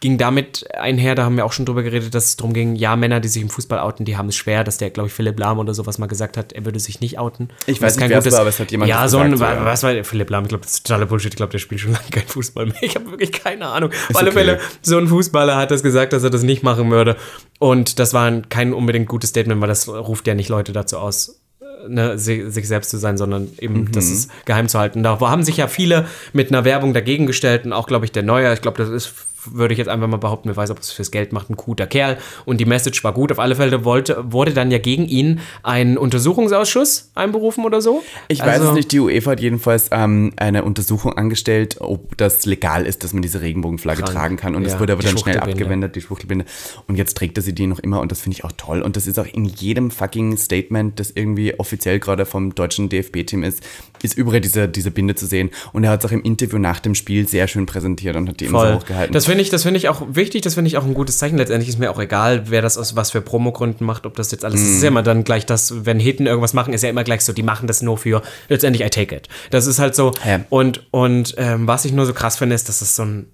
ging 0.03 0.19
damit 0.19 0.67
einher, 0.75 1.15
da 1.15 1.25
haben 1.25 1.37
wir 1.37 1.47
auch 1.47 1.53
schon 1.53 1.65
drüber 1.65 1.85
geredet, 1.85 2.13
dass 2.13 2.25
es 2.25 2.37
darum 2.37 2.53
ging, 2.53 2.75
ja, 2.75 2.97
Männer, 2.97 3.21
die 3.21 3.29
sich 3.29 3.41
im 3.41 3.49
Fußball 3.49 3.79
outen, 3.79 4.05
die 4.05 4.17
haben 4.17 4.29
es 4.29 4.37
schwer, 4.37 4.65
dass 4.65 4.77
der, 4.77 4.91
glaube 4.91 5.07
ich, 5.07 5.15
Philipp 5.15 5.39
Lahm 5.39 5.61
oder 5.61 5.75
sowas 5.75 5.99
mal 5.99 6.09
gesagt 6.09 6.37
hat, 6.37 6.53
er 6.53 6.65
würde 6.65 6.81
sich 6.81 7.01
nicht 7.01 7.21
outen. 7.21 7.51
Ich 7.67 7.81
weiß 7.81 7.97
nicht, 7.97 8.09
wer 8.09 8.19
es 8.19 8.33
war, 8.33 8.41
aber 8.41 8.49
es 8.49 8.59
hat 8.59 8.73
jemand 8.73 8.91
Ja, 8.91 9.07
so 9.07 9.19
ein, 9.19 9.37
ja. 9.37 9.65
was 9.65 9.85
war 9.85 10.03
Philipp 10.03 10.29
Lahm? 10.29 10.43
Ich 10.43 10.49
glaube, 10.49 10.65
das 10.65 10.73
ist 10.73 10.87
totaler 10.87 11.07
Bullshit. 11.07 11.33
Ich 11.33 11.37
glaube, 11.37 11.53
der 11.53 11.61
spielt 11.61 11.81
schon 11.81 11.93
lange 11.93 12.11
kein 12.11 12.27
Fußball 12.27 12.67
mehr. 12.67 12.83
Ich 12.83 12.97
habe 12.97 13.13
wirklich 13.13 13.31
keine 13.31 13.67
Ahnung. 13.67 13.91
Auf 14.11 14.17
alle 14.17 14.31
okay. 14.31 14.39
Fälle, 14.39 14.61
so 14.83 14.99
ein 14.99 15.07
Fußballer 15.07 15.57
hat 15.57 15.71
das 15.71 15.85
gesagt, 15.85 16.13
dass 16.13 16.25
er 16.25 16.31
das 16.31 16.43
nicht 16.43 16.65
machen 16.65 16.91
würde. 16.91 17.17
Und 17.61 18.01
das 18.01 18.13
war 18.13 18.29
kein 18.49 18.75
unbedingt 18.75 19.07
gutes 19.07 19.31
Statement, 19.31 19.61
weil 19.61 19.69
das 19.69 19.89
ruft 19.89 20.27
ja 20.27 20.35
nicht 20.35 20.49
Leute 20.49 20.73
dazu 20.73 20.99
aus, 20.99 21.41
ne, 21.87 22.19
sich 22.19 22.67
selbst 22.67 22.91
zu 22.91 22.99
sein, 22.99 23.17
sondern 23.17 23.51
eben 23.61 23.83
mhm. 23.83 23.93
das 23.93 24.11
ist 24.11 24.31
geheim 24.47 24.67
zu 24.67 24.81
halten. 24.81 25.05
Da 25.05 25.21
haben 25.21 25.45
sich 25.45 25.59
ja 25.59 25.69
viele 25.69 26.07
mit 26.33 26.49
einer 26.49 26.65
Werbung 26.65 26.93
dagegen 26.93 27.29
gestellt 27.29 27.65
und 27.65 27.73
auch, 27.73 27.87
glaube 27.87 28.05
ich, 28.05 28.11
der 28.11 28.25
Neuer, 28.25 28.53
ich 28.53 28.63
glaube, 28.63 28.79
das 28.79 28.89
ist 28.89 29.13
würde 29.51 29.75
ich 29.75 29.79
jetzt 29.79 29.89
einfach 29.89 30.09
mal 30.09 30.19
behaupten, 30.19 30.49
wer 30.49 30.57
weiß, 30.57 30.71
ob 30.71 30.79
es 30.79 30.93
fürs 30.93 31.11
Geld 31.11 31.33
macht, 31.33 31.51
ein 31.51 31.57
guter 31.57 31.87
Kerl. 31.87 32.19
Und 32.45 32.59
die 32.59 32.65
Message 32.65 33.03
war 33.05 33.13
gut. 33.13 33.33
Auf 33.33 33.39
alle 33.39 33.57
Fälle 33.57 33.85
wollte, 33.85 34.33
wurde 34.33 34.53
dann 34.53 34.71
ja 34.71 34.79
gegen 34.79 35.07
ihn 35.07 35.41
ein 35.63 35.99
Untersuchungsausschuss 35.99 37.11
einberufen 37.15 37.65
oder 37.65 37.81
so. 37.81 38.03
Ich 38.29 38.43
also, 38.43 38.65
weiß 38.65 38.69
es 38.71 38.75
nicht. 38.75 38.93
Die 38.93 39.01
UEFA 39.01 39.33
hat 39.33 39.41
jedenfalls 39.41 39.89
ähm, 39.91 40.33
eine 40.37 40.65
Untersuchung 40.65 41.17
angestellt, 41.17 41.77
ob 41.81 42.17
das 42.17 42.47
legal 42.47 42.87
ist, 42.87 43.05
dass 43.05 43.13
man 43.13 43.23
diese 43.23 43.41
Regenbogenflagge 43.41 44.03
krank. 44.03 44.15
tragen 44.15 44.37
kann. 44.37 44.55
Und 44.55 44.65
es 44.65 44.75
ja, 44.75 44.81
wurde 44.81 44.93
aber 44.93 45.03
dann 45.03 45.19
schnell 45.19 45.39
abgewendet, 45.39 45.97
die 45.97 46.01
Schwuchtelbinde. 46.01 46.45
Und 46.87 46.97
jetzt 46.97 47.17
trägt 47.17 47.37
er 47.37 47.43
sie 47.43 47.55
die 47.55 47.67
noch 47.67 47.79
immer 47.79 48.01
und 48.01 48.13
das 48.13 48.21
finde 48.21 48.37
ich 48.37 48.45
auch 48.45 48.53
toll. 48.57 48.83
Und 48.83 48.97
das 48.97 49.07
ist 49.07 49.19
auch 49.19 49.27
in 49.27 49.45
jedem 49.45 49.91
fucking 49.91 50.37
Statement, 50.37 50.99
das 51.01 51.11
irgendwie 51.11 51.59
offiziell 51.59 51.99
gerade 51.99 52.27
vom 52.27 52.55
deutschen 52.55 52.89
DFB-Team 52.89 53.43
ist, 53.43 53.63
ist 54.03 54.17
überall 54.17 54.41
diese, 54.41 54.69
diese 54.69 54.91
Binde 54.91 55.15
zu 55.15 55.27
sehen. 55.27 55.51
Und 55.73 55.85
er 55.85 55.91
hat 55.91 56.05
es 56.05 56.11
auch 56.11 56.13
im 56.13 56.23
Interview 56.23 56.59
nach 56.59 56.81
dem 56.81 56.95
Spiel 56.95 57.29
sehr 57.29 57.49
schön 57.49 57.67
präsentiert 57.67 58.17
und 58.17 58.29
hat 58.29 58.41
die 58.41 58.47
Voll. 58.47 58.67
immer 58.67 58.75
so 58.75 58.81
hochgehalten. 58.81 59.13
Das 59.13 59.29
finde 59.33 59.43
ich, 59.43 59.51
das 59.51 59.65
ich 59.65 59.89
auch 59.89 60.03
wichtig, 60.11 60.43
das 60.43 60.55
finde 60.55 60.69
ich 60.69 60.77
auch 60.77 60.85
ein 60.85 60.95
gutes 60.95 61.19
Zeichen. 61.19 61.39
Letztendlich 61.39 61.69
ist 61.69 61.79
mir 61.79 61.91
auch 61.91 61.99
egal, 61.99 62.51
wer 62.51 62.63
das 62.63 62.77
aus 62.77 62.97
was 62.97 63.11
für 63.11 63.21
Promogründen 63.21 63.87
macht, 63.87 64.07
ob 64.07 64.15
das 64.17 64.31
jetzt 64.31 64.45
alles 64.45 64.61
mm. 64.61 64.65
ist. 64.65 64.71
ist 64.77 64.83
ja 64.83 64.89
immer 64.89 65.03
dann 65.03 65.25
gleich 65.25 65.47
das, 65.47 65.87
wenn 65.87 65.99
Heten 65.99 66.27
irgendwas 66.27 66.53
machen, 66.53 66.75
ist 66.75 66.83
ja 66.83 66.91
immer 66.91 67.05
gleich 67.05 67.23
so, 67.23 67.33
die 67.33 67.43
machen 67.43 67.67
das 67.67 67.83
nur 67.83 67.99
für 67.99 68.23
letztendlich 68.49 68.87
I 68.87 68.91
take 68.91 69.15
it. 69.15 69.29
Das 69.51 69.67
ist 69.67 69.79
halt 69.79 69.95
so. 69.95 70.13
Ja. 70.27 70.41
Und, 70.51 70.87
und 70.91 71.35
ähm, 71.39 71.67
was 71.67 71.85
ich 71.85 71.93
nur 71.93 72.07
so 72.07 72.13
krass 72.13 72.37
finde, 72.37 72.55
ist, 72.55 72.69
dass 72.69 72.81
das 72.81 72.95
so 72.95 73.05
ein 73.05 73.27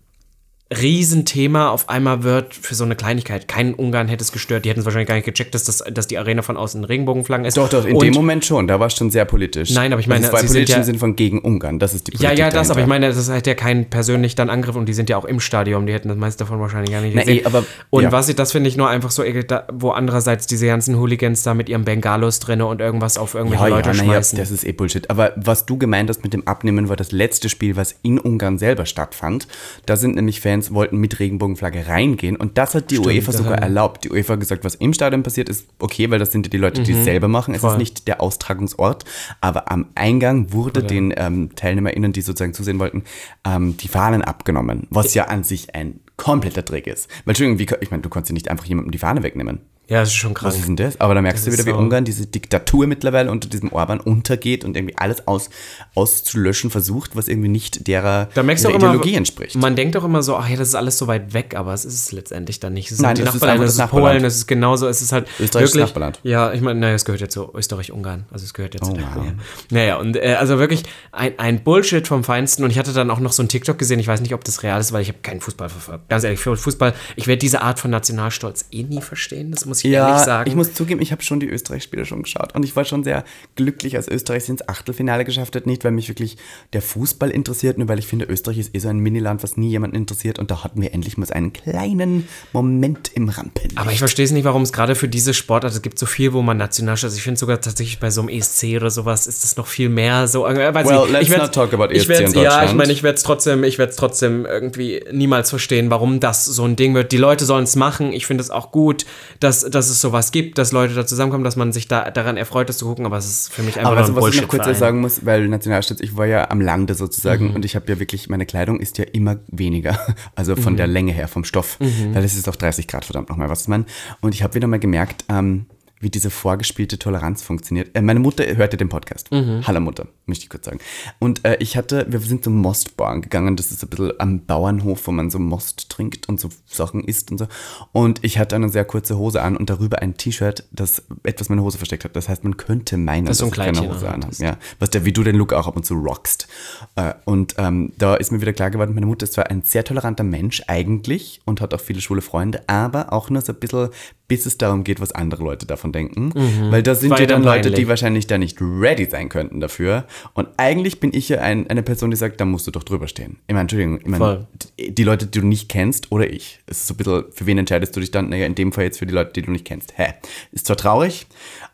Riesenthema 0.70 1.70
auf 1.70 1.88
einmal 1.88 2.22
wird 2.24 2.52
für 2.54 2.74
so 2.74 2.84
eine 2.84 2.94
Kleinigkeit. 2.94 3.48
Kein 3.48 3.72
Ungarn 3.74 4.06
hätte 4.08 4.22
es 4.22 4.32
gestört. 4.32 4.64
Die 4.66 4.68
hätten 4.68 4.80
es 4.80 4.84
wahrscheinlich 4.86 5.08
gar 5.08 5.14
nicht 5.14 5.24
gecheckt, 5.24 5.54
dass, 5.54 5.64
das, 5.64 5.82
dass 5.90 6.06
die 6.08 6.18
Arena 6.18 6.42
von 6.42 6.58
außen 6.58 6.84
Regenbogenflaggen 6.84 7.46
ist. 7.46 7.56
Doch, 7.56 7.70
doch, 7.70 7.86
in 7.86 7.96
Und- 7.96 8.04
dem 8.04 8.12
Moment 8.12 8.44
schon. 8.44 8.66
Da 8.68 8.78
war 8.78 8.88
es 8.88 8.94
schon 8.94 9.10
sehr 9.10 9.24
politisch. 9.24 9.70
Nein, 9.70 9.92
aber 9.92 10.00
ich 10.00 10.06
meine, 10.08 10.26
es 10.26 10.32
war 10.32 10.40
sie 10.40 10.46
im 10.46 10.52
sind 10.52 10.68
ja- 10.68 10.82
Sinn 10.82 10.98
von 10.98 11.16
gegen 11.16 11.38
Ungarn. 11.40 11.78
Das 11.78 11.94
ist 11.94 12.08
die 12.08 12.12
Ja, 12.12 12.28
Politik 12.28 12.38
ja, 12.38 12.50
das, 12.50 12.54
aber 12.70 12.80
dahinter. 12.80 12.80
ich 12.82 12.88
meine, 12.88 13.08
das 13.08 13.16
ist 13.16 13.28
halt 13.30 13.46
ja 13.46 13.54
kein 13.54 13.88
persönlich 13.88 14.34
dann 14.34 14.50
Angriff 14.50 14.76
und 14.76 14.86
die 14.86 14.92
sind 14.92 15.08
ja 15.08 15.16
auch 15.16 15.24
im 15.24 15.40
Stadion, 15.40 15.86
die 15.86 15.92
hätten 15.94 16.08
das 16.08 16.18
meiste 16.18 16.44
davon 16.44 16.60
wahrscheinlich 16.60 16.90
gar 16.90 17.00
nicht 17.00 17.14
Na, 17.14 17.22
gesehen. 17.22 17.38
eh, 17.38 17.44
aber- 17.46 17.64
und 17.90 18.02
ja. 18.04 18.12
was 18.12 18.28
ich, 18.28 18.36
das 18.36 18.52
finde 18.52 18.68
ich 18.68 18.76
nur 18.76 18.88
einfach 18.90 19.10
so 19.10 19.22
da, 19.46 19.66
wo 19.72 19.90
andererseits 19.90 20.46
diese 20.46 20.66
ganzen 20.66 20.98
Hooligans 20.98 21.42
da 21.44 21.54
mit 21.54 21.68
ihrem 21.68 21.84
Bengalos 21.84 22.40
drinne 22.40 22.66
und 22.66 22.80
irgendwas 22.80 23.16
auf 23.16 23.34
irgendwelche 23.34 23.64
Ja, 23.64 23.68
Leute 23.70 23.88
ja, 23.90 23.94
schmeißen. 23.94 24.38
das 24.38 24.50
ist 24.50 24.64
eh 24.66 24.72
Bullshit. 24.72 25.08
Aber 25.08 25.32
was 25.36 25.64
du 25.66 25.78
gemeint 25.78 26.10
hast 26.10 26.22
mit 26.24 26.32
dem 26.34 26.46
Abnehmen, 26.46 26.88
war 26.90 26.96
das 26.96 27.10
letzte 27.12 27.48
Spiel, 27.48 27.76
was 27.76 27.94
in 28.02 28.18
Ungarn 28.18 28.58
selber 28.58 28.84
stattfand. 28.86 29.48
Da 29.86 29.96
sind 29.96 30.14
nämlich 30.16 30.40
Fans, 30.40 30.57
wollten 30.72 30.98
mit 30.98 31.18
Regenbogenflagge 31.18 31.86
reingehen 31.88 32.36
und 32.36 32.58
das 32.58 32.74
hat 32.74 32.90
die 32.90 32.98
UEFA 32.98 33.32
da 33.32 33.38
sogar 33.38 33.52
haben- 33.54 33.62
erlaubt. 33.62 34.04
Die 34.04 34.10
UEFA 34.10 34.34
hat 34.34 34.40
gesagt, 34.40 34.64
was 34.64 34.74
im 34.76 34.92
Stadion 34.92 35.22
passiert, 35.22 35.48
ist 35.48 35.66
okay, 35.78 36.10
weil 36.10 36.18
das 36.18 36.32
sind 36.32 36.46
ja 36.46 36.50
die 36.50 36.58
Leute, 36.58 36.82
die 36.82 36.92
es 36.92 37.04
selber 37.04 37.28
machen. 37.28 37.54
Es 37.54 37.62
Mhm. 37.62 37.66
Voll. 37.66 37.72
ist 37.72 37.78
nicht 37.78 38.08
der 38.08 38.20
Austragungsort. 38.20 39.04
Aber 39.40 39.70
am 39.70 39.86
Eingang 39.94 40.52
wurde 40.52 40.82
den 40.82 41.12
ähm, 41.16 41.54
TeilnehmerInnen, 41.54 42.12
die 42.12 42.20
sozusagen 42.22 42.54
zusehen 42.54 42.78
wollten, 42.78 43.04
ähm, 43.46 43.76
die 43.76 43.88
Fahnen 43.88 44.22
abgenommen. 44.22 44.86
Was 44.90 45.14
ja 45.14 45.24
an 45.26 45.44
sich 45.44 45.74
ein 45.74 46.00
kompletter 46.16 46.64
Trick 46.64 46.86
ist. 46.86 47.08
Weil, 47.24 47.32
Entschuldigung, 47.32 47.58
wie, 47.58 47.66
ich 47.84 47.90
meine, 47.90 48.02
du 48.02 48.08
konntest 48.08 48.30
ja 48.30 48.34
nicht 48.34 48.50
einfach 48.50 48.64
jemandem 48.66 48.90
die 48.92 48.98
Fahne 48.98 49.22
wegnehmen. 49.22 49.60
Ja, 49.88 50.00
das 50.00 50.10
ist 50.10 50.14
schon 50.16 50.34
krass. 50.34 50.54
Was 50.54 50.60
ist 50.60 50.68
denn 50.68 50.76
das? 50.76 51.00
Aber 51.00 51.14
da 51.14 51.22
merkst 51.22 51.46
du 51.46 51.50
Das 51.50 51.54
wieder, 51.58 51.62
ist 51.62 51.66
wie 51.66 51.78
so- 51.78 51.78
Ungarn 51.78 52.04
diese 52.04 52.26
Diktatur 52.26 52.86
mittlerweile 52.86 53.30
unter 53.30 53.48
diesem 53.48 53.72
Orban 53.72 54.00
untergeht 54.00 54.64
und 54.64 54.76
irgendwie 54.76 54.96
alles 54.98 55.26
aus, 55.26 55.50
auszulöschen 55.94 56.70
versucht, 56.70 57.16
was 57.16 57.28
irgendwie 57.28 57.48
nicht 57.48 57.86
derer 57.88 58.28
Da 58.34 58.42
merkst 58.42 58.64
du 58.64 58.68
auch 58.68 58.74
immer, 58.74 58.88
Ideologie 58.88 59.14
entspricht. 59.14 59.56
Man 59.56 59.76
denkt 59.76 59.94
doch 59.94 60.04
immer 60.04 60.22
so, 60.22 60.36
ach 60.36 60.48
ja, 60.48 60.56
das 60.56 60.68
ist 60.68 60.74
alles 60.74 60.98
so 60.98 61.06
weit 61.06 61.32
weg, 61.34 61.54
aber 61.56 61.72
es 61.74 61.84
ist 61.84 61.94
es 61.94 62.12
letztendlich 62.12 62.60
dann 62.60 62.72
nicht. 62.74 62.90
Es 62.90 62.98
Nein, 63.00 63.16
die 63.16 63.22
das 63.22 63.34
es 63.34 63.34
ist 63.36 63.42
das 63.44 63.76
Nachbarland. 63.78 63.90
Polen, 64.18 64.24
es 64.24 64.36
ist 64.36 64.46
genauso, 64.46 64.86
es 64.88 65.02
ist 65.02 65.12
halt 65.12 65.26
Österreich 65.40 65.64
wirklich, 65.66 65.82
Nachbarland. 65.84 66.20
Ja, 66.22 66.52
ich 66.52 66.60
meine, 66.60 66.78
naja, 66.80 66.94
es 66.94 67.04
gehört 67.04 67.20
ja 67.20 67.28
zu 67.28 67.50
Österreich-Ungarn, 67.54 68.26
also 68.30 68.44
es 68.44 68.54
gehört 68.54 68.74
ja 68.74 68.80
zu 68.80 68.92
Oh, 68.92 68.96
wow. 68.96 69.24
Naja, 69.70 69.96
und 69.96 70.16
äh, 70.16 70.34
also 70.38 70.58
wirklich 70.58 70.82
ein, 71.12 71.38
ein 71.38 71.64
Bullshit 71.64 72.06
vom 72.06 72.24
Feinsten 72.24 72.64
und 72.64 72.70
ich 72.70 72.78
hatte 72.78 72.92
dann 72.92 73.10
auch 73.10 73.20
noch 73.20 73.32
so 73.32 73.42
ein 73.42 73.48
TikTok 73.48 73.78
gesehen, 73.78 73.98
ich 74.00 74.06
weiß 74.08 74.20
nicht, 74.20 74.34
ob 74.34 74.44
das 74.44 74.62
real 74.62 74.80
ist, 74.80 74.92
weil 74.92 75.02
ich 75.02 75.08
habe 75.08 75.18
keinen 75.22 75.40
Fußball 75.40 75.68
verfolgt. 75.68 76.08
Ganz 76.08 76.24
ehrlich, 76.24 76.40
für 76.40 76.56
Fußball, 76.56 76.94
ich 77.16 77.26
werde 77.26 77.38
diese 77.38 77.62
Art 77.62 77.78
von 77.80 77.90
Nationalstolz 77.90 78.66
eh 78.70 78.82
nie 78.82 79.00
verstehen, 79.00 79.50
das 79.50 79.64
muss 79.66 79.77
ich 79.84 79.92
ehrlich 79.92 80.18
ja, 80.18 80.24
sagen. 80.24 80.48
ich 80.50 80.56
muss 80.56 80.74
zugeben, 80.74 81.00
ich 81.00 81.12
habe 81.12 81.22
schon 81.22 81.40
die 81.40 81.48
Österreich-Spiele 81.48 82.04
schon 82.04 82.22
geschaut 82.22 82.54
und 82.54 82.64
ich 82.64 82.74
war 82.76 82.84
schon 82.84 83.04
sehr 83.04 83.24
glücklich, 83.56 83.96
als 83.96 84.08
Österreich 84.08 84.48
ins 84.48 84.68
Achtelfinale 84.68 85.24
geschafft 85.24 85.56
hat. 85.56 85.66
Nicht, 85.66 85.84
weil 85.84 85.92
mich 85.92 86.08
wirklich 86.08 86.36
der 86.72 86.82
Fußball 86.82 87.30
interessiert, 87.30 87.78
nur 87.78 87.88
weil 87.88 87.98
ich 87.98 88.06
finde, 88.06 88.24
Österreich 88.24 88.58
ist 88.58 88.74
eh 88.74 88.78
so 88.78 88.88
ein 88.88 88.98
Miniland, 88.98 89.42
was 89.42 89.56
nie 89.56 89.68
jemanden 89.70 89.96
interessiert 89.96 90.38
und 90.38 90.50
da 90.50 90.64
hatten 90.64 90.80
wir 90.82 90.94
endlich 90.94 91.16
mal 91.16 91.28
einen 91.30 91.52
kleinen 91.52 92.28
Moment 92.52 93.10
im 93.14 93.28
Rampenlicht. 93.28 93.78
Aber 93.78 93.92
ich 93.92 93.98
verstehe 93.98 94.24
es 94.24 94.30
nicht, 94.30 94.44
warum 94.44 94.62
es 94.62 94.72
gerade 94.72 94.94
für 94.94 95.08
diese 95.08 95.34
Sportart, 95.34 95.72
es 95.72 95.82
gibt 95.82 95.98
so 95.98 96.06
viel, 96.06 96.32
wo 96.32 96.42
man 96.42 96.56
Nationalstolz, 96.56 97.16
ich 97.16 97.22
finde 97.22 97.38
sogar 97.38 97.60
tatsächlich 97.60 97.98
bei 97.98 98.10
so 98.10 98.20
einem 98.20 98.30
ESC 98.30 98.76
oder 98.76 98.90
sowas 98.90 99.26
ist 99.26 99.44
das 99.44 99.56
noch 99.56 99.66
viel 99.66 99.88
mehr 99.88 100.26
so. 100.28 100.46
Äh, 100.46 100.74
weiß 100.74 100.86
Well, 100.88 101.00
nicht, 101.00 101.12
let's 101.12 101.30
ich 101.30 101.36
not 101.36 101.52
talk 101.54 101.72
about 101.74 101.92
ich 101.92 102.08
ESC 102.08 102.10
in 102.10 102.16
Ja, 102.18 102.26
ich 102.26 102.32
Deutschland. 102.34 102.76
meine, 102.76 102.92
ich 102.92 103.02
werde 103.02 103.16
es 103.16 103.22
trotzdem, 103.22 103.64
ich 103.64 103.78
werde 103.78 103.90
es 103.90 103.96
trotzdem 103.96 104.46
irgendwie 104.46 105.04
niemals 105.12 105.50
verstehen, 105.50 105.90
warum 105.90 106.20
das 106.20 106.44
so 106.44 106.64
ein 106.64 106.76
Ding 106.76 106.94
wird. 106.94 107.12
Die 107.12 107.16
Leute 107.16 107.44
sollen 107.44 107.64
es 107.64 107.76
machen. 107.76 108.12
Ich 108.12 108.26
finde 108.26 108.42
es 108.42 108.50
auch 108.50 108.70
gut, 108.72 109.04
dass, 109.40 109.67
dass 109.70 109.88
es 109.88 110.00
sowas 110.00 110.32
gibt, 110.32 110.58
dass 110.58 110.72
Leute 110.72 110.94
da 110.94 111.06
zusammenkommen, 111.06 111.44
dass 111.44 111.56
man 111.56 111.72
sich 111.72 111.88
da 111.88 112.10
daran 112.10 112.36
erfreut, 112.36 112.68
das 112.68 112.78
zu 112.78 112.86
gucken, 112.86 113.06
aber 113.06 113.16
es 113.18 113.26
ist 113.26 113.52
für 113.52 113.62
mich 113.62 113.78
einfach 113.78 113.92
Aber 113.92 114.00
also, 114.00 114.12
ein 114.12 114.20
was 114.20 114.34
ich 114.34 114.42
noch 114.42 114.48
kurz 114.48 114.78
sagen 114.78 115.00
muss, 115.00 115.24
weil 115.24 115.48
Nationalstolz, 115.48 116.00
ich 116.00 116.16
war 116.16 116.26
ja 116.26 116.50
am 116.50 116.60
Lande 116.60 116.94
sozusagen 116.94 117.54
und 117.54 117.64
ich 117.64 117.76
habe 117.76 117.86
ja 117.90 117.98
wirklich, 117.98 118.28
meine 118.28 118.46
Kleidung 118.46 118.80
ist 118.80 118.98
ja 118.98 119.04
immer 119.04 119.36
weniger. 119.48 119.98
Also 120.34 120.54
von 120.56 120.76
der 120.76 120.86
Länge 120.86 121.12
her, 121.12 121.26
vom 121.26 121.42
Stoff. 121.44 121.78
Weil 121.80 122.22
es 122.24 122.36
ist 122.36 122.48
auch 122.48 122.54
30 122.54 122.86
Grad, 122.86 123.04
verdammt 123.04 123.28
nochmal, 123.28 123.48
was 123.48 123.66
man. 123.66 123.86
Und 124.20 124.34
ich 124.34 124.42
habe 124.42 124.54
wieder 124.54 124.68
mal 124.68 124.78
gemerkt, 124.78 125.24
ähm, 125.28 125.66
wie 126.00 126.10
diese 126.10 126.30
vorgespielte 126.30 126.98
Toleranz 126.98 127.42
funktioniert. 127.42 127.90
Äh, 127.94 128.02
meine 128.02 128.20
Mutter 128.20 128.44
hörte 128.56 128.76
den 128.76 128.88
Podcast. 128.88 129.28
Hallo 129.30 129.80
Mutter, 129.80 130.06
möchte 130.26 130.44
ich 130.44 130.50
kurz 130.50 130.66
sagen. 130.66 130.78
Und 131.18 131.44
äh, 131.44 131.56
ich 131.60 131.76
hatte, 131.76 132.06
wir 132.08 132.20
sind 132.20 132.44
zum 132.44 132.56
Mostbar 132.56 133.20
gegangen. 133.20 133.56
Das 133.56 133.70
ist 133.70 133.82
ein 133.82 133.88
bisschen 133.88 134.12
am 134.18 134.44
Bauernhof, 134.44 135.06
wo 135.06 135.12
man 135.12 135.30
so 135.30 135.38
Most 135.38 135.88
trinkt 135.88 136.28
und 136.28 136.40
so 136.40 136.48
Sachen 136.66 137.04
isst 137.04 137.30
und 137.30 137.38
so. 137.38 137.46
Und 137.92 138.24
ich 138.24 138.38
hatte 138.38 138.56
eine 138.56 138.68
sehr 138.68 138.84
kurze 138.84 139.18
Hose 139.18 139.42
an 139.42 139.56
und 139.56 139.70
darüber 139.70 140.00
ein 140.00 140.16
T-Shirt, 140.16 140.64
das 140.72 141.02
etwas 141.24 141.48
meine 141.48 141.62
Hose 141.62 141.78
versteckt 141.78 142.04
hat. 142.04 142.16
Das 142.16 142.28
heißt, 142.28 142.44
man 142.44 142.56
könnte 142.56 142.96
meinen, 142.96 143.26
Dass 143.26 143.38
du 143.38 143.46
ein 143.46 143.50
ich 143.50 143.56
keine 143.56 143.80
Hose 143.80 144.08
anhabe. 144.08 144.34
Ja, 144.38 144.56
was 144.78 144.90
der, 144.90 145.04
wie 145.04 145.12
du 145.12 145.22
den 145.22 145.36
Look 145.36 145.52
auch 145.52 145.66
ab 145.66 145.76
und 145.76 145.84
zu 145.84 145.94
rockst. 145.94 146.48
Äh, 146.96 147.14
Und 147.24 147.54
ähm, 147.58 147.92
da 147.98 148.14
ist 148.14 148.32
mir 148.32 148.40
wieder 148.40 148.52
klar 148.52 148.70
geworden, 148.70 148.94
meine 148.94 149.06
Mutter 149.06 149.24
ist 149.24 149.34
zwar 149.34 149.50
ein 149.50 149.62
sehr 149.62 149.84
toleranter 149.84 150.24
Mensch 150.24 150.62
eigentlich 150.66 151.40
und 151.44 151.60
hat 151.60 151.74
auch 151.74 151.80
viele 151.80 152.00
schwule 152.00 152.22
Freunde, 152.22 152.62
aber 152.66 153.12
auch 153.12 153.30
nur 153.30 153.42
so 153.42 153.52
ein 153.52 153.58
bisschen, 153.58 153.88
bis 154.28 154.44
es 154.44 154.58
darum 154.58 154.84
geht, 154.84 155.00
was 155.00 155.12
andere 155.12 155.42
Leute 155.42 155.66
davon 155.66 155.90
denken. 155.92 156.32
Weil 156.70 156.82
da 156.82 156.94
sind 156.94 157.10
War 157.10 157.20
ja 157.20 157.26
dann 157.26 157.42
Leute, 157.42 157.70
die 157.70 157.88
wahrscheinlich 157.88 158.26
da 158.26 158.36
nicht 158.38 158.60
ready 158.60 159.08
sein 159.10 159.30
könnten 159.30 159.60
dafür. 159.60 160.04
Und 160.34 160.48
eigentlich 160.58 161.00
bin 161.00 161.12
ich 161.14 161.30
ja 161.30 161.40
ein, 161.40 161.68
eine 161.68 161.82
Person, 161.82 162.10
die 162.10 162.16
sagt, 162.16 162.40
da 162.40 162.44
musst 162.44 162.66
du 162.66 162.70
doch 162.70 162.84
drüber 162.84 163.08
stehen. 163.08 163.38
Ich 163.46 163.54
meine, 163.54 163.62
Entschuldigung, 163.62 164.00
ich 164.00 164.06
meine, 164.06 164.46
die 164.78 165.04
Leute, 165.04 165.26
die 165.26 165.40
du 165.40 165.46
nicht 165.46 165.68
kennst 165.68 166.12
oder 166.12 166.30
ich. 166.30 166.60
Es 166.66 166.80
ist 166.80 166.86
so 166.88 166.94
ein 166.94 166.96
bisschen, 166.98 167.24
für 167.32 167.46
wen 167.46 167.58
entscheidest 167.58 167.96
du 167.96 168.00
dich 168.00 168.10
dann? 168.10 168.28
Naja, 168.28 168.46
in 168.46 168.54
dem 168.54 168.72
Fall 168.72 168.84
jetzt 168.84 168.98
für 168.98 169.06
die 169.06 169.14
Leute, 169.14 169.32
die 169.32 169.42
du 169.42 169.50
nicht 169.50 169.64
kennst. 169.64 169.96
Hä? 169.96 170.12
Ist 170.52 170.66
zwar 170.66 170.76
traurig, 170.76 171.26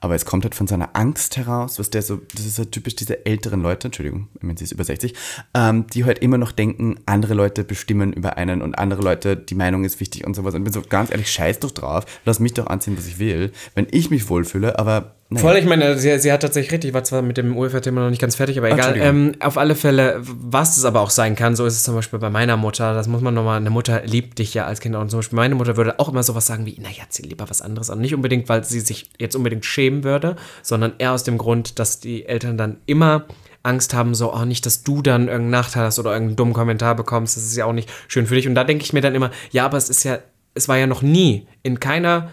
aber 0.05 0.15
es 0.15 0.27
kommt 0.27 0.45
halt 0.45 0.55
von 0.55 0.67
so 0.67 0.75
einer 0.75 0.91
Angst 0.93 1.39
heraus, 1.39 1.79
was 1.79 1.89
der 1.89 2.03
so, 2.03 2.21
das 2.35 2.45
ist 2.45 2.59
halt 2.59 2.73
typisch 2.73 2.95
diese 2.95 3.25
älteren 3.25 3.63
Leute, 3.63 3.89
Entschuldigung, 3.89 4.29
ich 4.35 4.43
meine, 4.43 4.59
sie 4.59 4.65
ist 4.65 4.73
über 4.73 4.85
60, 4.85 5.15
ähm, 5.55 5.87
die 5.95 6.05
halt 6.05 6.19
immer 6.19 6.37
noch 6.37 6.53
denken, 6.53 6.97
andere 7.07 7.33
Leute 7.33 7.65
bestimmen 7.65 8.13
über 8.13 8.37
einen 8.37 8.61
und 8.61 8.79
andere 8.79 9.01
Leute, 9.01 9.35
die 9.35 9.55
Meinung 9.55 9.83
ist 9.83 10.01
wichtig 10.01 10.27
und 10.27 10.37
sowas. 10.37 10.53
Und 10.53 10.61
ich 10.61 10.65
bin 10.65 10.75
so 10.75 10.83
ganz 10.87 11.11
ehrlich, 11.11 11.33
scheiß 11.33 11.61
doch 11.61 11.71
drauf, 11.71 12.05
lass 12.27 12.39
mich 12.39 12.53
doch 12.53 12.67
anziehen, 12.67 12.99
was 12.99 13.07
ich 13.07 13.19
will, 13.19 13.51
wenn 13.75 13.87
ich 13.91 14.11
mich 14.11 14.29
wohlfühle, 14.29 14.79
aber 14.79 15.15
naja. 15.31 15.43
Voll, 15.43 15.57
ich 15.57 15.65
meine, 15.65 15.99
sie, 15.99 16.19
sie 16.19 16.31
hat 16.31 16.43
tatsächlich 16.43 16.73
recht. 16.73 16.85
Ich 16.85 16.93
war 16.93 17.03
zwar 17.03 17.23
mit 17.23 17.39
dem 17.39 17.57
UEFA-Thema 17.57 18.03
noch 18.03 18.11
nicht 18.11 18.21
ganz 18.21 18.37
fertig, 18.37 18.59
aber 18.59 18.71
egal. 18.71 18.95
Ähm, 18.97 19.33
auf 19.41 19.57
alle 19.57 19.75
Fälle, 19.75 20.21
was 20.21 20.77
es 20.77 20.85
aber 20.85 21.01
auch 21.01 21.11
sein 21.11 21.35
kann, 21.35 21.57
so 21.57 21.65
ist 21.65 21.75
es 21.75 21.83
zum 21.83 21.95
Beispiel 21.95 22.19
bei 22.19 22.29
meiner 22.29 22.59
Mutter. 22.59 22.93
Das 22.93 23.09
muss 23.09 23.23
man 23.23 23.33
nochmal, 23.33 23.57
eine 23.57 23.71
Mutter 23.71 24.03
liebt 24.05 24.39
dich 24.39 24.53
ja 24.53 24.67
als 24.67 24.81
Kind. 24.81 24.95
Und 24.95 25.11
zum 25.11 25.21
Beispiel 25.21 25.37
meine 25.37 25.55
Mutter 25.55 25.77
würde 25.79 25.99
auch 25.99 26.11
immer 26.11 26.23
sowas 26.23 26.47
sagen 26.47 26.67
wie, 26.67 26.79
naja, 26.79 27.05
zieh 27.09 27.23
lieber 27.23 27.49
was 27.49 27.63
anderes 27.63 27.89
an. 27.89 28.01
Nicht 28.01 28.15
unbedingt, 28.15 28.49
weil 28.51 28.65
sie 28.65 28.81
sich 28.81 29.11
jetzt 29.19 29.35
unbedingt 29.35 29.65
schämen 29.65 30.05
würde, 30.05 30.37
sondern 30.63 30.93
eher 30.99 31.13
aus 31.13 31.25
dem 31.25 31.39
Grund, 31.39 31.79
dass 31.79 32.01
die 32.01 32.27
Eltern 32.27 32.59
dann 32.59 32.77
immer 32.85 33.25
Angst 33.63 33.95
haben, 33.95 34.15
so, 34.15 34.33
oh, 34.35 34.45
nicht, 34.45 34.67
dass 34.67 34.83
du 34.83 35.01
dann 35.01 35.23
irgendeinen 35.23 35.51
Nachteil 35.51 35.85
hast 35.85 35.99
oder 35.99 36.13
irgendeinen 36.13 36.37
dummen 36.37 36.55
Kommentar 36.55 36.95
bekommst. 36.95 37.37
Das 37.37 37.45
ist 37.45 37.57
ja 37.57 37.65
auch 37.65 37.73
nicht 37.73 37.91
schön 38.09 38.27
für 38.27 38.35
dich. 38.35 38.47
Und 38.47 38.55
da 38.55 38.63
denke 38.63 38.85
ich 38.85 38.93
mir 38.93 39.01
dann 39.01 39.15
immer, 39.15 39.31
ja, 39.51 39.65
aber 39.65 39.79
es 39.79 39.89
ist 39.89 40.05
ja, 40.05 40.19
es 40.53 40.69
war 40.69 40.77
ja 40.77 40.87
noch 40.87 41.01
nie 41.01 41.49
in 41.63 41.81
keiner 41.81 42.31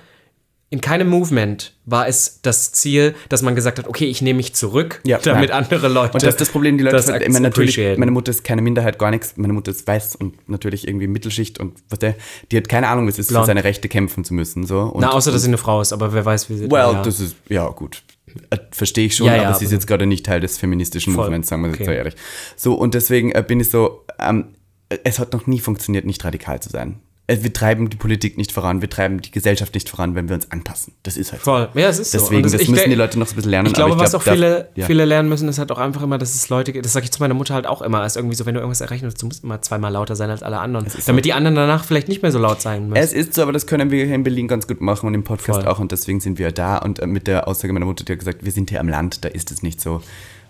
in 0.72 0.82
keinem 0.82 1.10
Movement 1.10 1.74
war 1.86 2.08
es 2.08 2.40
das 2.42 2.72
Ziel, 2.72 3.14
dass 3.30 3.42
man 3.44 3.56
gesagt 3.56 3.78
hat, 3.78 3.88
okay, 3.88 4.06
ich 4.06 4.22
nehme 4.22 4.38
mich 4.38 4.56
zurück, 4.56 5.02
Ja, 5.04 5.18
damit 5.24 5.50
nein. 5.50 5.64
andere 5.64 5.88
Leute. 5.90 6.14
Und 6.14 6.24
das 6.24 6.30
ist 6.36 6.42
das 6.42 6.50
Problem, 6.50 6.78
die 6.78 6.84
Leute, 6.84 6.96
das 6.96 7.10
ich 7.10 7.28
meine, 7.30 7.42
natürlich, 7.42 7.78
meine 7.98 8.12
Mutter 8.12 8.32
ist 8.32 8.44
keine 8.44 8.62
Minderheit, 8.62 8.98
gar 8.98 9.12
nichts, 9.12 9.34
meine 9.36 9.52
Mutter 9.54 9.70
ist 9.72 9.86
weiß 9.86 10.16
und 10.16 10.50
natürlich 10.50 10.88
irgendwie 10.88 11.08
Mittelschicht 11.08 11.60
und 11.60 11.74
was 11.90 12.00
der, 12.00 12.16
die 12.52 12.58
hat 12.58 12.70
keine 12.70 12.88
Ahnung, 12.88 13.06
was 13.08 13.16
es 13.16 13.20
ist, 13.20 13.28
für 13.28 13.34
Blond. 13.34 13.48
seine 13.48 13.64
Rechte 13.66 13.90
kämpfen 13.90 14.24
zu 14.24 14.34
müssen, 14.34 14.66
so. 14.66 14.80
Und, 14.80 15.02
Na, 15.02 15.12
außer 15.12 15.32
dass 15.32 15.42
sie 15.42 15.50
eine 15.50 15.58
Frau 15.58 15.82
ist, 15.82 15.92
aber 15.94 16.14
wer 16.14 16.24
weiß, 16.26 16.50
wie 16.50 16.56
sie. 16.58 16.72
well, 16.72 16.94
ja. 16.94 17.02
das 17.04 17.20
ist, 17.20 17.36
ja, 17.50 17.68
gut. 17.70 18.02
Äh, 18.50 18.58
Verstehe 18.72 19.08
ich 19.08 19.16
schon, 19.18 19.28
Ja, 19.28 19.36
ja, 19.36 19.44
aber 19.50 19.56
sie 19.58 19.66
ist 19.66 19.72
aber- 19.72 19.76
jetzt 19.76 19.88
gerade 19.88 20.06
nicht 20.06 20.26
Teil 20.26 20.40
des 20.40 20.58
feministischen 20.58 21.14
Voll. 21.14 21.26
Movements, 21.26 21.50
sagen 21.50 21.64
wir 21.64 21.68
jetzt 21.70 21.76
Okay. 21.82 21.86
so 21.86 21.92
ehrlich. 21.92 22.16
So, 22.56 22.74
und 22.76 22.94
deswegen 22.94 23.34
äh, 23.34 23.44
bin 23.46 23.60
ich 23.60 23.70
so, 23.70 24.06
ähm, 24.20 24.56
es 25.04 25.20
hat 25.20 25.34
noch 25.34 25.48
nie 25.48 25.60
funktioniert, 25.60 26.06
nicht 26.06 26.24
radikal 26.24 26.62
zu 26.62 26.70
sein. 26.70 27.00
Äh, 27.32 27.44
Wir 27.44 27.54
treiben 27.54 27.90
die 27.90 27.98
Politik 27.98 28.38
nicht 28.38 28.52
voran, 28.52 28.82
wir 28.82 28.90
treiben 28.90 29.22
die 29.22 29.32
Gesellschaft 29.32 29.74
nicht 29.74 29.90
voran, 29.90 30.16
wenn 30.16 30.28
wir 30.30 30.36
uns 30.36 30.52
anpassen. 30.52 30.94
Das 31.04 31.18
ist 31.18 31.32
halt 31.32 31.44
so. 31.44 31.52
Voll. 31.52 31.70
Ja, 31.74 31.90
es 31.90 32.00
ist 32.00 32.12
so. 32.12 32.20
Deswegen, 32.20 32.44
Und 32.46 32.54
das, 32.54 32.62
ich 32.62 32.70
müssen 32.70 32.90
die 32.90 32.96
Leute 32.96 33.18
noch 33.20 33.28
so 33.28 33.34
ein 33.34 33.36
bisschen 33.38 33.52
lernen. 33.52 33.68
Ich 33.68 33.74
glaube, 33.74 33.94
aber 33.94 34.02
was 34.02 34.12
glaub, 34.12 34.22
auch 34.28 34.32
viele, 34.34 34.50
das- 34.52 34.66
ja. 34.76 34.86
viele 34.88 35.06
lernen 35.06 35.30
müssen, 35.30 35.48
ist 35.50 35.60
halt 35.60 35.72
auch 35.72 35.78
einfach 35.78 36.02
immer, 36.04 36.18
dass 36.18 36.36
es 36.36 36.50
Leute 36.50 36.72
gibt. 36.74 36.86
Das 36.86 36.94
sage 36.94 37.06
ich 37.06 37.12
zu 37.12 37.20
meiner 37.22 37.34
Mutter 37.34 37.54
halt 37.54 37.68
auch 37.68 37.82
immer. 37.82 38.06
Ist 38.06 38.16
irgendwie 38.18 38.36
so, 38.36 38.46
wenn 38.46 38.54
du 38.54 38.60
irgendwas 38.60 38.82
erreichen 38.82 39.04
willst, 39.04 39.22
du 39.22 39.26
musst 39.28 39.44
immer 39.44 39.62
zweimal 39.62 39.92
lauter 39.92 40.16
sein 40.16 40.30
als 40.30 40.44
alle 40.44 40.60
anderen. 40.60 40.86
Damit 41.06 41.26
die 41.26 41.34
anderen 41.34 41.56
danach 41.56 41.86
vielleicht 41.86 42.08
nicht 42.08 42.22
mehr 42.22 42.32
so 42.32 42.40
laut 42.40 42.62
sein 42.62 42.90
müssen. 42.90 43.02
Es 43.02 43.14
ist 43.14 43.34
so, 43.34 43.42
aber 43.44 43.52
das 43.54 43.68
können 43.68 43.92
wir 43.92 44.06
hier 44.06 44.16
in 44.16 44.24
Berlin 44.24 44.48
ganz 44.48 44.68
gut 44.68 44.82
machen 44.82 45.08
und 45.08 45.14
im 45.14 45.24
Podcast 45.24 45.62
Voll. 45.62 45.68
auch 45.70 45.80
und 45.80 45.92
deswegen 45.92 46.20
sind 46.20 46.40
wir 46.40 46.52
da. 46.52 46.78
Und 46.78 47.00
äh, 47.00 47.08
mit 47.08 47.28
der 47.28 47.48
Aussage 47.48 47.74
meiner 47.74 47.86
Mutter, 47.86 48.04
die 48.04 48.12
hat 48.12 48.20
gesagt, 48.20 48.44
wir 48.44 48.52
sind 48.52 48.70
hier 48.70 48.80
am 48.80 48.90
Land, 48.90 49.24
da 49.24 49.30
ist 49.30 49.52
es 49.52 49.64
nicht 49.64 49.80
so. 49.82 50.02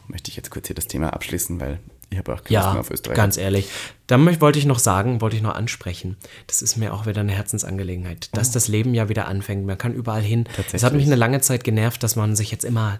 Möchte 0.07 0.29
ich 0.29 0.35
jetzt 0.35 0.49
kurz 0.51 0.67
hier 0.67 0.75
das 0.75 0.87
Thema 0.87 1.13
abschließen, 1.13 1.59
weil 1.61 1.79
ich 2.11 2.17
habe 2.17 2.33
auch 2.33 2.43
keine 2.43 2.57
Lust 2.57 2.65
Ja, 2.67 2.71
mehr 2.73 2.79
auf 2.81 2.91
Österreich. 2.91 3.15
ganz 3.15 3.37
ehrlich. 3.37 3.69
Dann 4.07 4.41
wollte 4.41 4.59
ich 4.59 4.65
noch 4.65 4.79
sagen, 4.79 5.21
wollte 5.21 5.37
ich 5.37 5.41
noch 5.41 5.55
ansprechen. 5.55 6.17
Das 6.47 6.61
ist 6.61 6.75
mir 6.77 6.93
auch 6.93 7.05
wieder 7.05 7.21
eine 7.21 7.31
Herzensangelegenheit, 7.31 8.29
dass 8.35 8.51
das 8.51 8.67
Leben 8.67 8.93
ja 8.93 9.07
wieder 9.09 9.27
anfängt. 9.27 9.65
Man 9.65 9.77
kann 9.77 9.93
überall 9.93 10.21
hin. 10.21 10.43
Es 10.73 10.83
hat 10.83 10.93
mich 10.93 11.05
eine 11.05 11.15
lange 11.15 11.39
Zeit 11.41 11.63
genervt, 11.63 12.03
dass 12.03 12.15
man 12.15 12.35
sich 12.35 12.51
jetzt 12.51 12.65
immer 12.65 12.99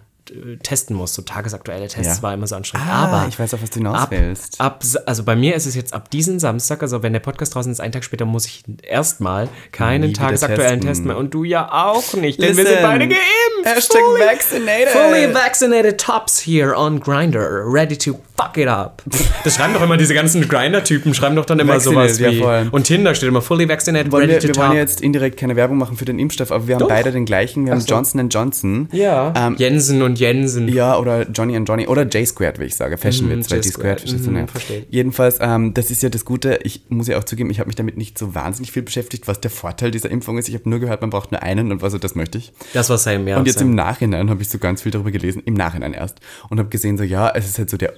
testen 0.63 0.95
muss. 0.95 1.13
So 1.13 1.21
tagesaktuelle 1.21 1.87
Tests 1.87 2.17
Ja. 2.17 2.23
war 2.23 2.33
immer 2.33 2.47
so 2.47 2.55
anstrengend. 2.55 2.87
Ah, 2.89 3.05
Aber 3.05 3.27
ich 3.27 3.37
weiß, 3.39 3.53
auf 3.53 3.61
was 3.61 3.69
du 3.69 3.79
hinaus 3.79 3.97
ab, 4.01 4.11
willst. 4.11 4.59
ab, 4.61 4.83
also 5.05 5.23
bei 5.23 5.35
mir 5.35 5.55
ist 5.55 5.65
es 5.65 5.75
jetzt 5.75 5.93
ab 5.93 6.09
diesen 6.09 6.39
Samstag, 6.39 6.81
also 6.81 7.03
wenn 7.03 7.13
der 7.13 7.19
Podcast 7.19 7.55
draußen 7.55 7.71
ist, 7.71 7.79
einen 7.79 7.91
Tag 7.91 8.03
später, 8.03 8.25
muss 8.25 8.45
ich 8.45 8.63
erstmal 8.83 9.49
keinen 9.71 10.07
Nie 10.09 10.13
tagesaktuellen. 10.13 10.81
Test 10.81 11.05
mehr. 11.05 11.17
Und 11.17 11.33
du 11.33 11.43
ja 11.43 11.69
auch 11.71 12.13
nicht, 12.13 12.41
denn 12.41 12.55
wir 12.57 12.63
Listen. 12.63 12.79
sind 12.79 12.83
beide 12.83 13.07
geimpft. 13.07 13.19
Hashtag 13.65 14.01
Fully- 14.01 14.25
vaccinated. 14.25 14.89
Fully 14.89 15.33
vaccinated 15.33 15.97
tops 15.99 16.39
here 16.45 16.75
on 16.77 16.99
Grinder, 16.99 17.63
ready 17.65 17.97
to 17.97 18.19
fuck 18.37 18.57
it 18.57 18.67
up. 18.67 19.03
Das 19.43 19.55
schreiben 19.55 19.73
doch 19.73 19.81
immer 19.81 19.97
diese 19.97 20.13
ganzen 20.13 20.47
Grinder-Typen, 20.47 21.15
schreiben 21.15 21.35
doch 21.35 21.45
dann 21.45 21.59
immer 21.59 21.79
sowas 21.79 22.11
Vaccinated, 22.21 22.37
wie. 22.39 22.43
ja, 22.43 22.65
und 22.71 22.83
Tinder 22.83 23.15
steht 23.15 23.27
immer 23.29 23.41
fully 23.41 23.67
vaccinated, 23.67 24.11
Wollen 24.11 24.29
ready 24.29 24.33
wir, 24.33 24.39
to 24.41 24.47
wir 24.49 24.53
top. 24.53 24.63
wollen 24.65 24.73
ja 24.73 24.79
jetzt 24.81 25.01
indirekt 25.01 25.39
keine 25.39 25.55
Werbung 25.55 25.77
machen 25.79 25.97
für 25.97 26.05
den 26.05 26.19
Impfstoff, 26.19 26.51
aber 26.51 26.67
wir 26.67 26.75
haben 26.75 26.79
Doch. 26.81 26.87
beide 26.89 27.11
den 27.11 27.25
gleichen. 27.25 27.65
Wir 27.65 27.71
haben 27.73 27.83
Johnson 27.83 28.29
Johnson. 28.29 28.87
ja. 28.91 29.33
Ähm, 29.35 29.55
Jensen 29.57 30.01
und 30.03 30.19
Jensen. 30.21 30.67
Ja, 30.67 30.97
oder 30.97 31.27
Johnny 31.29 31.55
and 31.55 31.67
Johnny 31.67 31.87
oder 31.87 32.03
J 32.03 32.27
Squared, 32.27 32.59
wie 32.59 32.65
ich 32.65 32.75
sage. 32.75 32.97
Fashion 32.97 33.27
Mhm, 33.27 33.39
Witz, 33.39 33.49
weil 33.51 33.57
J 33.57 33.65
D 33.65 33.69
Squared, 33.69 33.73
Squared, 33.73 33.99
verstehst 34.01 34.25
du, 34.25 34.29
mhm, 34.31 34.37
ne? 34.37 34.47
verstehe. 34.47 34.85
Jedenfalls, 34.89 35.37
ähm, 35.41 35.73
das 35.73 35.89
ist 35.91 36.03
ja 36.03 36.09
das 36.09 36.25
Gute. 36.25 36.59
Ich 36.63 36.83
muss 36.89 37.07
ja 37.07 37.17
auch 37.17 37.23
zugeben, 37.23 37.49
ich 37.49 37.59
habe 37.59 37.67
mich 37.67 37.75
damit 37.75 37.97
nicht 37.97 38.17
so 38.17 38.35
wahnsinnig 38.35 38.71
viel 38.71 38.83
beschäftigt, 38.83 39.27
was 39.27 39.41
der 39.41 39.51
Vorteil 39.51 39.91
dieser 39.91 40.09
Impfung 40.11 40.37
ist. 40.37 40.47
Ich 40.47 40.55
habe 40.55 40.69
nur 40.69 40.79
gehört, 40.79 41.01
man 41.01 41.09
braucht 41.09 41.31
nur 41.31 41.41
einen 41.41 41.71
und 41.71 41.81
was, 41.81 41.97
das 41.99 42.15
möchte 42.15 42.37
ich. 42.37 42.53
Das 42.73 42.89
war 42.89 42.97
Sam, 42.97 43.27
ja. 43.27 43.37
Und 43.37 43.47
jetzt 43.47 43.59
Sam. 43.59 43.69
im 43.69 43.75
Nachhinein 43.75 44.29
habe 44.29 44.41
ich 44.41 44.49
so 44.49 44.57
ganz 44.59 44.83
viel 44.83 44.91
darüber 44.91 45.11
gelesen, 45.11 45.41
im 45.45 45.55
Nachhinein 45.55 45.93
erst. 45.93 46.19
Und 46.49 46.59
habe 46.59 46.69
gesehen, 46.69 46.97
so 46.97 47.03
ja, 47.03 47.29
es 47.29 47.47
ist 47.47 47.57
halt 47.57 47.69
so 47.69 47.77
der, 47.77 47.93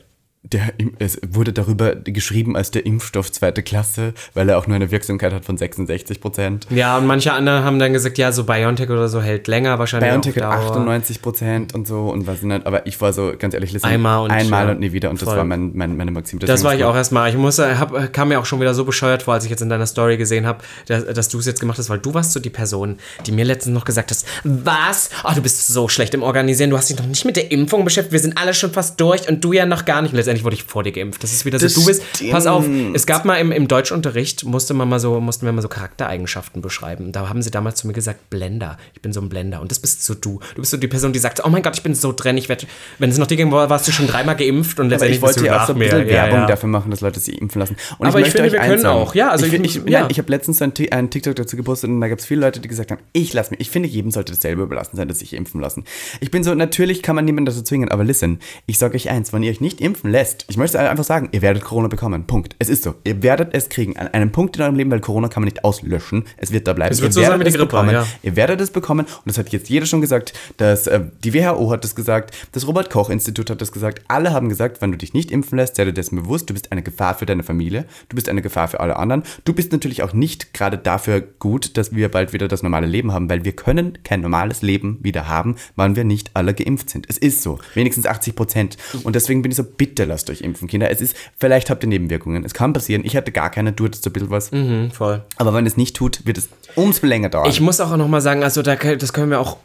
der, 0.46 0.74
es 1.00 1.20
wurde 1.28 1.54
darüber 1.54 1.96
geschrieben 1.96 2.58
als 2.58 2.70
der 2.70 2.86
Impfstoff 2.86 3.32
zweite 3.32 3.64
Klasse, 3.64 4.14
weil 4.34 4.50
er 4.50 4.58
auch 4.58 4.68
nur 4.68 4.76
eine 4.76 4.92
Wirksamkeit 4.92 5.34
hat 5.34 5.46
von 5.46 5.58
66 5.58 6.20
Prozent. 6.20 6.68
Ja, 6.70 6.98
und 6.98 7.06
manche 7.08 7.32
andere 7.32 7.64
haben 7.64 7.80
dann 7.80 7.94
gesagt, 7.94 8.18
ja, 8.18 8.32
so 8.34 8.44
BioNTech 8.44 8.90
oder 8.90 9.08
so 9.08 9.22
hält 9.22 9.48
länger 9.48 9.80
wahrscheinlich. 9.80 10.10
BioNTech 10.12 10.36
hat 10.36 10.44
Dauer. 10.44 10.70
98 10.72 11.22
Prozent 11.22 11.74
und 11.74 11.88
so 11.88 12.10
und 12.12 12.28
was 12.28 12.42
nicht, 12.42 12.66
aber 12.66 12.86
ich 12.86 13.00
war 13.00 13.14
so, 13.14 13.32
ganz 13.40 13.54
ehrlich, 13.54 13.72
listen, 13.72 13.88
Einmal 13.88 14.24
und- 14.26 14.32
einmal 14.32 14.66
ja, 14.66 14.72
und 14.74 14.80
nie 14.82 14.92
wieder 14.92 15.10
und 15.10 15.22
das 15.22 15.30
voll. 15.30 15.38
war 15.38 15.46
mein, 15.46 15.72
mein, 15.76 15.96
meine 15.96 16.12
Maxime. 16.12 16.40
Das 16.40 16.64
war 16.64 16.76
ich 16.76 16.84
auch 16.84 16.96
erstmal. 16.96 17.30
Ich 17.30 17.38
muss, 17.38 17.58
hab, 17.60 18.12
kam 18.12 18.28
mir 18.28 18.40
auch 18.40 18.46
schon 18.46 18.60
wieder 18.60 18.74
so 18.74 18.84
bescheuert 18.84 19.24
vor, 19.24 19.34
als 19.36 19.46
ich 19.46 19.50
jetzt 19.50 19.62
in 19.62 19.70
deiner 19.70 19.86
Story 19.88 20.18
gesehen 20.18 20.46
habe, 20.46 20.60
dass, 20.88 21.06
dass 21.06 21.30
du 21.30 21.40
es 21.40 21.46
jetzt 21.46 21.62
gemacht 21.62 21.78
hast, 21.78 21.90
weil 21.90 22.00
du 22.00 22.14
warst 22.14 22.34
so 22.34 22.40
die 22.42 22.50
Person, 22.50 22.98
die 23.26 23.32
mir 23.32 23.46
letztens 23.46 23.74
noch 23.74 23.86
gesagt 23.86 24.12
hast, 24.12 24.26
was? 24.44 25.10
Oh, 25.24 25.32
du 25.34 25.42
bist 25.42 25.68
so 25.68 25.88
schlecht 25.88 26.14
im 26.14 26.22
Organisieren, 26.22 26.70
du 26.70 26.78
hast 26.78 26.90
dich 26.90 26.98
noch 27.00 27.06
nicht 27.08 27.24
mit 27.24 27.38
der 27.38 27.50
Impfung 27.52 27.86
beschäftigt, 27.86 28.12
wir 28.12 28.20
sind 28.20 28.38
alle 28.38 28.54
schon 28.54 28.72
fast 28.72 29.00
durch 29.00 29.28
und 29.30 29.42
du 29.44 29.54
ja 29.54 29.66
noch 29.66 29.86
gar 29.86 30.02
nicht. 30.02 30.12
Und 30.14 30.18
letztendlich 30.34 30.44
wurde 30.44 30.56
ich 30.56 30.64
vor 30.64 30.84
dir 30.84 30.92
geimpft. 30.92 31.24
Das 31.24 31.32
ist 31.32 31.46
wieder 31.46 31.60
so, 31.60 31.66
Das 31.66 31.74
du 31.74 31.86
bist, 31.86 32.04
stimmt. 32.16 32.32
pass 32.32 32.46
auf, 32.48 32.66
es 32.94 33.06
gab 33.06 33.26
mal 33.26 33.36
im, 33.38 33.52
im 33.52 33.68
Deutschunterricht, 33.68 34.44
musste 34.46 34.74
man 34.74 34.90
mal 34.90 35.00
so, 35.00 35.20
mussten 35.20 35.46
wir 35.46 35.52
mal 35.54 35.62
so 35.62 35.68
Charaktereigenschaften 35.68 36.62
beschreiben. 36.62 37.12
Da 37.12 37.30
haben 37.30 37.42
sie 37.42 37.52
damals 37.52 37.76
zu 37.80 37.88
mir 37.88 37.94
gesagt, 37.94 38.30
Blender. 38.30 38.78
Ich 38.94 39.02
bin 39.02 39.14
so 39.14 39.22
ein 39.22 39.30
Blender. 39.30 39.62
Und 39.62 39.72
das 39.72 39.80
bist 39.80 40.04
so 40.04 40.14
du. 40.16 40.40
Du 40.56 40.62
bist 40.62 40.72
so 40.72 40.78
die 40.78 40.88
Person, 40.88 41.14
die 41.14 41.20
sagt, 41.20 41.44
oh 41.46 41.50
mein 41.50 41.62
Gott, 41.62 41.76
ich 41.76 41.84
bin 41.84 41.96
so 41.96 42.12
drin, 42.12 42.38
ich 42.38 42.50
werde, 42.50 42.66
wenn 43.00 43.10
es 43.10 43.18
noch 43.18 43.28
dir 43.28 43.38
ging, 43.38 43.52
warst 43.52 43.88
du 43.88 43.92
schon 43.92 44.08
dreimal 44.08 44.36
geimpft 44.36 44.80
und 44.80 44.86
Aber 44.88 44.92
letztendlich 44.92 45.18
ich 45.18 45.22
wollte 45.22 45.46
ja 45.46 45.62
auch 45.64 45.68
so 45.68 45.74
ein 45.74 45.80
bisschen 45.80 46.00
Ja, 46.02 46.08
Werbung 46.08 46.40
ja. 46.40 46.46
dafür 46.48 46.70
machen, 46.70 46.92
dass 46.92 47.02
Leute 47.02 47.20
sich 47.20 47.40
impfen 47.40 47.60
lassen. 47.60 47.76
Und 47.98 48.08
Aber 48.08 48.20
ich 48.20 48.26
möchte 48.26 48.38
finde, 48.40 48.52
wir 48.52 48.60
können 48.60 48.82
sagen. 48.82 48.98
auch. 48.98 49.16
Ja, 49.16 49.30
also 49.30 49.46
ich, 49.46 49.54
ich- 49.54 49.78
ich, 49.78 49.90
ja. 49.90 50.08
ich 50.10 50.18
habe 50.18 50.30
letztens 50.32 50.62
einen 50.62 50.74
TikTok 51.10 51.36
dazu 51.36 51.56
gepostet 51.56 51.90
und 51.90 52.02
da 52.02 52.08
gab 52.08 52.20
es 52.20 52.26
viele 52.26 52.42
Leute, 52.42 52.60
die 52.60 52.68
gesagt 52.68 52.92
haben, 52.92 53.02
ich 53.14 53.34
lasse 53.34 53.52
mich. 53.52 53.60
Ich 53.60 53.70
finde, 53.70 53.88
jedem 53.90 54.12
sollte 54.12 54.34
dasselbe 54.34 54.64
überlassen 54.64 54.98
sein, 54.98 55.08
dass 55.08 55.20
sich 55.20 55.34
impfen 55.34 55.62
lassen. 55.62 55.84
Ich 56.20 56.32
bin 56.32 56.44
so, 56.44 56.54
natürlich 56.56 57.02
kann 57.04 57.16
man 57.16 57.26
niemanden 57.26 57.46
dazu 57.46 57.62
zwingen, 57.62 57.90
aber 57.90 58.04
listen, 58.04 58.40
ich 58.66 58.78
sage 58.78 58.96
euch 58.96 59.10
eins, 59.10 59.34
wenn 59.34 59.44
ihr 59.44 59.52
euch 59.52 59.62
nicht 59.62 59.82
impfen 59.82 60.10
lässt, 60.12 60.23
ich 60.48 60.58
möchte 60.58 60.80
einfach 60.80 61.04
sagen, 61.04 61.30
ihr 61.32 61.42
werdet 61.42 61.64
Corona 61.64 61.88
bekommen. 61.88 62.26
Punkt. 62.26 62.56
Es 62.60 62.70
ist 62.70 62.84
so. 62.84 62.96
Ihr 63.04 63.22
werdet 63.24 63.54
es 63.54 63.70
kriegen. 63.70 63.98
An 63.98 64.08
einem 64.08 64.32
Punkt 64.32 64.56
in 64.56 64.62
eurem 64.62 64.76
Leben, 64.76 64.92
weil 64.92 65.00
Corona 65.00 65.28
kann 65.28 65.42
man 65.42 65.48
nicht 65.48 65.64
auslöschen. 65.64 66.26
Es 66.38 66.52
wird 66.52 66.68
da 66.68 66.74
bleiben. 66.74 66.94
Es 66.94 67.02
wird 67.02 67.14
so 67.14 67.22
sein 67.22 67.40
wie 67.40 67.44
die 67.44 67.52
Grippe, 67.52 67.66
bekommen. 67.66 67.92
ja. 67.92 68.06
Ihr 68.22 68.36
werdet 68.36 68.62
es 68.62 68.72
bekommen 68.72 69.06
und 69.06 69.26
das 69.26 69.38
hat 69.38 69.50
jetzt 69.50 69.70
jeder 69.70 69.86
schon 69.86 70.02
gesagt, 70.02 70.34
dass 70.58 70.88
äh, 70.88 71.02
die 71.24 71.34
WHO 71.34 71.72
hat 71.72 71.84
das 71.84 71.96
gesagt, 71.96 72.36
das 72.52 72.68
Robert 72.68 72.90
Koch 72.90 73.10
Institut 73.10 73.50
hat 73.50 73.62
das 73.62 73.72
gesagt, 73.72 74.02
alle 74.08 74.32
haben 74.34 74.50
gesagt, 74.50 74.82
wenn 74.82 74.92
du 74.92 74.98
dich 74.98 75.14
nicht 75.14 75.32
impfen 75.32 75.58
lässt, 75.58 75.76
sei 75.76 75.86
dir 75.86 75.94
dessen 75.94 76.16
bewusst, 76.16 76.50
du 76.50 76.54
bist 76.54 76.72
eine 76.72 76.84
Gefahr 76.84 77.16
für 77.16 77.26
deine 77.26 77.44
Familie, 77.44 77.86
du 78.10 78.16
bist 78.16 78.30
eine 78.30 78.42
Gefahr 78.42 78.68
für 78.68 78.80
alle 78.80 78.96
anderen, 78.98 79.24
du 79.46 79.54
bist 79.54 79.72
natürlich 79.72 80.04
auch 80.04 80.14
nicht 80.14 80.54
gerade 80.54 80.78
dafür 80.78 81.22
gut, 81.22 81.78
dass 81.78 81.96
wir 81.96 82.10
bald 82.10 82.34
wieder 82.34 82.48
das 82.48 82.64
normale 82.64 82.88
Leben 82.88 83.12
haben, 83.12 83.30
weil 83.30 83.44
wir 83.44 83.54
können 83.54 83.98
kein 84.04 84.22
normales 84.22 84.62
Leben 84.62 85.00
wieder 85.02 85.28
haben, 85.28 85.56
wann 85.76 85.96
wir 85.96 86.04
nicht 86.04 86.32
alle 86.34 86.54
geimpft 86.54 86.90
sind. 86.90 87.06
Es 87.10 87.18
ist 87.18 87.42
so, 87.42 87.60
wenigstens 87.74 88.06
80 88.06 88.36
Prozent 88.36 88.78
und 89.04 89.16
deswegen 89.16 89.42
bin 89.42 89.52
ich 89.52 89.58
so, 89.58 89.64
bitte 89.64 90.06
lasst 90.14 90.30
euch 90.30 90.42
impfen, 90.42 90.68
Kinder. 90.68 90.90
Es 90.90 91.02
ist, 91.02 91.16
vielleicht 91.38 91.70
habt 91.70 91.84
ihr 91.84 91.90
Nebenwirkungen, 91.90 92.46
es 92.46 92.54
kann 92.54 92.72
passieren, 92.74 93.04
ich 93.04 93.16
hatte 93.16 93.32
gar 93.32 93.50
keine, 93.50 93.74
du 93.74 93.86
hattest 93.86 94.06
ein 94.08 94.14
bisschen 94.14 94.30
was, 94.30 94.52
Mhm, 94.52 94.92
voll. 94.92 95.24
aber 95.38 95.54
wenn 95.54 95.66
es 95.66 95.76
nicht 95.76 95.96
tut, 95.96 96.26
wird 96.26 96.38
es 96.38 96.50
umso 96.76 97.06
länger 97.06 97.30
dauern. 97.30 97.50
Ich 97.50 97.60
muss 97.60 97.82
auch 97.82 97.96
noch 97.98 98.08
mal 98.08 98.22
sagen, 98.22 98.44
also 98.44 98.62
da, 98.62 98.76
das 98.76 99.12
können 99.14 99.30
wir 99.32 99.40
auch 99.40 99.58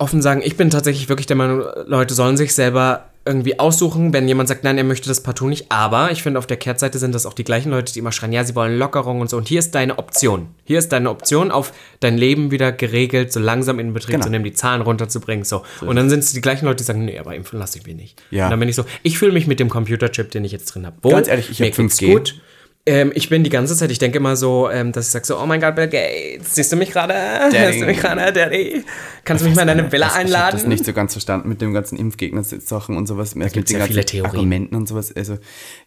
offen 0.00 0.22
sagen, 0.22 0.40
ich 0.44 0.56
bin 0.56 0.70
tatsächlich 0.70 1.08
wirklich 1.08 1.26
der 1.26 1.36
Meinung, 1.36 1.62
Leute 1.86 2.14
sollen 2.14 2.36
sich 2.36 2.54
selber 2.54 3.06
irgendwie 3.26 3.58
aussuchen, 3.60 4.14
wenn 4.14 4.26
jemand 4.26 4.48
sagt, 4.48 4.64
nein, 4.64 4.78
er 4.78 4.84
möchte 4.84 5.06
das 5.08 5.22
partout 5.22 5.48
nicht. 5.48 5.66
Aber 5.70 6.10
ich 6.10 6.22
finde, 6.22 6.38
auf 6.38 6.46
der 6.46 6.56
Kehrtseite 6.56 6.98
sind 6.98 7.14
das 7.14 7.26
auch 7.26 7.34
die 7.34 7.44
gleichen 7.44 7.70
Leute, 7.70 7.92
die 7.92 7.98
immer 7.98 8.12
schreien, 8.12 8.32
ja, 8.32 8.42
sie 8.44 8.54
wollen 8.54 8.78
Lockerung 8.78 9.20
und 9.20 9.28
so. 9.28 9.36
Und 9.36 9.46
hier 9.46 9.58
ist 9.58 9.74
deine 9.74 9.98
Option. 9.98 10.48
Hier 10.64 10.78
ist 10.78 10.90
deine 10.90 11.10
Option, 11.10 11.50
auf 11.50 11.74
dein 12.00 12.16
Leben 12.16 12.50
wieder 12.50 12.72
geregelt, 12.72 13.30
so 13.30 13.38
langsam 13.38 13.78
in 13.78 13.92
Betrieb 13.92 14.12
Genau. 14.14 14.24
zu 14.24 14.30
nehmen, 14.30 14.44
die 14.44 14.54
Zahlen 14.54 14.80
runterzubringen. 14.80 15.44
So. 15.44 15.62
Und 15.82 15.96
dann 15.96 16.08
sind 16.08 16.20
es 16.20 16.32
die 16.32 16.40
gleichen 16.40 16.64
Leute, 16.64 16.78
die 16.78 16.84
sagen, 16.84 17.04
nee, 17.04 17.18
aber 17.18 17.34
impfen 17.36 17.58
lasse 17.58 17.78
ich 17.78 17.86
mich 17.86 17.94
nicht. 17.94 18.22
Ja. 18.30 18.46
Und 18.46 18.52
dann 18.52 18.60
bin 18.60 18.70
ich 18.70 18.76
so, 18.76 18.84
ich 19.02 19.18
fühle 19.18 19.32
mich 19.32 19.46
mit 19.46 19.60
dem 19.60 19.68
Computerchip, 19.68 20.30
den 20.30 20.44
ich 20.46 20.52
jetzt 20.52 20.66
drin 20.74 20.86
habe. 20.86 20.96
Ganz 21.06 21.28
ehrlich, 21.28 21.50
ich 21.50 21.60
Mir 21.60 21.66
hab 21.66 21.76
geht's 21.76 22.00
5G. 22.00 22.12
gut. 22.14 22.40
Ähm, 22.86 23.12
ich 23.14 23.28
bin 23.28 23.44
die 23.44 23.50
ganze 23.50 23.76
Zeit, 23.76 23.90
ich 23.90 23.98
denke 23.98 24.18
immer 24.18 24.36
so, 24.36 24.70
ähm, 24.70 24.90
dass 24.92 25.06
ich 25.06 25.12
sage 25.12 25.26
so, 25.26 25.38
oh 25.38 25.44
mein 25.44 25.60
Gott, 25.60 25.76
Bill 25.76 25.86
Gates, 25.88 26.54
siehst 26.54 26.72
du 26.72 26.76
mich 26.76 26.90
gerade? 26.90 27.14
Hörst 27.14 27.80
du 27.80 27.84
mich 27.84 28.00
gerade, 28.00 28.32
Daddy? 28.32 28.84
Kannst 29.24 29.44
du 29.44 29.48
mich 29.48 29.54
mal 29.56 29.62
in 29.62 29.68
deine 29.68 29.92
Villa 29.92 30.06
Ich 30.06 30.12
habe 30.12 30.24
einladen? 30.24 30.56
das 30.58 30.66
nicht 30.66 30.86
so 30.86 30.92
ganz 30.94 31.12
verstanden 31.12 31.48
mit 31.48 31.60
dem 31.60 31.74
ganzen 31.74 31.98
Impfgegner-Sachen 31.98 32.96
und 32.96 33.06
sowas. 33.06 33.34
Da 33.34 33.48
gibt's 33.48 33.70
ja 33.70 33.80
viele 33.84 34.04
Theorien. 34.04 34.34
Argumenten 34.34 34.76
und 34.76 34.88
sowas. 34.88 35.14
Also, 35.14 35.36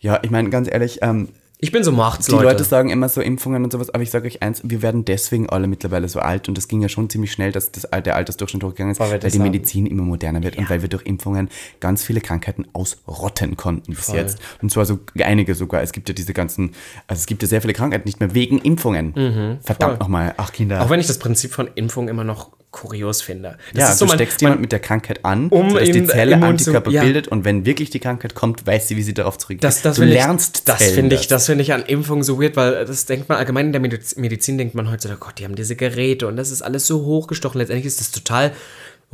ja, 0.02 0.20
ich 0.22 0.30
meine, 0.30 0.50
ganz 0.52 0.70
ehrlich, 0.72 1.00
ähm, 1.02 1.30
Ich 1.64 1.72
bin 1.72 1.82
so 1.82 1.94
macht's, 1.94 2.26
die 2.26 2.34
Leute. 2.34 2.44
Leute. 2.48 2.64
sagen 2.66 2.90
immer 2.90 3.08
so 3.08 3.22
Impfungen 3.22 3.64
und 3.64 3.72
sowas, 3.72 3.90
aber 3.90 4.04
ich 4.04 4.12
sage 4.12 4.28
euch 4.28 4.42
eins, 4.42 4.62
wir 4.66 4.82
werden 4.82 5.06
deswegen 5.06 5.50
alle 5.50 5.68
mittlerweile 5.68 6.10
so 6.10 6.20
alt 6.20 6.50
und 6.50 6.58
das 6.58 6.68
ging 6.68 6.82
ja 6.82 6.90
schon 6.90 7.10
ziemlich 7.10 7.32
schnell, 7.32 7.54
dass 7.54 7.72
das, 7.72 7.88
der 8.04 8.18
Altersdurchschnitt 8.18 8.66
hochgegangen 8.66 8.92
ist, 8.92 9.00
Weil 9.00 9.12
weil, 9.12 9.20
die 9.20 9.40
haben. 9.40 9.44
Medizin 9.44 9.86
immer 9.86 10.04
moderner 10.04 10.44
wird 10.44 10.58
und 10.58 10.70
weil 10.70 10.82
wir 10.82 10.90
durch 10.90 11.06
Impfungen 11.06 11.48
ganz 11.80 12.04
viele 12.04 12.20
Krankheiten 12.20 12.68
ausrotten 12.74 13.56
konnten 13.56 13.94
bis 13.94 14.12
jetzt. 14.12 14.40
Und 14.62 14.72
zwar 14.72 14.86
so 14.86 15.00
einige 15.24 15.56
sogar. 15.56 15.82
Es 15.82 15.94
gibt 15.94 16.10
ja 16.10 16.14
diese 16.14 16.34
ganzen, 16.34 16.72
also 17.08 17.22
es 17.22 17.28
gibt 17.28 17.42
ja 17.44 17.48
sehr 17.48 17.62
viele 17.62 17.74
Krankheiten 17.74 18.10
nicht 18.10 18.20
mehr 18.20 18.34
wegen 18.34 18.58
Impfungen. 18.60 19.14
Verdammt 19.64 19.94
voll. 19.94 19.98
nochmal, 20.00 20.34
ach 20.36 20.52
Kinder. 20.52 20.82
Auch 20.82 20.90
wenn 20.90 21.00
ich 21.00 21.08
das 21.08 21.18
Prinzip 21.18 21.54
von 21.54 21.70
Impfung 21.76 22.10
immer 22.10 22.26
noch 22.26 22.52
kurios 22.74 23.22
finde. 23.22 23.58
Das 23.74 23.80
ja, 23.82 23.90
ist 23.92 24.00
so 24.00 24.06
du 24.08 24.14
steckst 24.16 24.42
mein- 24.42 24.48
jemand 24.50 24.62
mit 24.62 24.72
der 24.74 24.80
Krankheit 24.80 25.24
an, 25.24 25.48
Um 25.48 25.70
sodass 25.70 25.90
die 25.90 26.04
Zelle 26.06 26.34
Immun 26.34 26.58
zu- 26.60 26.72
Antikörper 26.72 26.92
ja. 26.92 27.04
bildet 27.04 27.30
und 27.30 27.46
wenn 27.46 27.66
wirklich 27.66 27.90
die 27.92 28.00
Krankheit 28.02 28.36
kommt, 28.36 28.68
weiß 28.68 28.90
sie, 28.90 28.98
wie 28.98 29.04
sie 29.04 29.14
darauf 29.14 29.38
zurückgeht. 29.38 29.64
Das, 29.64 29.82
das 29.82 29.96
du 29.96 30.04
lernst 30.04 30.58
ich, 30.58 30.64
das 30.66 30.84
finde 30.84 31.16
ich, 31.16 31.28
das 31.28 31.46
finde 31.46 31.62
ich 31.62 31.72
an 31.72 31.84
Impfungen 31.84 32.24
so 32.26 32.42
weird, 32.42 32.58
weil 32.58 32.84
das 32.84 33.06
denkt 33.06 33.30
man 33.30 33.38
allgemein 33.38 33.68
in 33.68 33.72
der 33.72 33.82
Mediz- 33.82 34.18
Medizin 34.20 34.58
denkt 34.58 34.76
man 34.76 34.92
heute 34.92 35.08
so, 35.08 35.14
oh 35.14 35.18
Gott, 35.20 35.40
die 35.40 35.46
haben 35.46 35.56
diese 35.56 35.76
Geräte 35.78 36.28
und 36.28 36.36
das 36.36 36.52
ist 36.52 36.62
alles 36.62 36.86
so 36.86 37.06
hochgestochen. 37.06 37.60
Letztendlich 37.60 37.86
ist 37.86 38.02
das 38.02 38.12
total 38.12 38.52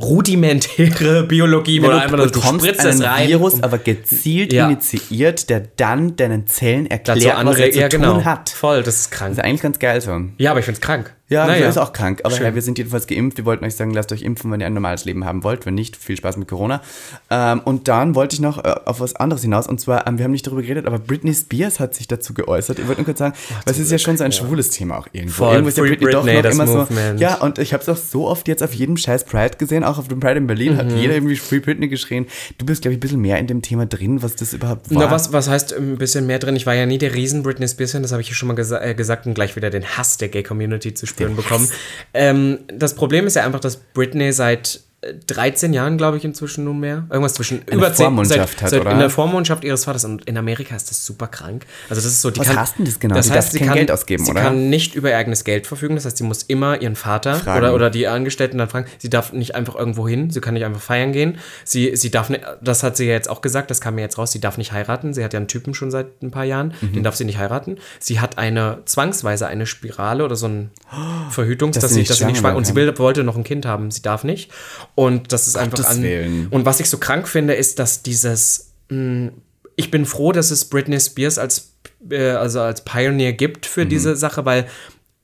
rudimentäre 0.00 1.24
Biologie, 1.28 1.80
wo 1.82 1.86
Ja, 1.86 1.92
du 1.92 1.98
einfach 2.00 2.16
nur, 2.16 2.26
du 2.28 2.40
spritzt 2.40 2.80
einen 2.86 3.02
rein. 3.02 3.28
Virus, 3.28 3.62
aber 3.62 3.78
gezielt 3.78 4.52
Ja. 4.52 4.66
initiiert, 4.66 5.50
der 5.50 5.60
dann 5.76 6.16
deinen 6.16 6.46
Zellen 6.46 6.86
erklärt, 6.86 7.24
was 7.24 7.34
andere, 7.36 7.62
er 7.64 7.70
zu 7.72 7.78
ja 7.80 7.88
tun 7.88 8.00
genau, 8.00 8.24
hat. 8.24 8.48
voll, 8.50 8.82
das 8.82 8.96
ist 8.96 9.10
Das 9.12 9.18
krank. 9.18 9.32
ist 9.32 9.38
eigentlich 9.40 9.60
ganz 9.62 9.78
geil 9.78 10.00
so. 10.00 10.18
Ja, 10.38 10.50
aber 10.52 10.60
ich 10.60 10.64
finde 10.66 10.78
es 10.78 10.80
krank. 10.80 11.14
Ja, 11.30 11.46
naja. 11.46 11.60
das 11.66 11.76
ist 11.76 11.78
auch 11.82 11.92
krank. 11.92 12.20
Aber 12.24 12.38
ja, 12.40 12.54
wir 12.54 12.60
sind 12.60 12.76
jedenfalls 12.76 13.06
geimpft. 13.06 13.38
Wir 13.38 13.44
wollten 13.46 13.64
euch 13.64 13.74
sagen, 13.76 13.92
lasst 13.94 14.12
euch 14.12 14.22
impfen, 14.22 14.50
wenn 14.50 14.60
ihr 14.60 14.66
ein 14.66 14.74
normales 14.74 15.04
Leben 15.04 15.24
haben 15.24 15.42
wollt. 15.44 15.64
Wenn 15.64 15.74
nicht, 15.74 15.96
viel 15.96 16.16
Spaß 16.16 16.36
mit 16.36 16.48
Corona. 16.48 16.82
Ähm, 17.30 17.60
und 17.64 17.88
dann 17.88 18.14
wollte 18.14 18.34
ich 18.34 18.40
noch 18.40 18.62
äh, 18.64 18.74
auf 18.84 19.00
was 19.00 19.14
anderes 19.16 19.42
hinaus. 19.42 19.66
Und 19.68 19.80
zwar, 19.80 20.06
ähm, 20.06 20.18
wir 20.18 20.24
haben 20.24 20.32
nicht 20.32 20.46
darüber 20.46 20.62
geredet, 20.62 20.86
aber 20.86 20.98
Britney 20.98 21.32
Spears 21.34 21.80
hat 21.80 21.94
sich 21.94 22.08
dazu 22.08 22.34
geäußert. 22.34 22.78
Ich 22.78 22.86
wollte 22.86 23.00
nur 23.00 23.06
kurz 23.06 23.18
sagen, 23.18 23.34
weil 23.64 23.72
es 23.74 23.78
ist 23.78 23.90
ja 23.92 23.98
schon 23.98 24.16
so 24.16 24.24
ein 24.24 24.32
schwules 24.32 24.70
Thema 24.70 24.98
auch 24.98 25.06
irgendwo. 25.12 25.34
Voll, 25.44 25.52
irgendwo 25.54 25.68
ist 25.68 25.78
ja 25.78 25.84
Free 25.84 25.90
Britney 25.96 26.10
doch 26.12 26.22
Britney, 26.24 26.36
noch 26.36 26.42
das 26.42 26.54
immer 26.54 26.66
so. 26.66 26.78
Movement. 26.78 27.20
Ja, 27.20 27.34
und 27.36 27.58
ich 27.58 27.72
habe 27.72 27.82
es 27.82 27.88
auch 27.88 27.96
so 27.96 28.26
oft 28.28 28.48
jetzt 28.48 28.62
auf 28.62 28.74
jedem 28.74 28.96
scheiß 28.96 29.24
Pride 29.24 29.56
gesehen. 29.56 29.84
Auch 29.84 29.98
auf 29.98 30.08
dem 30.08 30.18
Pride 30.20 30.36
in 30.38 30.46
Berlin 30.48 30.72
Mhm. 30.74 30.78
hat 30.78 30.92
jeder 30.92 31.14
irgendwie 31.14 31.36
Free 31.36 31.60
Britney 31.60 31.88
geschrien. 31.88 32.26
Du 32.58 32.66
bist, 32.66 32.82
glaube 32.82 32.92
ich, 32.94 32.98
ein 32.98 33.00
bisschen 33.00 33.20
mehr 33.20 33.38
in 33.38 33.46
dem 33.46 33.62
Thema 33.62 33.86
drin, 33.86 34.22
was 34.22 34.34
das 34.34 34.52
überhaupt 34.52 34.92
war. 34.92 35.04
Na, 35.04 35.10
was, 35.10 35.32
was 35.32 35.48
heißt 35.48 35.74
ein 35.74 35.96
bisschen 35.96 36.26
mehr 36.26 36.38
drin? 36.40 36.56
Ich 36.56 36.66
war 36.66 36.74
ja 36.74 36.86
nie 36.86 36.98
der 36.98 37.14
riesen 37.14 37.42
Britney 37.44 37.68
Spears-Fan, 37.68 38.02
das 38.02 38.10
habe 38.10 38.20
ich 38.20 38.28
hier 38.28 38.36
schon 38.36 38.48
mal 38.48 38.54
gesa 38.54 38.80
äh, 38.82 38.94
gesagt 38.94 39.26
und 39.26 39.34
gleich 39.34 39.54
wieder 39.54 39.70
den 39.70 39.84
Hass 39.84 40.16
der 40.16 40.28
Gay-Community 40.28 40.92
zu 40.94 41.06
spüren 41.20 41.36
bekommen. 41.36 41.70
Ähm, 42.14 42.60
das 42.68 42.94
Problem 42.94 43.26
ist 43.26 43.36
ja 43.36 43.44
einfach, 43.44 43.60
dass 43.60 43.76
Britney 43.76 44.32
seit 44.32 44.80
13 45.26 45.72
Jahren, 45.72 45.96
glaube 45.96 46.18
ich, 46.18 46.24
inzwischen 46.26 46.64
nunmehr. 46.64 47.04
Irgendwas 47.08 47.32
zwischen 47.34 47.62
über 47.70 47.92
10 47.92 48.04
Vormundschaft 48.04 48.52
seit, 48.58 48.62
hat, 48.62 48.70
seit 48.70 48.80
oder? 48.82 48.90
In 48.92 48.98
der 48.98 49.08
Vormundschaft 49.08 49.64
ihres 49.64 49.84
Vaters. 49.86 50.04
Und 50.04 50.24
in 50.26 50.36
Amerika 50.36 50.76
ist 50.76 50.90
das 50.90 51.06
super 51.06 51.26
krank. 51.26 51.64
Also, 51.88 52.02
das 52.02 52.04
ist 52.12 52.20
so, 52.20 52.30
die 52.30 52.40
Was 52.40 52.48
kann. 52.48 52.58
heißt 52.58 52.78
denn 52.78 52.84
das 52.84 53.00
genau? 53.00 53.14
Das 53.14 53.26
Die 53.26 53.32
heißt, 53.32 53.46
darf 53.48 53.52
sie 53.52 53.58
kein 53.60 53.68
kann, 53.68 53.76
Geld 53.78 53.90
ausgeben, 53.90 54.24
sie 54.24 54.32
oder? 54.32 54.42
kann 54.42 54.68
nicht 54.68 54.94
über 54.94 55.08
ihr 55.10 55.16
eigenes 55.16 55.44
Geld 55.44 55.66
verfügen. 55.66 55.94
Das 55.94 56.04
heißt, 56.04 56.18
sie 56.18 56.24
muss 56.24 56.42
immer 56.42 56.82
ihren 56.82 56.96
Vater 56.96 57.36
Fragen. 57.36 57.58
oder, 57.64 57.74
oder 57.74 57.88
die 57.88 58.06
Angestellten 58.08 58.58
dann 58.58 58.68
fragen. 58.68 58.86
Sie 58.98 59.08
darf 59.08 59.32
nicht 59.32 59.54
einfach 59.54 59.74
irgendwo 59.74 60.06
hin. 60.06 60.30
Sie 60.30 60.40
kann 60.42 60.52
nicht 60.54 60.64
einfach 60.66 60.82
feiern 60.82 61.12
gehen. 61.12 61.38
Sie, 61.64 61.96
sie 61.96 62.10
darf 62.10 62.28
nicht, 62.28 62.42
das 62.60 62.82
hat 62.82 62.98
sie 62.98 63.06
ja 63.06 63.12
jetzt 63.12 63.30
auch 63.30 63.40
gesagt, 63.40 63.70
das 63.70 63.80
kam 63.80 63.94
mir 63.94 64.02
jetzt 64.02 64.18
raus. 64.18 64.32
Sie 64.32 64.40
darf 64.40 64.58
nicht 64.58 64.72
heiraten. 64.72 65.14
Sie 65.14 65.24
hat 65.24 65.32
ja 65.32 65.38
einen 65.38 65.48
Typen 65.48 65.72
schon 65.72 65.90
seit 65.90 66.22
ein 66.22 66.30
paar 66.30 66.44
Jahren. 66.44 66.74
Mhm. 66.82 66.92
Den 66.92 67.04
darf 67.04 67.16
sie 67.16 67.24
nicht 67.24 67.38
heiraten. 67.38 67.78
Sie 68.00 68.20
hat 68.20 68.36
eine 68.36 68.82
zwangsweise 68.84 69.46
eine 69.46 69.64
Spirale 69.64 70.24
oder 70.26 70.36
so 70.36 70.46
ein 70.46 70.70
Verhütungs, 71.30 71.74
Dass 71.76 71.82
dass, 71.84 71.90
sie 71.92 71.94
sie, 71.94 72.00
nicht 72.00 72.10
dass 72.10 72.18
sie 72.18 72.26
nicht 72.26 72.38
schwanger 72.38 72.56
und 72.56 72.66
sie 72.66 72.74
will, 72.74 72.96
wollte 72.98 73.24
noch 73.24 73.36
ein 73.36 73.44
Kind 73.44 73.64
haben. 73.64 73.90
Sie 73.90 74.02
darf 74.02 74.24
nicht. 74.24 74.50
Und 74.94 75.32
das 75.32 75.46
ist 75.46 75.56
einfach 75.56 75.78
Gottes 75.78 75.96
an. 75.96 76.02
Willen. 76.02 76.48
Und 76.48 76.64
was 76.64 76.80
ich 76.80 76.88
so 76.90 76.98
krank 76.98 77.28
finde, 77.28 77.54
ist, 77.54 77.78
dass 77.78 78.02
dieses. 78.02 78.72
Mh, 78.88 79.30
ich 79.76 79.90
bin 79.90 80.04
froh, 80.04 80.32
dass 80.32 80.50
es 80.50 80.66
Britney 80.66 81.00
Spears 81.00 81.38
als, 81.38 81.72
äh, 82.10 82.30
also 82.30 82.60
als 82.60 82.84
Pioneer 82.84 83.32
gibt 83.32 83.64
für 83.64 83.86
diese 83.86 84.14
Sache, 84.14 84.44
weil 84.44 84.66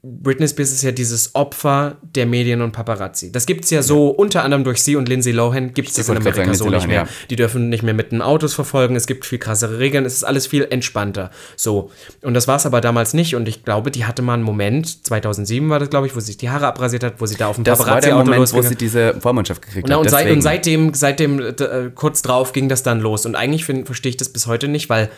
Britney 0.02 0.46
Spears 0.46 0.70
ist 0.70 0.82
ja 0.82 0.92
dieses 0.92 1.34
Opfer 1.34 1.96
der 2.02 2.26
Medien 2.26 2.62
und 2.62 2.70
Paparazzi. 2.70 3.32
Das 3.32 3.44
gibt 3.44 3.64
es 3.64 3.70
ja 3.70 3.82
so, 3.82 4.08
unter 4.10 4.44
anderem 4.44 4.62
durch 4.62 4.80
sie 4.80 4.94
und 4.94 5.08
Lindsay 5.08 5.32
Lohan 5.32 5.74
gibt 5.74 5.88
es 5.88 5.94
das 5.94 6.08
in 6.08 6.16
Amerika 6.18 6.54
so 6.54 6.68
nicht 6.68 6.86
mehr. 6.86 7.02
ja. 7.02 7.08
Die 7.28 7.34
dürfen 7.34 7.70
nicht 7.70 7.82
mehr 7.82 7.94
mit 7.94 8.12
den 8.12 8.22
Autos 8.22 8.54
verfolgen, 8.54 8.94
es 8.94 9.06
gibt 9.08 9.24
viel 9.24 9.38
krassere 9.38 9.80
Regeln, 9.80 10.04
es 10.04 10.14
ist 10.14 10.22
alles 10.24 10.46
viel 10.46 10.64
entspannter. 10.70 11.30
So. 11.56 11.90
Und 12.22 12.34
das 12.34 12.46
war 12.46 12.56
es 12.56 12.66
aber 12.66 12.80
damals 12.80 13.14
nicht 13.14 13.34
und 13.34 13.48
ich 13.48 13.64
glaube, 13.64 13.90
die 13.90 14.04
hatte 14.04 14.22
mal 14.22 14.34
einen 14.34 14.44
Moment, 14.44 15.04
2007 15.06 15.68
war 15.70 15.80
das, 15.80 15.90
glaube 15.90 16.06
ich, 16.06 16.14
wo 16.14 16.20
sie 16.20 16.26
sich 16.26 16.36
die 16.36 16.50
Haare 16.50 16.68
abrasiert 16.68 17.02
hat, 17.02 17.14
wo 17.20 17.26
sie 17.26 17.36
da 17.36 17.48
auf 17.48 17.56
dem 17.56 17.64
Paparazzi-Auto 17.64 18.24
Moment, 18.30 18.52
wo 18.52 18.62
sie 18.62 18.76
diese 18.76 19.14
Vormundschaft 19.20 19.62
gekriegt 19.62 19.88
na, 19.88 19.96
hat. 19.96 20.02
und, 20.02 20.08
seit, 20.10 20.20
Deswegen. 20.26 20.36
und 20.36 20.42
seitdem, 20.42 20.94
seitdem 20.94 21.40
äh, 21.40 21.90
kurz 21.94 22.22
drauf 22.22 22.52
ging 22.52 22.68
das 22.68 22.84
dann 22.84 23.00
los. 23.00 23.26
Und 23.26 23.34
eigentlich 23.34 23.64
find- 23.64 23.86
verstehe 23.86 24.10
ich 24.10 24.16
das 24.16 24.28
bis 24.28 24.46
heute 24.46 24.68
nicht, 24.68 24.88
weil 24.88 25.10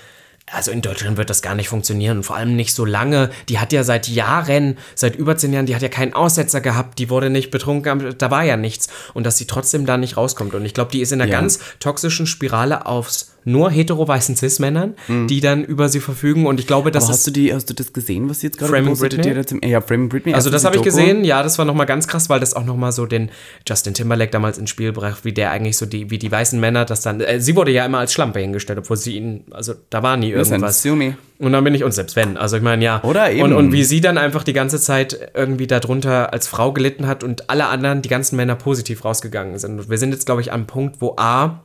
also 0.53 0.70
in 0.70 0.82
Deutschland 0.82 1.16
wird 1.16 1.30
das 1.30 1.42
gar 1.42 1.55
nicht 1.55 1.68
funktionieren 1.68 2.18
und 2.18 2.22
vor 2.24 2.36
allem 2.36 2.57
nicht 2.57 2.74
so 2.74 2.84
lange. 2.84 3.30
Die 3.49 3.59
hat 3.59 3.72
ja 3.72 3.84
seit 3.84 4.09
Jahren, 4.09 4.78
seit 4.94 5.16
über 5.16 5.36
zehn 5.36 5.53
Jahren, 5.53 5.66
die 5.66 5.74
hat 5.74 5.82
ja 5.82 5.88
keinen 5.88 6.14
Aussetzer 6.14 6.61
gehabt, 6.61 6.99
die 6.99 7.11
wurde 7.11 7.30
nicht 7.30 7.51
betrunken, 7.51 8.14
da 8.16 8.30
war 8.30 8.44
ja 8.44 8.57
nichts. 8.57 8.88
Und 9.14 9.24
dass 9.24 9.36
sie 9.36 9.46
trotzdem 9.46 9.86
da 9.86 9.96
nicht 9.96 10.16
rauskommt. 10.16 10.55
Und 10.55 10.64
ich 10.64 10.74
glaube, 10.74 10.90
die 10.92 11.01
ist 11.01 11.12
in 11.12 11.20
einer 11.20 11.30
Ja. 11.30 11.40
ganz 11.40 11.59
toxischen 11.80 12.26
Spirale 12.26 12.86
aufs 12.86 13.32
nur 13.49 13.70
hetero-weißen 13.70 14.36
Cis-Männern, 14.36 14.94
die 15.28 15.40
dann 15.40 15.64
über 15.64 15.88
sie 15.88 16.01
verfügen. 16.01 16.46
Und 16.46 16.61
ich 16.61 16.66
glaube, 16.66 16.90
das 16.90 17.05
Mhm. 17.05 17.07
Aber 17.09 17.12
ist 17.14 17.18
hast 17.20 17.26
du, 17.26 17.30
die, 17.30 17.55
hast 17.55 17.70
du 17.70 17.74
das 17.74 17.92
gesehen, 17.92 18.28
was 18.28 18.40
sie 18.40 18.49
jetzt 18.49 18.59
gerade 18.59 18.72
Framing? 18.72 18.96
Britney? 18.96 19.28
Jetzt 19.32 19.53
im- 19.53 19.61
Ja, 19.62 19.80
Framing 19.80 20.09
Britney. 20.09 20.34
Also 20.34 20.51
das 20.51 20.64
habe 20.64 20.76
ich 20.76 20.82
gesehen, 20.82 21.24
ja, 21.24 21.42
das 21.42 21.59
war 21.59 21.64
nochmal 21.64 21.86
ganz 21.86 22.07
krass, 22.09 22.28
weil 22.28 22.40
das 22.40 22.55
auch 22.55 22.64
nochmal 22.64 22.92
so 22.92 23.07
den 23.07 23.30
Justin 23.66 23.94
Timberlake 23.94 24.30
damals 24.30 24.59
ins 24.59 24.70
Spiel 24.70 24.92
brachte, 24.92 25.24
wie 25.24 25.32
der 25.32 25.51
eigentlich 25.51 25.76
so 25.76 25.86
die, 25.86 26.11
wie 26.11 26.18
die 26.18 26.30
weißen 26.30 26.59
Männer 26.61 26.84
das 26.84 27.03
dann, 27.03 27.20
äh, 27.20 27.40
sie 27.40 27.57
wurde 27.57 27.70
ja 27.70 27.84
immer 27.86 27.99
als 27.99 28.12
Schlampe 28.12 28.40
hingestellt, 28.40 28.78
obwohl 28.78 28.96
sie 28.96 29.16
ihn, 29.16 29.44
also 29.51 29.74
da 29.90 30.03
war 30.03 30.16
nie 30.16 30.32
Listen, 30.32 30.55
irgendwas. 30.55 30.84
me. 30.84 31.16
Und 31.38 31.53
dann 31.53 31.62
bin 31.62 31.72
ich, 31.74 31.84
und 31.84 31.92
selbst 31.92 32.16
wenn, 32.16 32.36
also 32.36 32.57
ich 32.57 32.62
meine, 32.62 32.84
ja. 32.84 33.01
Oder 33.05 33.30
eben. 33.30 33.42
Und, 33.44 33.53
und 33.53 33.72
wie 33.72 33.84
sie 33.84 34.01
dann 34.01 34.18
einfach 34.18 34.42
die 34.42 34.53
ganze 34.53 34.80
Zeit 34.80 35.30
irgendwie 35.34 35.68
darunter 35.68 36.32
als 36.32 36.49
Frau 36.49 36.72
gelitten 36.72 37.07
hat 37.07 37.22
und 37.22 37.49
alle 37.49 37.66
anderen, 37.66 38.03
die 38.03 38.09
ganzen 38.09 38.34
Männer 38.36 38.57
positiv 38.57 39.05
rausgegangen 39.05 39.57
sind. 39.59 39.78
Und 39.78 39.88
wir 39.88 39.99
sind 39.99 40.11
jetzt, 40.11 40.26
glaube 40.26 40.40
ich, 40.40 40.53
am 40.53 40.66
Punkt, 40.66 40.96
wo 41.01 41.14
A, 41.16 41.62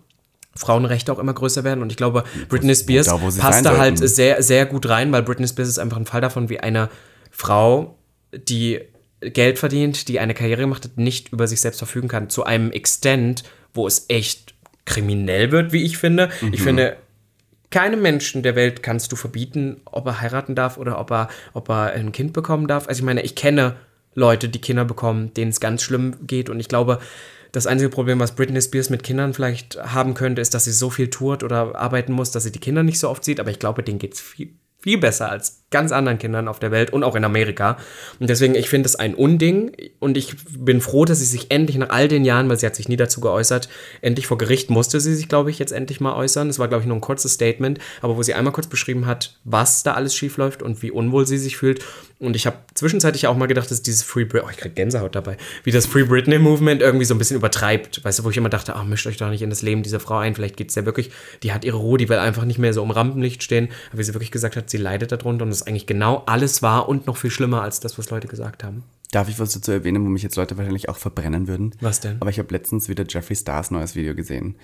Frauenrechte 0.55 1.11
auch 1.11 1.19
immer 1.19 1.33
größer 1.33 1.63
werden. 1.63 1.81
Und 1.81 1.91
ich 1.91 1.97
glaube, 1.97 2.23
Britney 2.49 2.75
Spears 2.75 3.07
da, 3.07 3.17
passt 3.17 3.65
da 3.65 3.77
halt 3.77 3.97
sollten. 3.97 4.13
sehr, 4.13 4.43
sehr 4.43 4.65
gut 4.65 4.87
rein, 4.87 5.11
weil 5.11 5.23
Britney 5.23 5.47
Spears 5.47 5.69
ist 5.69 5.79
einfach 5.79 5.97
ein 5.97 6.05
Fall 6.05 6.21
davon, 6.21 6.49
wie 6.49 6.59
eine 6.59 6.89
Frau, 7.31 7.97
die 8.33 8.79
Geld 9.21 9.57
verdient, 9.57 10.07
die 10.09 10.19
eine 10.19 10.33
Karriere 10.33 10.61
gemacht 10.61 10.83
hat, 10.83 10.97
nicht 10.97 11.31
über 11.31 11.47
sich 11.47 11.61
selbst 11.61 11.77
verfügen 11.77 12.07
kann. 12.07 12.29
Zu 12.29 12.43
einem 12.43 12.71
Extent, 12.71 13.43
wo 13.73 13.87
es 13.87 14.05
echt 14.09 14.53
kriminell 14.85 15.51
wird, 15.51 15.71
wie 15.71 15.83
ich 15.83 15.97
finde. 15.97 16.29
Ich 16.51 16.59
Mhm. 16.59 16.63
finde, 16.63 16.97
keinem 17.71 18.01
Menschen 18.01 18.43
der 18.43 18.55
Welt 18.55 18.83
kannst 18.83 19.11
du 19.11 19.15
verbieten, 19.15 19.81
ob 19.85 20.05
er 20.05 20.21
heiraten 20.21 20.53
darf 20.55 20.77
oder 20.77 20.99
ob 20.99 21.09
er, 21.11 21.29
ob 21.53 21.69
er 21.69 21.93
ein 21.93 22.11
Kind 22.11 22.33
bekommen 22.33 22.67
darf. 22.67 22.87
Also 22.87 22.99
ich 22.99 23.05
meine, 23.05 23.21
ich 23.23 23.33
kenne 23.35 23.75
Leute, 24.13 24.49
die 24.49 24.61
Kinder 24.61 24.85
bekommen, 24.85 25.33
denen 25.33 25.49
es 25.49 25.59
ganz 25.59 25.81
schlimm 25.81 26.15
geht. 26.27 26.49
Und 26.49 26.59
ich 26.59 26.67
glaube, 26.67 26.99
das 27.53 27.67
einzige 27.67 27.89
Problem, 27.89 28.19
was 28.19 28.35
Britney 28.35 28.59
Spears 28.59 28.89
mit 28.89 29.03
Kindern 29.03 29.33
vielleicht 29.33 29.77
haben 29.77 30.15
könnte, 30.15 30.41
ist, 30.41 30.55
dass 30.55 30.65
sie 30.65 30.71
so 30.71 30.89
viel 30.89 31.11
tourt 31.11 31.43
oder 31.43 31.75
arbeiten 31.75 32.11
muss, 32.11 32.31
dass 32.31 32.43
sie 32.43 32.51
die 32.51 32.59
Kinder 32.59 32.81
nicht 32.81 32.99
so 32.99 33.09
oft 33.09 33.23
sieht. 33.23 33.39
Aber 33.39 33.51
ich 33.51 33.59
glaube, 33.59 33.83
denen 33.83 33.99
geht 33.99 34.15
es 34.15 34.21
viel, 34.21 34.55
viel 34.79 34.97
besser 34.97 35.29
als 35.29 35.62
ganz 35.74 35.91
anderen 35.91 36.19
Kindern 36.19 36.47
auf 36.47 36.59
der 36.59 36.71
Welt 36.71 36.93
und 36.93 37.03
auch 37.03 37.15
in 37.15 37.26
Amerika. 37.26 37.78
Und 38.19 38.30
deswegen, 38.30 38.55
ich 38.55 38.69
finde 38.69 38.88
es 38.88 38.95
ein 38.95 39.15
Unding 39.15 39.71
und 39.99 40.17
ich 40.17 40.36
bin 40.57 40.80
froh, 40.80 41.03
dass 41.03 41.19
sie 41.19 41.26
sich 41.26 41.51
endlich 41.51 41.78
nach 41.78 41.89
all 41.89 42.07
den 42.07 42.24
Jahren, 42.24 42.47
weil 42.47 42.57
sie 42.57 42.65
hat 42.65 42.76
sich 42.78 42.88
nie 42.88 42.95
dazu 42.95 43.19
geäußert, 43.19 43.67
endlich 44.01 44.28
vor 44.28 44.38
Gericht 44.38 44.69
musste 44.69 45.01
sie 45.01 45.15
sich, 45.15 45.28
glaube 45.28 45.49
ich, 45.49 45.59
jetzt 45.59 45.74
endlich 45.74 45.99
mal 45.99 46.15
äußern. 46.15 46.49
Es 46.49 46.59
war, 46.59 46.67
glaube 46.67 46.84
ich, 46.84 46.88
nur 46.88 46.95
ein 46.95 47.01
kurzes 47.01 47.34
Statement, 47.34 47.80
aber 48.01 48.15
wo 48.15 48.24
sie 48.24 48.34
einmal 48.34 48.53
kurz 48.53 48.67
beschrieben 48.67 49.05
hat, 49.05 49.39
was 49.43 49.84
da 49.84 49.93
alles 49.93 50.15
schief 50.15 50.38
läuft 50.38 50.61
und 50.61 50.82
wie 50.82 50.91
unwohl 50.91 51.26
sie 51.26 51.38
sich 51.38 51.57
fühlt. 51.57 51.84
Und 52.24 52.38
ich 52.38 52.45
habe 52.45 52.57
zwischenzeitlich 52.74 53.28
auch 53.28 53.36
mal 53.36 53.47
gedacht, 53.47 53.69
dass 53.69 53.82
dieses 53.82 54.01
Free 54.01 54.24
Britney, 54.24 54.47
oh, 54.47 54.49
ich 54.49 54.55
krieg 54.55 54.76
Gänsehaut 54.76 55.13
dabei, 55.13 55.36
wie 55.65 55.71
das 55.71 55.86
Free 55.86 56.03
Britney 56.03 56.39
Movement 56.39 56.82
irgendwie 56.82 57.03
so 57.03 57.13
ein 57.13 57.17
bisschen 57.17 57.36
übertreibt. 57.36 58.01
Weißt 58.05 58.19
du, 58.19 58.24
wo 58.24 58.30
ich 58.30 58.38
immer 58.38 58.47
dachte, 58.47 58.76
ach, 58.78 58.86
mischt 58.86 59.05
euch 59.07 59.17
doch 59.17 59.30
nicht 59.30 59.41
in 59.41 59.49
das 59.49 59.61
Leben 59.61 59.84
dieser 59.84 59.99
Frau 59.99 60.19
ein. 60.19 60.34
Vielleicht 60.34 60.55
geht 60.55 60.69
es 60.69 60.76
ja 60.76 60.86
wirklich, 60.86 61.11
die 61.43 61.51
hat 61.51 61.65
ihre 61.65 61.76
Ruhe, 61.76 61.97
die 61.97 62.07
will 62.07 62.19
einfach 62.19 62.45
nicht 62.45 62.59
mehr 62.59 62.71
so 62.71 62.82
im 62.82 62.91
Rampenlicht 62.91 63.43
stehen. 63.43 63.67
Aber 63.89 63.99
wie 63.99 64.03
sie 64.03 64.13
wirklich 64.13 64.32
gesagt 64.32 64.55
hat, 64.55 64.69
sie 64.69 64.78
leidet 64.78 65.11
darunter 65.11 65.43
und 65.43 65.51
es 65.51 65.62
eigentlich 65.68 65.88
genau 65.88 66.24
alles 66.26 66.61
war 66.61 66.89
und 66.89 67.07
noch 67.07 67.18
viel 67.18 67.32
schlimmer 67.32 67.61
als 67.61 67.80
das, 67.80 67.97
was 67.97 68.09
Leute 68.09 68.28
gesagt 68.28 68.64
haben. 68.64 68.84
Darf 69.14 69.30
ich 69.30 69.38
was 69.38 69.53
dazu 69.53 69.72
erwähnen, 69.72 70.03
wo 70.03 70.09
mich 70.09 70.24
jetzt 70.24 70.38
Leute 70.38 70.57
wahrscheinlich 70.57 70.89
auch 70.89 70.97
verbrennen 70.97 71.47
würden? 71.47 71.76
Was 71.82 71.99
denn? 71.99 72.18
Aber 72.20 72.32
ich 72.32 72.39
habe 72.39 72.51
letztens 72.51 72.89
wieder 72.89 73.05
Jeffree 73.07 73.36
Stars 73.36 73.70
neues 73.70 73.95
Video 73.95 74.16
gesehen. 74.16 74.55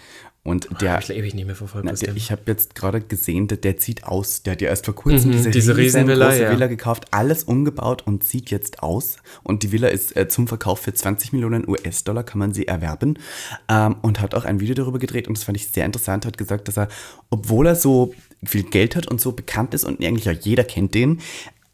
Und 0.42 0.70
der, 0.82 0.94
Hab 0.94 1.04
ich 1.04 1.12
ewig 1.12 1.36
nicht 1.36 1.46
mehr 1.46 1.56
verfolgt. 1.56 1.86
Na, 1.86 1.94
der, 1.94 2.16
ich 2.16 2.32
habe 2.32 2.42
jetzt 2.48 2.74
gerade 2.74 3.00
gesehen, 3.00 3.48
der, 3.48 3.58
der 3.58 3.78
zieht 3.78 4.06
aus. 4.06 4.42
Der 4.42 4.54
hat 4.54 4.62
ja 4.62 4.70
erst 4.70 4.86
vor 4.86 4.96
kurzem 4.96 5.30
Mhm, 5.30 5.34
diese, 5.34 5.52
diese 5.52 5.78
riesengroße 5.78 6.18
Riesenvilla, 6.18 6.36
ja. 6.36 6.52
Villa 6.52 6.66
gekauft, 6.66 7.06
alles 7.12 7.44
umgebaut 7.44 8.08
und 8.08 8.24
zieht 8.24 8.50
jetzt 8.50 8.82
aus. 8.82 9.18
Und 9.44 9.62
die 9.62 9.72
Villa 9.72 9.90
ist 9.90 10.18
äh, 10.18 10.28
zum 10.28 10.48
Verkauf 10.48 10.80
für 10.80 10.96
20 10.96 11.32
Millionen 11.32 11.70
US-Dollar, 11.70 12.24
kann 12.24 12.40
man 12.40 12.52
sie 12.52 12.68
erwerben. 12.68 13.20
Ähm, 13.68 13.98
und 14.02 14.20
hat 14.20 14.34
auch 14.34 14.46
ein 14.46 14.60
Video 14.60 14.74
darüber 14.74 14.98
gedreht 14.98 15.28
und 15.28 15.38
das 15.38 15.44
fand 15.44 15.58
ich 15.58 15.68
sehr 15.68 15.86
interessant. 15.86 16.26
Hat 16.26 16.40
gesagt, 16.40 16.68
dass 16.68 16.78
er, 16.78 16.88
obwohl 17.30 17.68
er 17.68 17.76
so 17.76 18.16
viel 18.44 18.64
Geld 18.64 18.96
hat 18.96 19.08
und 19.08 19.20
so 19.20 19.32
bekannt 19.32 19.74
ist 19.74 19.84
und 19.84 20.04
eigentlich 20.04 20.26
ja 20.26 20.32
jeder 20.32 20.64
kennt 20.64 20.96
den, 20.96 21.20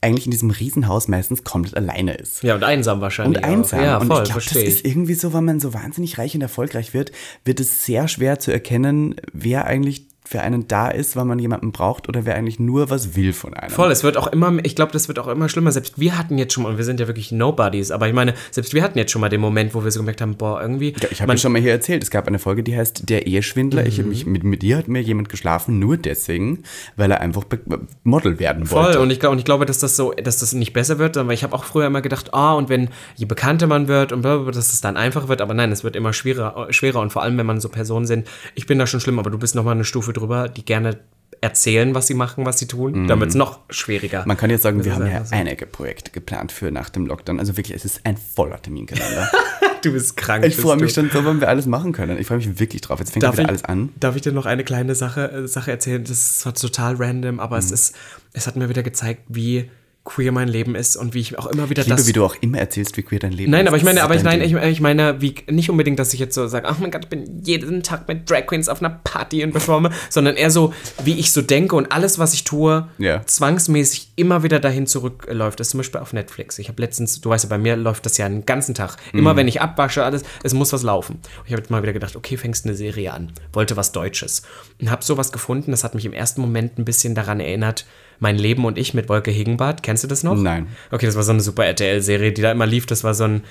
eigentlich 0.02 0.26
in 0.26 0.32
diesem 0.32 0.52
Riesenhaus 0.52 1.08
meistens 1.08 1.44
komplett 1.44 1.76
alleine 1.76 2.14
ist. 2.14 2.44
ja, 2.44 2.56
und 2.56 2.64
einsam 2.64 3.02
wahrscheinlich. 3.02 3.38
Und 3.38 3.44
einsam. 3.44 3.80
Auch. 3.80 3.84
Ja, 3.84 3.98
und 3.98 4.08
voll, 4.08 4.24
ich 4.24 4.30
glaube, 4.30 4.46
das 4.46 4.56
ist 4.56 4.86
irgendwie 4.86 5.16
so, 5.16 5.34
wenn 5.34 5.46
man 5.46 5.60
so 5.60 5.74
wahnsinnig 5.74 6.18
reich 6.18 6.36
und 6.36 6.42
erfolgreich 6.42 6.94
wird, 6.94 7.12
wird 7.44 7.60
es 7.60 7.86
sehr 7.86 8.08
schwer 8.08 8.40
zu 8.40 8.52
erkennen, 8.52 9.16
wer 9.34 9.66
eigentlich 9.66 10.08
für 10.28 10.42
einen 10.42 10.68
da 10.68 10.90
ist, 10.90 11.16
weil 11.16 11.26
man 11.26 11.38
jemanden 11.38 11.72
braucht 11.72 12.10
oder 12.10 12.26
wer 12.26 12.36
eigentlich 12.36 12.60
nur 12.60 12.90
was 12.90 13.16
will 13.16 13.32
von 13.32 13.54
einem. 13.54 13.72
Voll, 13.72 13.92
es 13.92 14.04
wird 14.04 14.18
auch 14.18 14.28
immer, 14.28 14.54
ich 14.64 14.76
glaube, 14.76 14.92
das 14.92 15.08
wird 15.08 15.20
auch 15.20 15.28
immer 15.28 15.50
schlimmer. 15.50 15.72
Selbst 15.72 16.00
wir 16.00 16.18
hatten 16.18 16.38
jetzt 16.38 16.54
schon 16.54 16.64
mal, 16.64 16.70
und 16.70 16.78
wir 16.78 16.84
sind 16.84 17.00
ja 17.00 17.08
wirklich 17.08 17.32
Nobodies, 17.32 17.92
aber 17.92 18.08
ich 18.08 18.14
meine, 18.14 18.34
selbst 18.50 18.74
wir 18.74 18.82
hatten 18.82 18.98
jetzt 18.98 19.12
schon 19.12 19.22
mal 19.22 19.30
den 19.30 19.42
Moment, 19.42 19.76
wo 19.76 19.84
wir 19.84 19.92
so 19.92 20.00
gemerkt 20.00 20.22
haben, 20.22 20.36
boah, 20.36 20.60
irgendwie. 20.62 20.96
Ja, 21.00 21.10
ich 21.12 21.22
habe 21.22 21.32
ja 21.32 21.38
schon 21.38 21.52
mal 21.52 21.62
hier 21.62 21.72
erzählt, 21.72 22.02
es 22.02 22.10
gab 22.10 22.28
eine 22.28 22.40
Folge, 22.40 22.64
die 22.64 22.76
heißt 22.76 23.08
Der 23.10 23.28
Eheschwindler. 23.28 23.86
Ich 23.86 24.00
hab 24.00 24.08
mich, 24.08 24.26
mit, 24.26 24.44
mit 24.44 24.64
ihr 24.64 24.78
hat 24.78 24.88
mir 24.88 25.02
jemand 25.02 25.30
geschlafen, 25.30 25.78
nur 25.78 25.98
deswegen, 25.98 26.64
weil 26.96 27.12
er 27.12 27.22
einfach 27.22 27.44
Be 27.44 27.60
Model 28.04 28.40
werden 28.40 28.66
Voll, 28.66 28.86
wollte. 28.86 29.00
und 29.02 29.12
ich, 29.12 29.20
glaub, 29.20 29.32
und 29.32 29.40
ich 29.40 29.46
glaube, 29.46 29.66
dass 29.66 29.80
das 29.80 29.96
so, 29.96 30.12
dass 30.12 30.40
das 30.40 30.54
nicht 30.54 30.74
besser 30.74 30.98
wird, 30.98 31.18
aber 31.18 31.34
ich 31.34 31.44
habe 31.44 31.54
auch 31.54 31.64
früher 31.64 31.86
immer 31.86 32.02
gedacht, 32.02 32.34
ah, 32.34 32.54
und 32.54 32.70
wenn, 32.70 32.90
je 33.16 33.26
bekannter 33.26 33.68
man 33.68 33.88
wird 33.88 34.12
und 34.12 34.22
blablabla, 34.22 34.52
dass 34.52 34.74
es 34.74 34.82
dann 34.82 34.98
einfacher 34.98 35.28
wird, 35.28 35.42
aber 35.42 35.54
nein, 35.54 35.72
es 35.72 35.84
wird 35.84 35.96
immer 35.96 36.14
schwerer, 36.14 36.68
schwerer 36.72 37.00
und 37.02 37.12
vor 37.12 37.22
allem, 37.22 37.38
wenn 37.38 37.46
man 37.46 37.60
so 37.60 37.70
Personen 37.70 38.06
sind, 38.06 38.28
ich 38.56 38.66
bin 38.66 38.80
da 38.80 38.88
schon 38.88 39.00
schlimm, 39.00 39.20
aber 39.20 39.30
du 39.30 39.38
bist 39.38 39.56
nochmal 39.56 39.76
eine 39.76 39.84
Stufe 39.84 40.14
drüber, 40.16 40.50
die 40.50 40.66
gerne 40.66 41.00
erzählen, 41.42 41.94
was 41.94 42.08
sie 42.08 42.16
machen, 42.16 42.44
was 42.46 42.58
sie 42.58 42.66
tun, 42.66 43.08
dann 43.08 43.20
wird 43.20 43.30
es 43.30 43.36
noch 43.36 43.60
schwieriger. 43.70 44.22
Mhm. 44.22 44.30
Man 44.30 44.38
kann 44.38 44.50
jetzt 44.50 44.64
sagen, 44.64 44.84
wir 44.84 44.96
haben 44.96 45.06
ja 45.06 45.24
so. 45.24 45.36
einige 45.36 45.68
Projekte 45.68 46.10
geplant 46.10 46.52
für 46.52 46.72
nach 46.72 46.90
dem 46.90 47.06
Lockdown. 47.06 47.40
Also 47.40 47.56
wirklich, 47.56 47.76
es 47.76 47.86
ist 47.86 48.02
ein 48.04 48.18
voller 48.18 48.60
Terminkalender. 48.60 49.30
du 49.84 49.92
bist 49.92 50.18
krank. 50.18 50.44
ich 50.46 50.56
freue 50.56 50.78
mich 50.78 50.94
du. 50.94 51.02
schon 51.02 51.12
so, 51.12 51.24
wenn 51.24 51.40
wir 51.42 51.48
alles 51.50 51.68
machen 51.68 51.92
können. 51.92 52.18
Ich 52.18 52.26
freue 52.26 52.38
mich 52.38 52.58
wirklich 52.60 52.82
drauf. 52.82 52.98
Jetzt 53.00 53.12
fängt 53.12 53.22
Darf 53.24 53.34
wieder 53.34 53.44
ich, 53.44 53.50
alles 53.50 53.64
an. 53.66 53.90
darf 54.00 54.16
ich 54.16 54.24
dir 54.24 54.32
noch 54.32 54.48
eine 54.48 54.64
kleine 54.64 54.96
Sache, 54.96 55.32
äh, 55.32 55.48
Sache 55.48 55.70
erzählen? 55.70 56.02
Das 56.04 56.12
ist 56.12 56.40
zwar 56.40 56.56
total 56.56 56.96
random, 56.96 57.40
aber 57.40 57.58
Mhm. 57.58 57.64
es 57.64 57.72
ist, 57.72 57.96
es 58.34 58.48
hat 58.48 58.56
mir 58.56 58.68
wieder 58.70 58.82
gezeigt, 58.82 59.24
wie 59.28 59.70
queer 60.06 60.32
mein 60.32 60.48
Leben 60.48 60.76
ist 60.76 60.96
und 60.96 61.14
wie 61.16 61.20
ich 61.20 61.38
auch 61.40 61.48
immer 61.48 61.70
wieder 61.70 61.82
Ich 61.82 61.88
liebe, 61.88 61.98
das 61.98 62.08
wie 62.08 62.14
du 62.14 62.24
auch 62.24 62.36
immer 62.40 62.60
erzählst, 62.60 62.96
wie 62.96 63.02
queer 63.02 63.20
dein 63.20 63.32
Leben 63.32 63.52
Nein, 63.52 63.62
ist. 63.66 63.68
aber 63.70 63.78
ich 63.78 63.84
meine, 63.84 64.04
aber 64.04 64.16
ich, 64.16 64.22
nein, 64.24 64.40
ich, 64.42 64.54
ich 64.54 64.80
meine, 64.80 65.20
wie, 65.20 65.34
nicht 65.50 65.70
unbedingt, 65.72 65.98
dass 65.98 66.14
ich 66.14 66.20
jetzt 66.20 66.36
so 66.36 66.46
sage, 66.48 66.68
ach 66.68 66.78
mein 66.78 66.92
Gott, 66.92 67.06
ich 67.06 67.10
bin 67.10 67.42
jeden 67.44 67.82
Tag 67.84 68.08
mit 68.08 68.30
Drag 68.30 68.46
Queens 68.46 68.70
auf 68.70 68.82
einer 68.82 68.92
Party 69.04 69.44
und 69.44 69.52
performe, 69.52 69.90
sondern 70.10 70.36
eher 70.36 70.52
so, 70.52 70.74
wie 71.04 71.16
ich 71.20 71.32
so 71.32 71.42
denke 71.42 71.76
und 71.76 71.92
alles, 71.92 72.20
was 72.20 72.34
ich 72.36 72.44
tue, 72.44 72.88
Ja. 73.00 73.22
zwangsmäßig 73.26 74.12
immer 74.16 74.44
wieder 74.44 74.60
dahin 74.60 74.88
zurückläuft. 74.88 75.60
Das 75.60 75.68
ist 75.68 75.72
zum 75.72 75.80
Beispiel 75.80 76.00
auf 76.02 76.14
Netflix. 76.14 76.60
Ich 76.60 76.68
habe 76.70 76.82
letztens, 76.82 77.22
du 77.22 77.30
weißt 77.30 77.46
ja, 77.46 77.50
bei 77.50 77.58
mir 77.58 77.76
läuft 77.76 78.06
das 78.06 78.18
ja 78.18 78.26
einen 78.26 78.46
ganzen 78.46 78.76
Tag. 78.76 78.98
Immer 79.14 79.34
Mhm. 79.34 79.38
wenn 79.38 79.48
ich 79.48 79.62
abwasche, 79.62 80.04
alles, 80.04 80.24
es 80.44 80.54
muss 80.54 80.72
was 80.72 80.84
laufen. 80.84 81.16
Und 81.16 81.46
ich 81.48 81.52
habe 81.52 81.62
jetzt 81.62 81.72
mal 81.72 81.82
wieder 81.82 81.94
gedacht, 81.94 82.16
okay, 82.16 82.38
fängst 82.38 82.66
eine 82.66 82.76
Serie 82.76 83.12
an. 83.14 83.32
Wollte 83.54 83.76
was 83.76 83.92
Deutsches. 83.92 84.44
Und 84.80 84.92
habe 84.92 85.04
sowas 85.04 85.32
gefunden, 85.32 85.72
das 85.72 85.84
hat 85.84 85.96
mich 85.96 86.06
im 86.06 86.14
ersten 86.14 86.42
Moment 86.42 86.78
ein 86.78 86.86
bisschen 86.86 87.16
daran 87.16 87.40
erinnert, 87.40 87.86
mein 88.20 88.38
Leben 88.38 88.66
und 88.66 88.78
ich 88.78 88.94
mit 88.94 89.10
Wolke 89.10 89.32
Hegenbart. 89.32 89.84
Kennst 89.84 90.04
du 90.04 90.08
das 90.08 90.24
noch? 90.24 90.36
Nein. 90.36 90.68
Okay, 90.92 91.06
das 91.06 91.16
war 91.16 91.24
so 91.24 91.32
eine 91.32 91.42
super 91.42 91.66
RTL-Serie, 91.66 92.32
die 92.32 92.42
da 92.42 92.52
immer 92.52 92.66
lief. 92.66 92.86
Das 92.86 93.04
war 93.04 93.14
so 93.14 93.26
ein 93.26 93.44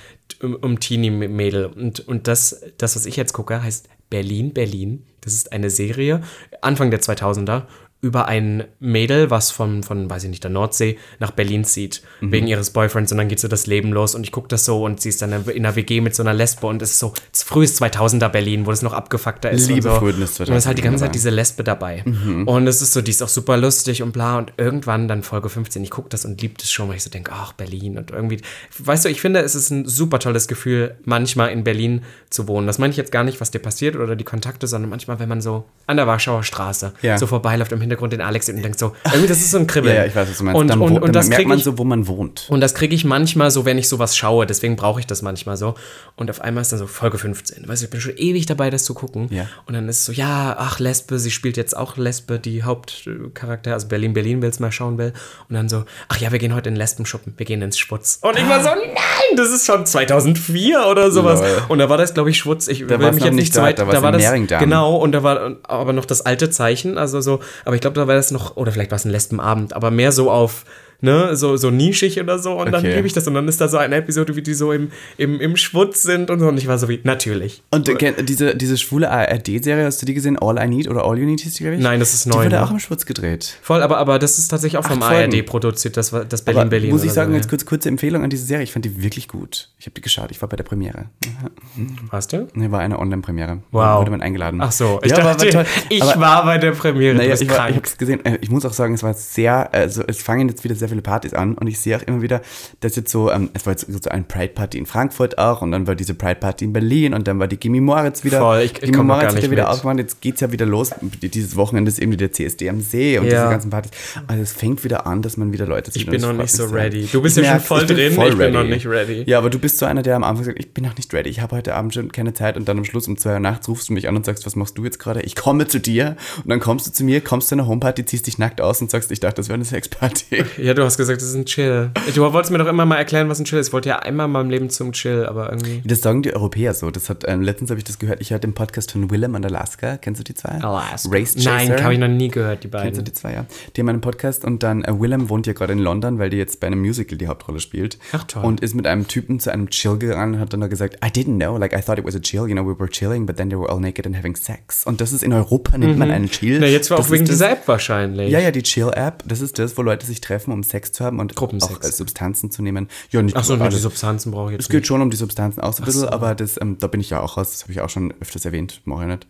um, 0.43 0.55
um 0.57 0.81
Teenie-Mädel. 0.81 1.67
Und, 1.67 2.07
und 2.07 2.29
das, 2.29 2.63
das, 2.79 2.97
was 2.97 3.07
ich 3.07 3.17
jetzt 3.17 3.33
gucke, 3.33 3.63
heißt 3.63 3.89
Berlin, 4.11 4.53
Berlin. 4.53 5.05
Das 5.21 5.33
ist 5.33 5.53
eine 5.53 5.71
Serie, 5.71 6.21
Anfang 6.61 6.91
der 6.91 7.01
2000er, 7.01 7.63
über 8.05 8.29
ein 8.29 8.65
Mädel, 8.81 9.31
was 9.31 9.51
von, 9.51 9.83
von, 9.83 10.11
weiß 10.11 10.25
ich 10.25 10.29
nicht, 10.31 10.45
der 10.45 10.51
Nordsee 10.51 10.99
nach 11.21 11.31
Berlin 11.31 11.65
zieht, 11.65 12.03
Mhm. 12.21 12.33
wegen 12.33 12.47
ihres 12.47 12.69
Boyfriends 12.71 13.11
und 13.13 13.19
dann 13.19 13.29
geht 13.29 13.41
so 13.41 13.49
das 13.49 13.67
Leben 13.67 13.93
los 13.93 14.15
und 14.15 14.25
ich 14.25 14.31
gucke 14.31 14.49
das 14.49 14.65
so 14.67 14.85
und 14.85 15.01
sie 15.01 15.09
ist 15.09 15.23
dann 15.23 15.33
in 15.33 15.65
einer 15.65 15.75
WG 15.75 16.01
mit 16.03 16.15
so 16.15 16.23
einer 16.23 16.35
Lesbe 16.35 16.67
und 16.67 16.83
es 16.83 16.91
ist 16.93 16.99
so 16.99 17.15
frühes 17.33 17.81
2000er 17.81 18.29
Berlin, 18.29 18.67
wo 18.67 18.71
es 18.73 18.83
noch 18.83 18.93
abgefuckter 18.93 19.51
ist 19.51 19.69
Liebe 19.69 19.89
und 19.89 19.95
so. 19.95 20.01
frühes 20.01 20.39
Und 20.41 20.51
es 20.51 20.57
ist 20.59 20.67
halt 20.67 20.77
die 20.79 20.83
ganze 20.83 21.05
2000er. 21.05 21.07
Zeit 21.07 21.15
diese 21.15 21.31
Lesbe 21.31 21.65
dabei. 21.65 22.05
Und 22.47 22.67
es 22.67 22.83
ist 22.83 22.93
so, 22.93 23.01
die 23.01 23.11
ist 23.11 23.23
auch 23.23 23.29
super 23.29 23.57
lustig 23.57 24.03
und 24.03 24.13
bla 24.13 24.37
und 24.37 24.53
irgendwann 24.59 25.09
dann 25.09 25.23
Folge 25.23 25.49
15, 25.49 25.83
ich 25.83 25.91
gucke 25.91 26.11
das 26.11 26.25
und 26.27 26.41
liebe 26.43 26.55
das 26.59 26.71
schon, 26.71 26.89
weil 26.89 26.97
ich 26.97 27.03
so 27.03 27.11
denke, 27.11 27.33
ach, 27.33 27.53
Berlin 27.55 27.97
und 27.97 28.11
irgendwie, 28.11 28.41
weißt 28.79 29.07
du, 29.07 29.09
ich 29.09 29.21
finde, 29.23 29.41
es 29.41 29.55
ist 29.55 29.71
ein 29.71 29.87
super 29.87 30.19
tolles 30.19 30.47
Gefühl, 30.47 30.97
manchmal 31.05 31.51
in 31.51 31.65
Berlin 31.65 32.03
zu 32.29 32.47
wohnen. 32.49 32.67
Das 32.67 32.79
meine 32.79 32.91
ich 32.91 32.97
jetzt 32.97 33.13
gar 33.13 33.25
nicht, 33.25 33.41
was 33.41 33.51
dir 33.51 33.61
passiert 33.61 33.97
oder 33.97 34.15
die 34.17 34.25
Kontakte, 34.25 34.67
sondern 34.67 34.91
manchmal, 34.91 35.19
wenn 35.21 35.29
man 35.29 35.41
so 35.41 35.65
an 35.87 35.97
der 35.97 36.07
Warschauer 36.07 36.43
Straße 36.43 36.93
Ja. 37.03 37.17
so 37.17 37.27
vorbeiläuft 37.27 37.73
im 37.73 37.81
Hintergrund 37.81 37.94
den 37.97 38.21
Alex 38.21 38.47
sieht 38.47 38.57
und 38.57 38.63
denkt 38.63 38.79
so, 38.79 38.93
irgendwie, 39.05 39.29
das 39.29 39.39
ist 39.39 39.51
so 39.51 39.59
ein 39.59 39.67
Kribbeln. 39.67 39.95
Ja, 39.95 40.03
ja, 40.03 40.07
ich 40.09 40.15
weiß, 40.15 40.29
was 40.29 40.39
du 40.39 40.45
meinst. 40.45 40.61
Und, 40.61 40.69
dann 40.69 40.81
und, 40.81 40.93
und 40.93 41.03
dann 41.03 41.13
das 41.13 41.29
merkt 41.29 41.47
man 41.47 41.59
ich 41.59 41.65
so, 41.65 41.79
wo 41.79 41.85
man 41.85 42.07
wohnt. 42.07 42.47
und 42.51 42.61
das 42.61 42.75
kriege 42.75 42.95
ich 42.95 43.05
manchmal 43.05 43.51
so, 43.51 43.65
wenn 43.65 43.79
ich 43.79 43.89
sowas 43.89 44.17
schaue. 44.17 44.47
Deswegen 44.47 44.77
brauche 44.77 45.01
ich 45.01 45.07
das 45.07 45.23
manchmal 45.23 45.57
so. 45.57 45.75
Und 46.17 46.31
auf 46.31 46.41
einmal 46.41 46.63
ist 46.63 46.73
dann 46.73 46.79
so 46.79 46.87
Folge 46.87 47.19
15. 47.19 47.69
Weißt 47.69 47.83
du, 47.83 47.87
ich 47.87 47.91
bin 47.91 48.01
schon 48.01 48.17
ewig 48.17 48.47
dabei, 48.47 48.71
das 48.71 48.85
zu 48.85 48.95
gucken. 48.95 49.29
Ja. 49.31 49.49
Und 49.67 49.75
dann 49.75 49.89
ist 49.89 50.01
es 50.01 50.05
so, 50.07 50.13
ja, 50.13 50.57
ach, 50.59 50.79
Lesbe, 50.79 51.19
sie 51.19 51.31
spielt 51.31 51.57
jetzt 51.57 51.77
auch 51.77 51.97
Lesbe, 51.97 52.39
die 52.39 52.63
Hauptcharakter, 52.63 53.73
also 53.73 53.89
Berlin, 53.89 54.13
Berlin 54.13 54.43
will 54.43 54.51
es 54.51 54.61
mal 54.61 54.73
schauen 54.73 54.99
will. 54.99 55.13
Und 55.49 55.55
dann 55.55 55.69
so, 55.69 55.85
ach 56.09 56.19
ja, 56.19 56.33
wir 56.33 56.39
gehen 56.39 56.55
heute 56.55 56.69
in 56.69 56.77
Lesben 56.77 57.07
shoppen, 57.07 57.35
wir 57.37 57.47
gehen 57.47 57.63
ins 57.63 57.79
Schwutz. 57.79 58.19
Und 58.23 58.37
ich 58.37 58.49
war 58.49 58.63
so, 58.63 58.71
nein, 58.71 59.37
das 59.37 59.51
ist 59.51 59.67
schon 59.67 59.87
2004 59.87 60.87
oder 60.87 61.11
sowas. 61.11 61.41
Lol. 61.41 61.63
Und 61.69 61.79
da 61.79 61.89
war 61.89 61.99
das, 61.99 62.15
glaube 62.15 62.31
ich, 62.31 62.39
Schwutz. 62.39 62.69
Ich 62.69 62.89
will 62.89 63.01
war's 63.01 63.15
mich 63.15 63.25
jetzt 63.25 63.35
nicht 63.35 63.53
zu 63.53 63.61
da, 63.61 63.67
weit, 63.67 63.79
da 63.79 63.87
war's 63.87 64.33
in 64.33 64.47
das, 64.47 64.61
genau, 64.61 64.97
und 64.97 65.13
da 65.13 65.23
war 65.23 65.57
aber 65.65 65.93
noch 65.93 66.05
das 66.05 66.23
alte 66.23 66.51
Zeichen, 66.51 66.99
also 66.99 67.21
so, 67.21 67.41
aber 67.65 67.75
ich 67.75 67.81
glaube, 67.85 68.01
da 68.01 68.09
war 68.09 68.15
das 68.15 68.31
noch, 68.31 68.57
oder 68.57 68.73
vielleicht 68.73 68.91
war 68.91 68.97
es 68.97 69.05
ein 69.05 69.11
Lesbenabend, 69.11 69.75
aber 69.75 69.91
mehr 69.91 70.11
so 70.11 70.31
auf, 70.31 70.65
ne, 71.05 71.37
so, 71.37 71.57
so 71.57 71.71
nischig 71.71 72.21
oder 72.21 72.39
so. 72.39 72.53
Und 72.61 72.73
dann 72.73 72.85
Okay. 72.85 72.95
liebe 72.97 73.07
ich 73.07 73.13
das. 73.13 73.27
Und 73.29 73.35
dann 73.35 73.47
ist 73.47 73.61
da 73.61 73.69
so 73.69 73.77
eine 73.77 73.97
Episode, 73.97 74.35
wie 74.37 74.43
die 74.43 74.55
so 74.55 74.73
im, 74.73 74.91
im, 75.17 75.41
im 75.41 75.57
Schwutz 75.57 76.03
sind 76.03 76.31
und 76.31 76.41
so. 76.41 76.49
Und 76.49 76.57
ich 76.59 76.67
war 76.67 76.79
so 76.79 76.89
wie, 76.89 77.01
natürlich. 77.05 77.63
Und 77.71 77.89
äh, 77.89 78.23
diese, 78.25 78.57
diese 78.57 78.77
schwule 78.77 79.11
ARD-Serie, 79.11 79.85
hast 79.85 80.03
du 80.03 80.07
die 80.07 80.15
gesehen? 80.15 80.39
All 80.39 80.59
I 80.59 80.67
Need 80.69 80.89
oder 80.89 81.05
All 81.05 81.19
You 81.19 81.27
Need 81.27 81.41
hieß 81.41 81.55
die, 81.55 81.63
glaube 81.65 81.77
ich? 81.77 81.83
Nein, 81.83 82.01
das 82.01 82.15
ist 82.15 82.25
Die 82.25 82.31
neu, 82.31 82.37
wurde 82.45 82.51
ne? 82.57 82.63
auch 82.65 82.71
im 82.71 82.79
Schwutz 82.81 83.07
gedreht. 83.07 83.57
Voll, 83.63 83.83
aber, 83.83 83.99
aber 83.99 84.19
das 84.19 84.39
ist 84.39 84.49
tatsächlich 84.49 84.79
auch 84.79 84.87
vom. 84.87 85.03
ARD 85.03 85.45
produziert, 85.47 85.97
das, 85.97 86.13
war- 86.13 86.25
das 86.25 86.41
Aber 86.47 86.53
Berlin-Berlin. 86.55 86.91
muss 86.91 87.05
ich 87.05 87.13
sagen, 87.13 87.31
so, 87.33 87.37
jetzt 87.37 87.49
kurz, 87.49 87.65
kurze 87.67 87.89
Empfehlung 87.89 88.25
an 88.25 88.31
diese 88.31 88.45
Serie. 88.45 88.65
Ich 88.65 88.73
fand 88.73 88.85
die 88.85 89.03
wirklich 89.03 89.29
gut. 89.29 89.69
Ich 89.79 89.87
habe 89.87 89.95
die 89.95 90.01
geschaut. 90.01 90.31
Ich 90.31 90.41
war 90.41 90.49
bei 90.49 90.57
der 90.57 90.65
Premiere. 90.65 91.07
Warst 92.11 92.33
du? 92.33 92.49
Ne, 92.55 92.71
war 92.71 92.81
eine 92.81 92.99
Online-Premiere. 92.99 93.59
Wow. 93.71 94.01
Wurde 94.01 94.11
man 94.11 94.23
eingeladen. 94.23 94.61
Ach 94.63 94.73
so, 94.73 95.01
ich 95.03 95.11
ja, 95.11 95.19
dachte, 95.19 95.47
war 95.47 95.65
toll. 95.65 95.67
ich 95.91 96.01
war 96.03 96.45
bei 96.45 96.59
der 96.59 96.73
Premiere. 96.73 97.15
Naja, 97.15 97.35
ich, 97.35 97.49
war, 97.51 97.69
ich 97.69 97.77
habe 97.77 97.87
es 97.87 97.97
gesehen. 97.99 98.25
Äh, 98.25 98.39
Ich 98.41 98.51
muss 98.51 98.65
auch 98.65 98.73
sagen, 98.73 98.95
es 98.95 99.03
war 99.03 99.15
sehr, 99.15 99.73
also 99.75 100.03
es 100.07 100.23
fangen 100.23 100.49
jetzt 100.49 100.65
wieder 100.65 100.75
sehr 100.75 100.89
viele 100.89 100.94
Partys 101.03 101.35
an 101.35 101.55
und 101.55 101.67
ich 101.67 101.79
sehe 101.81 101.97
auch 101.97 102.03
immer 102.03 102.23
wieder, 102.23 102.41
dass 102.81 102.97
jetzt 102.97 103.11
so, 103.11 103.31
ähm, 103.31 103.51
es 103.55 103.67
war 103.67 103.73
jetzt 103.73 103.87
so 103.91 104.11
ein 104.11 104.27
Pride 104.27 104.53
Party 104.55 104.79
in 104.79 104.87
Frankfurt 104.87 105.39
auch 105.39 105.63
und 105.63 105.73
dann 105.73 105.87
war 105.87 105.95
diese 105.95 106.15
Pride 106.15 106.37
Party 106.37 106.65
in 106.65 106.73
Berlin 106.73 107.15
und 107.15 107.27
dann 107.29 107.39
war 107.39 107.49
die 107.49 107.57
Gimme 107.59 107.81
Moritz 107.81 108.25
wieder. 108.25 108.39
Voll, 108.41 108.61
ich- 108.61 108.75
ich 108.83 108.93
Gimme 108.93 109.05
Moritz 109.05 109.35
wieder 109.37 109.49
mit. 109.49 109.61
aufgemacht. 109.61 109.99
Jetzt 109.99 110.21
geht's 110.21 110.41
ja 110.41 110.53
wieder 110.53 110.67
los. 110.67 110.91
Dieses 111.23 111.57
Wochenende 111.57 111.91
ist 111.91 111.99
irgendwie 112.01 112.17
der 112.19 112.33
CSD 112.33 112.69
am 112.69 112.81
See 112.81 113.19
und 113.19 113.25
Ja. 113.27 113.31
diese 113.31 113.51
ganzen 113.51 113.71
Partys. 113.71 113.91
Also 114.27 114.43
es 114.43 114.53
fängt 114.53 114.85
wieder 114.85 115.07
an, 115.07 115.23
dass 115.23 115.37
man 115.37 115.53
wieder 115.53 115.67
Leute 115.67 115.91
sieht. 115.91 116.03
Ich 116.03 116.09
bin 116.11 116.21
noch 116.21 116.33
nicht 116.33 116.53
so 116.53 116.65
ready. 116.67 117.09
Du 117.11 117.21
bist 117.23 117.37
Ich 117.39 117.45
ja 117.45 117.53
schon 117.53 117.61
voll 117.61 117.87
drin, 117.87 118.13
voll 118.13 118.31
ich 118.31 118.39
bin 118.39 118.53
noch 118.53 118.65
nicht 118.65 118.87
ready. 118.87 119.25
Ja, 119.27 119.39
aber 119.39 119.51
du 119.51 119.59
bist 119.59 119.79
so 119.79 119.87
einer, 119.87 120.03
der 120.03 120.17
am 120.17 120.25
Anfang 120.25 120.45
sagt, 120.45 120.59
ich 120.59 120.73
bin 120.73 120.85
noch 120.85 120.97
nicht 120.97 121.13
ready. 121.13 121.29
Ich 121.31 121.41
habe 121.41 121.57
heute 121.57 121.75
Abend 121.75 121.95
schon 121.95 122.13
keine 122.13 122.35
Zeit 122.35 122.57
und 122.57 122.69
dann 122.69 122.79
am 122.79 122.85
Schluss 122.85 123.09
um 123.09 123.17
zwei 123.17 123.35
Uhr 123.35 123.41
nachts 123.41 123.69
rufst 123.69 123.89
du 123.89 123.93
mich 123.93 124.09
an 124.09 124.17
und 124.17 124.25
sagst, 124.25 124.45
was 124.47 124.57
machst 124.57 124.77
du 124.79 124.85
jetzt 124.85 124.99
gerade? 124.99 125.21
Ich 125.23 125.35
komme 125.37 125.67
zu 125.67 125.81
dir 125.81 126.17
und 126.43 126.49
dann 126.51 126.61
kommst 126.61 126.87
du 126.87 126.93
zu 126.93 127.05
mir, 127.05 127.21
kommst 127.21 127.49
zu 127.49 127.55
einer 127.55 127.67
Homeparty, 127.67 128.05
ziehst 128.05 128.27
dich 128.27 128.39
nackt 128.39 128.61
aus 128.61 128.81
und 128.81 128.91
sagst, 128.91 129.11
ich 129.11 129.21
dachte, 129.21 129.37
das 129.37 129.49
wäre 129.49 129.55
eine 129.55 129.65
Sexparty. 129.65 130.45
Ja, 130.59 130.74
du 130.75 130.85
hast 130.85 130.97
gesagt, 130.97 131.21
das 131.21 131.29
ist 131.29 131.35
ein 131.35 131.47
Chill. 131.47 131.91
Du 132.15 132.21
wolltest 132.33 132.51
mir 132.53 132.59
doch 132.59 132.67
immer 132.67 132.85
mal 132.87 132.97
erklären, 132.97 133.29
was 133.29 133.39
ein 133.39 133.45
Chill 133.45 133.59
ist. 133.59 133.69
Ich 133.69 133.73
wollte 133.73 133.89
ja 133.89 133.99
einmal 134.01 134.27
in 134.27 134.33
meinem 134.33 134.51
Leben 134.51 134.71
zum 134.71 134.93
Chill, 134.93 135.27
aber 135.27 135.51
irgendwie. 135.51 135.83
Das 135.85 136.01
sagen 136.01 136.23
die 136.23 136.35
Europäer 136.35 136.75
so. 136.75 136.91
Das 136.91 137.09
hat, 137.09 137.25
ähm, 137.27 137.43
letztens 137.43 137.71
habe 137.71 137.79
ich 137.79 137.85
das 137.85 137.99
gehört, 137.99 138.21
ich 138.21 138.31
hörte 138.31 138.47
den 138.47 138.55
Podcast 138.55 138.93
von 138.93 139.11
Willem 139.11 139.35
und 139.35 139.45
Alaska. 139.45 139.97
Kennst 139.97 140.21
du 140.21 140.25
die 140.25 140.35
zwei? 140.35 140.61
Alaska. 140.61 141.09
Race 141.11 141.35
Chaser. 141.35 141.51
Nein, 141.51 141.83
habe 141.83 141.93
ich 141.95 141.99
noch 142.01 142.09
nie 142.09 142.29
gehört, 142.29 142.65
die 142.65 142.69
Kennst 142.69 142.85
du 142.85 142.91
beiden. 142.91 143.05
die 143.05 143.13
zwei, 143.13 143.33
ja? 143.35 143.47
Die 143.75 143.81
haben 143.81 143.89
einen 143.89 144.01
Podcast 144.01 144.45
und 144.45 144.63
dann, 144.63 144.85
äh, 144.85 144.93
Willem 145.01 145.29
wohnt 145.29 145.47
ja 145.47 145.53
gerade 145.53 145.73
in 145.73 145.79
London, 145.79 146.19
weil 146.19 146.31
die 146.31 146.37
jetzt 146.37 146.61
bei 146.61 146.67
einem 146.67 146.81
Musical 146.81 147.17
die 147.19 147.29
Hauptrolle 147.29 147.61
spielt. 147.61 147.99
Ach, 148.13 148.25
toll. 148.25 148.45
Und 148.45 148.61
ist 148.61 148.75
mit 148.75 148.87
einem 148.87 149.07
Typen 149.09 149.41
zu 149.41 149.53
einem 149.53 149.71
Chill 149.71 149.99
gegangen 149.99 150.35
und 150.35 150.41
hat 150.41 150.53
dann 150.53 150.69
gesagt, 150.69 150.97
I 151.05 151.09
didn't 151.09 151.37
know, 151.37 151.57
like 151.59 151.73
I 151.73 151.81
thought 151.81 151.99
it 151.99 152.05
was 152.05 152.15
a 152.17 152.21
chill, 152.21 152.47
you 152.49 152.55
know, 152.55 152.65
we 152.67 152.79
were 152.79 152.89
chilling, 152.89 153.27
but 153.27 153.37
then 153.37 153.51
they 153.51 153.59
were 153.59 153.69
all 153.71 153.81
naked 153.81 154.07
and 154.07 154.17
having 154.17 154.37
sex. 154.37 154.85
Und 154.87 155.01
das 155.01 155.13
ist 155.13 155.23
in 155.23 155.33
Europa, 155.33 155.77
nennt 155.79 155.99
man 155.99 156.11
einen 156.11 156.29
Chill. 156.31 156.57
Mhm. 156.57 156.61
Na, 156.63 156.67
jetzt 156.67 156.91
war 156.91 156.99
Das 156.99 157.07
auch 157.07 157.11
wegen 157.13 157.25
dieser 157.25 157.51
App 157.51 157.67
wahrscheinlich. 157.69 158.31
Ja, 158.31 158.39
ja, 158.41 158.51
die 158.51 158.63
Chill-App, 158.63 159.23
das 159.27 159.41
ist 159.41 159.59
das, 159.59 159.77
wo 159.77 159.83
Leute 159.83 160.07
sich 160.07 160.21
treffen, 160.21 160.53
um 160.53 160.63
Sex 160.65 160.93
zu 160.93 161.05
haben 161.05 161.21
und 161.21 161.37
Gruppensex. 161.37 161.73
auch 161.73 161.83
äh, 161.83 161.93
Substanzen 161.93 162.51
zu 162.51 162.63
nehmen. 162.63 162.89
Ja, 163.11 163.23
nicht 163.23 163.37
Ach 163.37 163.45
so, 163.45 163.55
nur 163.55 163.69
die 163.69 163.73
alles. 163.73 163.83
Substanzen 163.83 164.33
brauche 164.33 164.51
ich 164.51 164.53
jetzt 164.53 164.63
Es 164.63 164.69
geht 164.69 164.87
schon 164.87 165.01
um 165.01 165.11
die 165.11 165.17
Substanzen 165.17 165.61
auch 165.61 165.73
so 165.73 165.83
ein 165.83 165.87
bisschen, 165.87 166.03
so. 166.03 166.11
aber 166.11 166.35
das, 166.35 166.61
ähm, 166.61 166.79
da 166.79 166.87
bin 166.87 167.01
ich 167.01 167.11
ja 167.11 167.21
auch 167.21 167.37
raus. 167.37 167.53
Das 167.53 167.63
habe 167.63 167.73
ich 167.73 167.81
auch 167.81 167.91
schon 167.91 168.13
öfters 168.21 168.45
erwähnt, 168.45 168.83
mache 168.85 169.03
ich 169.03 169.09
nicht. 169.09 169.27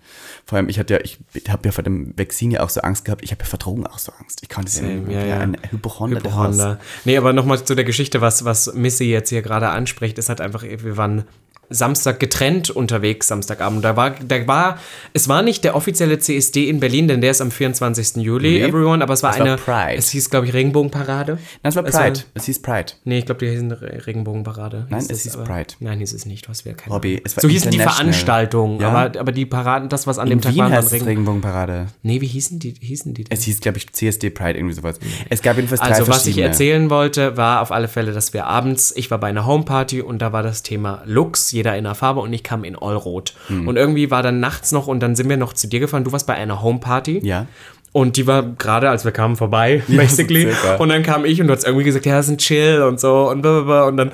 Vor 0.46 0.56
allem, 0.56 0.68
ich 0.68 0.78
hatte 0.78 0.94
ja, 0.94 1.00
ich 1.02 1.18
habe 1.48 1.62
ja 1.66 1.72
vor 1.72 1.84
dem 1.84 2.16
Vaccin 2.16 2.50
ja 2.50 2.62
auch 2.62 2.70
so 2.70 2.80
Angst 2.80 3.04
gehabt. 3.04 3.22
Ich 3.22 3.30
habe 3.30 3.42
ja 3.42 3.46
vor 3.46 3.58
Drogen 3.58 3.86
auch 3.86 3.98
so 3.98 4.12
Angst. 4.18 4.40
Ich 4.42 4.48
konnte 4.48 4.68
es 4.68 4.78
ja, 4.78 4.84
nicht. 4.84 5.10
ja, 5.10 5.24
ja, 5.24 5.38
ein 5.38 5.56
Hypochonder. 5.70 6.18
Hypochonder. 6.18 6.78
Nee, 7.04 7.16
aber 7.16 7.32
nochmal 7.32 7.62
zu 7.64 7.74
der 7.74 7.84
Geschichte, 7.84 8.20
was, 8.20 8.44
was 8.44 8.72
Missy 8.74 9.04
jetzt 9.04 9.28
hier 9.28 9.42
gerade 9.42 9.68
anspricht, 9.68 10.18
ist 10.18 10.28
halt 10.28 10.40
einfach, 10.40 10.62
wir 10.62 10.96
waren 10.96 11.24
Samstag 11.70 12.20
getrennt 12.20 12.70
unterwegs, 12.70 13.28
Samstagabend. 13.28 13.84
Da 13.84 13.96
war, 13.96 14.10
da 14.10 14.46
war, 14.46 14.78
es 15.12 15.28
war 15.28 15.42
nicht 15.42 15.64
der 15.64 15.74
offizielle 15.76 16.18
CSD 16.18 16.68
in 16.68 16.80
Berlin, 16.80 17.08
denn 17.08 17.20
der 17.20 17.30
ist 17.30 17.40
am 17.40 17.50
24. 17.50 18.16
Juli, 18.22 18.58
Nee, 18.60 18.62
everyone, 18.64 19.02
aber 19.02 19.14
es 19.14 19.22
war 19.22 19.38
war 19.38 19.40
eine, 19.46 19.56
Pride. 19.56 19.96
es 19.96 20.10
hieß, 20.10 20.30
glaube 20.30 20.46
ich, 20.46 20.52
Regenbogenparade. 20.54 21.32
Nein, 21.34 21.38
es 21.62 21.76
war 21.76 21.84
Es 21.86 21.94
Pride. 21.94 22.18
war- 22.20 22.24
Es 22.34 22.44
hieß 22.44 22.62
Pride. 22.62 22.92
Nee, 23.04 23.18
ich 23.18 23.26
glaube, 23.26 23.44
die 23.44 23.50
hießen 23.50 23.72
Re 23.72 24.06
Regenbogenparade. 24.06 24.86
Nein, 24.90 25.00
hieß 25.00 25.10
es 25.10 25.22
hieß 25.22 25.36
aber- 25.36 25.44
Pride. 25.44 25.74
Nein, 25.80 25.98
hieß 25.98 26.12
es 26.12 26.26
nicht. 26.26 26.48
Was 26.48 26.64
wäre 26.64 26.76
keine 26.76 26.94
Robby, 26.94 27.08
Ahnung. 27.14 27.22
es 27.24 27.36
war 27.36 27.42
So 27.42 27.48
hießen 27.48 27.70
die. 27.70 27.78
Veranstaltungen, 27.78 28.80
Ja. 28.80 28.88
aber, 28.90 29.18
aber 29.18 29.32
die 29.32 29.46
Paraden, 29.46 29.88
das, 29.88 30.06
was 30.06 30.18
an 30.18 30.28
dem 30.28 30.38
In 30.38 30.42
Tag 30.42 30.54
Wien 30.54 30.64
war, 30.70 30.78
es 30.78 30.92
Regen 30.92 31.04
Regenbogenparade. 31.04 31.86
Nee, 32.02 32.20
wie 32.20 32.26
hießen 32.26 32.58
die, 32.58 32.74
hießen 32.80 33.14
die 33.14 33.24
denn? 33.24 33.36
Es 33.36 33.44
hieß, 33.44 33.60
glaube 33.60 33.78
ich, 33.78 33.92
CSD 33.92 34.30
Pride, 34.30 34.58
irgendwie 34.58 34.74
sowas. 34.74 34.98
Es 35.30 35.42
gab 35.42 35.56
jedenfalls 35.56 35.80
drei 35.80 35.88
Also, 35.90 36.08
was 36.08 36.26
ich 36.26 36.38
erzählen 36.38 36.90
wollte, 36.90 37.36
war 37.36 37.60
auf 37.62 37.72
alle 37.72 37.88
Fälle, 37.88 38.12
dass 38.12 38.32
wir 38.32 38.46
abends, 38.46 38.92
ich 38.96 39.10
war 39.10 39.18
bei 39.18 39.28
einer 39.28 39.46
Homeparty 39.46 40.00
und 40.02 40.20
da 40.20 40.32
war 40.32 40.42
das 40.42 40.62
Thema 40.62 41.02
Lux, 41.06 41.52
jeder 41.54 41.76
in 41.76 41.86
einer 41.86 41.94
Farbe 41.94 42.20
und 42.20 42.32
ich 42.32 42.42
kam 42.42 42.64
in 42.64 42.76
Allrot. 42.76 43.34
Hm. 43.46 43.66
Und 43.66 43.76
irgendwie 43.76 44.10
war 44.10 44.22
dann 44.22 44.40
nachts 44.40 44.72
noch 44.72 44.86
und 44.86 45.00
dann 45.00 45.16
sind 45.16 45.28
wir 45.28 45.36
noch 45.36 45.52
zu 45.52 45.68
dir 45.68 45.80
gefahren. 45.80 46.04
Du 46.04 46.12
warst 46.12 46.26
bei 46.26 46.34
einer 46.34 46.62
Homeparty. 46.62 47.20
Ja. 47.24 47.46
Und 47.92 48.16
die 48.16 48.26
war 48.26 48.42
gerade, 48.42 48.90
als 48.90 49.04
wir 49.04 49.12
kamen, 49.12 49.36
vorbei, 49.36 49.82
basically. 49.88 50.42
circa. 50.42 50.76
und 50.76 50.88
dann 50.88 51.02
kam 51.04 51.24
ich 51.24 51.40
und 51.40 51.46
du 51.46 51.54
hast 51.54 51.64
irgendwie 51.64 51.84
gesagt, 51.84 52.04
ja, 52.06 52.16
das 52.16 52.26
ist 52.26 52.32
ein 52.32 52.38
Chill 52.38 52.82
und 52.82 52.98
so 53.00 53.30
und 53.30 53.40
blablabla. 53.40 53.84
Und 53.84 53.96
dann 53.96 54.12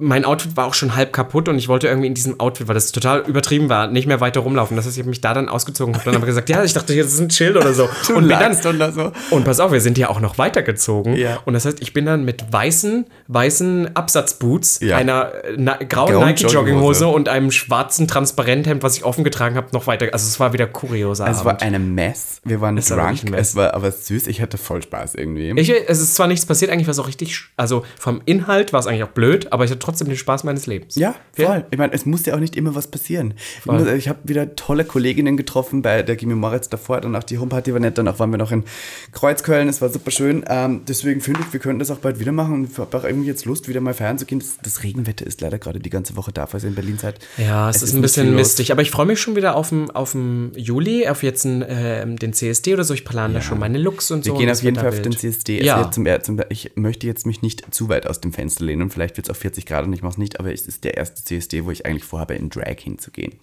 mein 0.00 0.24
Outfit 0.24 0.56
war 0.56 0.66
auch 0.66 0.74
schon 0.74 0.96
halb 0.96 1.12
kaputt 1.12 1.48
und 1.48 1.58
ich 1.58 1.68
wollte 1.68 1.86
irgendwie 1.86 2.06
in 2.06 2.14
diesem 2.14 2.40
Outfit, 2.40 2.66
weil 2.68 2.74
das 2.74 2.90
total 2.90 3.20
übertrieben 3.20 3.68
war, 3.68 3.86
nicht 3.86 4.06
mehr 4.06 4.20
weiter 4.20 4.40
rumlaufen. 4.40 4.76
Das 4.76 4.86
heißt, 4.86 4.96
ich 4.96 5.02
habe 5.02 5.10
mich 5.10 5.20
da 5.20 5.34
dann 5.34 5.48
ausgezogen 5.48 5.94
und 5.94 6.06
dann 6.06 6.16
aber 6.16 6.26
gesagt, 6.26 6.48
ja, 6.48 6.64
ich 6.64 6.72
dachte, 6.72 6.96
das 6.96 7.12
ist 7.12 7.20
ein 7.20 7.28
Chill 7.28 7.56
oder 7.56 7.74
so. 7.74 7.88
Und 8.14 8.28
bin 8.28 8.30
dann, 8.30 8.78
da 8.78 8.92
so. 8.92 9.12
und 9.30 9.44
pass 9.44 9.60
auf, 9.60 9.72
wir 9.72 9.80
sind 9.80 9.98
ja 9.98 10.08
auch 10.08 10.20
noch 10.20 10.38
weitergezogen. 10.38 11.14
Ja. 11.16 11.40
Und 11.44 11.54
das 11.54 11.66
heißt, 11.66 11.80
ich 11.82 11.92
bin 11.92 12.06
dann 12.06 12.24
mit 12.24 12.52
weißen, 12.52 13.06
weißen 13.28 13.94
Absatzboots, 13.94 14.80
Ja. 14.80 14.96
einer 14.96 15.32
äh, 15.44 15.54
na, 15.56 15.76
grauen 15.76 16.12
Grauen 16.12 16.26
Nike-Jogginghose 16.26 16.54
Jogginghose 16.54 17.06
und 17.08 17.28
einem 17.28 17.50
schwarzen 17.50 18.08
Transparenthemd, 18.08 18.82
was 18.82 18.96
ich 18.96 19.04
offen 19.04 19.22
getragen 19.22 19.56
habe, 19.56 19.68
noch 19.72 19.86
weiter. 19.86 20.06
Also 20.12 20.26
es 20.26 20.40
war 20.40 20.52
wieder 20.52 20.66
kurioser 20.66 21.28
Es 21.28 21.44
war 21.44 21.60
eine 21.60 21.78
Mess. 21.78 22.40
Wir 22.44 22.60
waren 22.60 22.76
war 22.76 22.98
wirklich 22.98 23.20
drunk. 23.20 23.30
Mess. 23.32 23.50
Es 23.50 23.56
war 23.56 23.74
aber 23.74 23.90
süß. 23.90 24.26
Ich 24.28 24.40
hatte 24.40 24.56
voll 24.56 24.82
Spaß 24.82 25.14
irgendwie. 25.14 25.52
Ich, 25.56 25.70
es 25.70 26.00
ist 26.00 26.14
zwar 26.14 26.26
nichts 26.26 26.46
passiert, 26.46 26.70
eigentlich 26.70 26.86
war 26.86 26.92
es 26.92 26.98
auch 26.98 27.08
richtig, 27.08 27.44
also 27.56 27.84
vom 27.98 28.22
Inhalt 28.24 28.72
war 28.72 28.80
es 28.80 28.86
eigentlich 28.86 29.04
auch 29.04 29.08
blöd, 29.08 29.52
aber 29.52 29.64
ich 29.64 29.70
hatte 29.70 29.78
trotzdem 29.80 29.89
den 29.98 30.16
Spaß 30.16 30.44
meines 30.44 30.66
Lebens. 30.66 30.94
Ja, 30.96 31.14
Ja. 31.36 31.46
voll. 31.46 31.64
Ich 31.70 31.78
meine, 31.78 31.92
es 31.92 32.06
muss 32.06 32.26
ja 32.26 32.34
auch 32.34 32.40
nicht 32.40 32.56
immer 32.56 32.74
was 32.74 32.86
passieren. 32.88 33.34
Ich, 33.60 33.66
muss- 33.66 33.86
ich 33.86 34.08
habe 34.08 34.18
wieder 34.24 34.54
tolle 34.56 34.84
Kolleginnen 34.84 35.36
getroffen 35.36 35.82
bei 35.82 36.02
der 36.02 36.16
Gimme 36.16 36.36
Moritz 36.36 36.68
davor. 36.68 37.00
Danach 37.00 37.24
die 37.24 37.38
Homeparty 37.38 37.72
war 37.72 37.80
nett. 37.80 37.98
Danach 37.98 38.18
waren 38.18 38.30
wir 38.30 38.38
noch 38.38 38.52
in 38.52 38.64
Kreuzköln. 39.12 39.68
Es 39.68 39.80
war 39.82 39.88
super 39.88 40.10
schön. 40.10 40.44
Ähm, 40.48 40.82
deswegen 40.86 41.20
finde 41.20 41.40
ich, 41.46 41.52
wir 41.52 41.60
könnten 41.60 41.78
das 41.78 41.90
auch 41.90 41.98
bald 41.98 42.20
wieder 42.20 42.32
machen. 42.32 42.54
Und 42.54 42.72
ich 42.72 42.78
habe 42.78 42.96
auch 42.96 43.04
irgendwie 43.04 43.28
jetzt 43.28 43.44
Lust, 43.44 43.68
wieder 43.68 43.80
mal 43.80 43.94
feiern 43.94 44.18
zu 44.18 44.24
gehen. 44.26 44.38
Das, 44.38 44.58
das 44.62 44.82
Regenwetter 44.82 45.26
ist 45.26 45.40
leider 45.40 45.58
gerade 45.58 45.80
die 45.80 45.90
ganze 45.90 46.16
Woche 46.16 46.32
da, 46.32 46.46
falls 46.46 46.64
ihr 46.64 46.68
in 46.68 46.74
Berlin 46.74 46.98
seid. 46.98 47.18
Ja, 47.36 47.68
es, 47.70 47.82
ist 47.82 47.92
ein 47.92 47.96
nicht 47.96 48.02
bisschen 48.02 48.34
mistig, 48.34 48.72
aber 48.72 48.82
ich 48.82 48.90
freue 48.90 49.06
mich 49.06 49.20
schon 49.20 49.36
wieder 49.36 49.56
auf 49.56 49.70
den 49.70 50.52
Juli, 50.56 51.06
auf 51.08 51.22
jetzt 51.22 51.44
einen, 51.46 51.64
ähm, 51.68 52.16
den 52.18 52.32
CSD 52.32 52.74
oder 52.74 52.84
so. 52.84 52.94
Ich 52.94 53.04
plane 53.04 53.34
da 53.34 53.40
schon 53.40 53.58
meine 53.58 53.78
Looks 53.78 54.10
und 54.10 54.24
Wir 54.24 54.32
so. 54.32 54.38
gehen 54.38 54.48
und 54.48 54.52
auf 54.56 54.62
jeden 54.62 54.76
Fall 54.76 54.88
auf 54.88 55.00
den. 55.02 55.12
CSD. 55.12 55.58
Es 55.60 55.66
Ja. 55.66 55.90
zum, 55.90 56.06
zum, 56.22 56.40
ich 56.48 56.72
möchte 56.76 57.06
jetzt 57.06 57.26
mich 57.26 57.42
nicht 57.42 57.74
zu 57.74 57.88
weit 57.88 58.06
aus 58.06 58.20
dem 58.20 58.32
Fenster 58.32 58.64
lehnen 58.64 58.82
und 58.82 58.90
vielleicht 58.92 59.16
wird 59.16 59.26
es 59.26 59.30
auf 59.30 59.36
40 59.38 59.66
Grad 59.66 59.79
und 59.86 59.92
ich 59.92 60.02
mache 60.02 60.12
es 60.12 60.18
nicht, 60.18 60.40
aber 60.40 60.52
es 60.52 60.66
ist 60.66 60.84
der 60.84 60.96
erste 60.96 61.24
CSD, 61.24 61.64
wo 61.64 61.70
ich 61.70 61.86
eigentlich 61.86 62.04
vorhabe, 62.04 62.34
in 62.34 62.50
Drag 62.50 62.78
hinzugehen. 62.78 63.34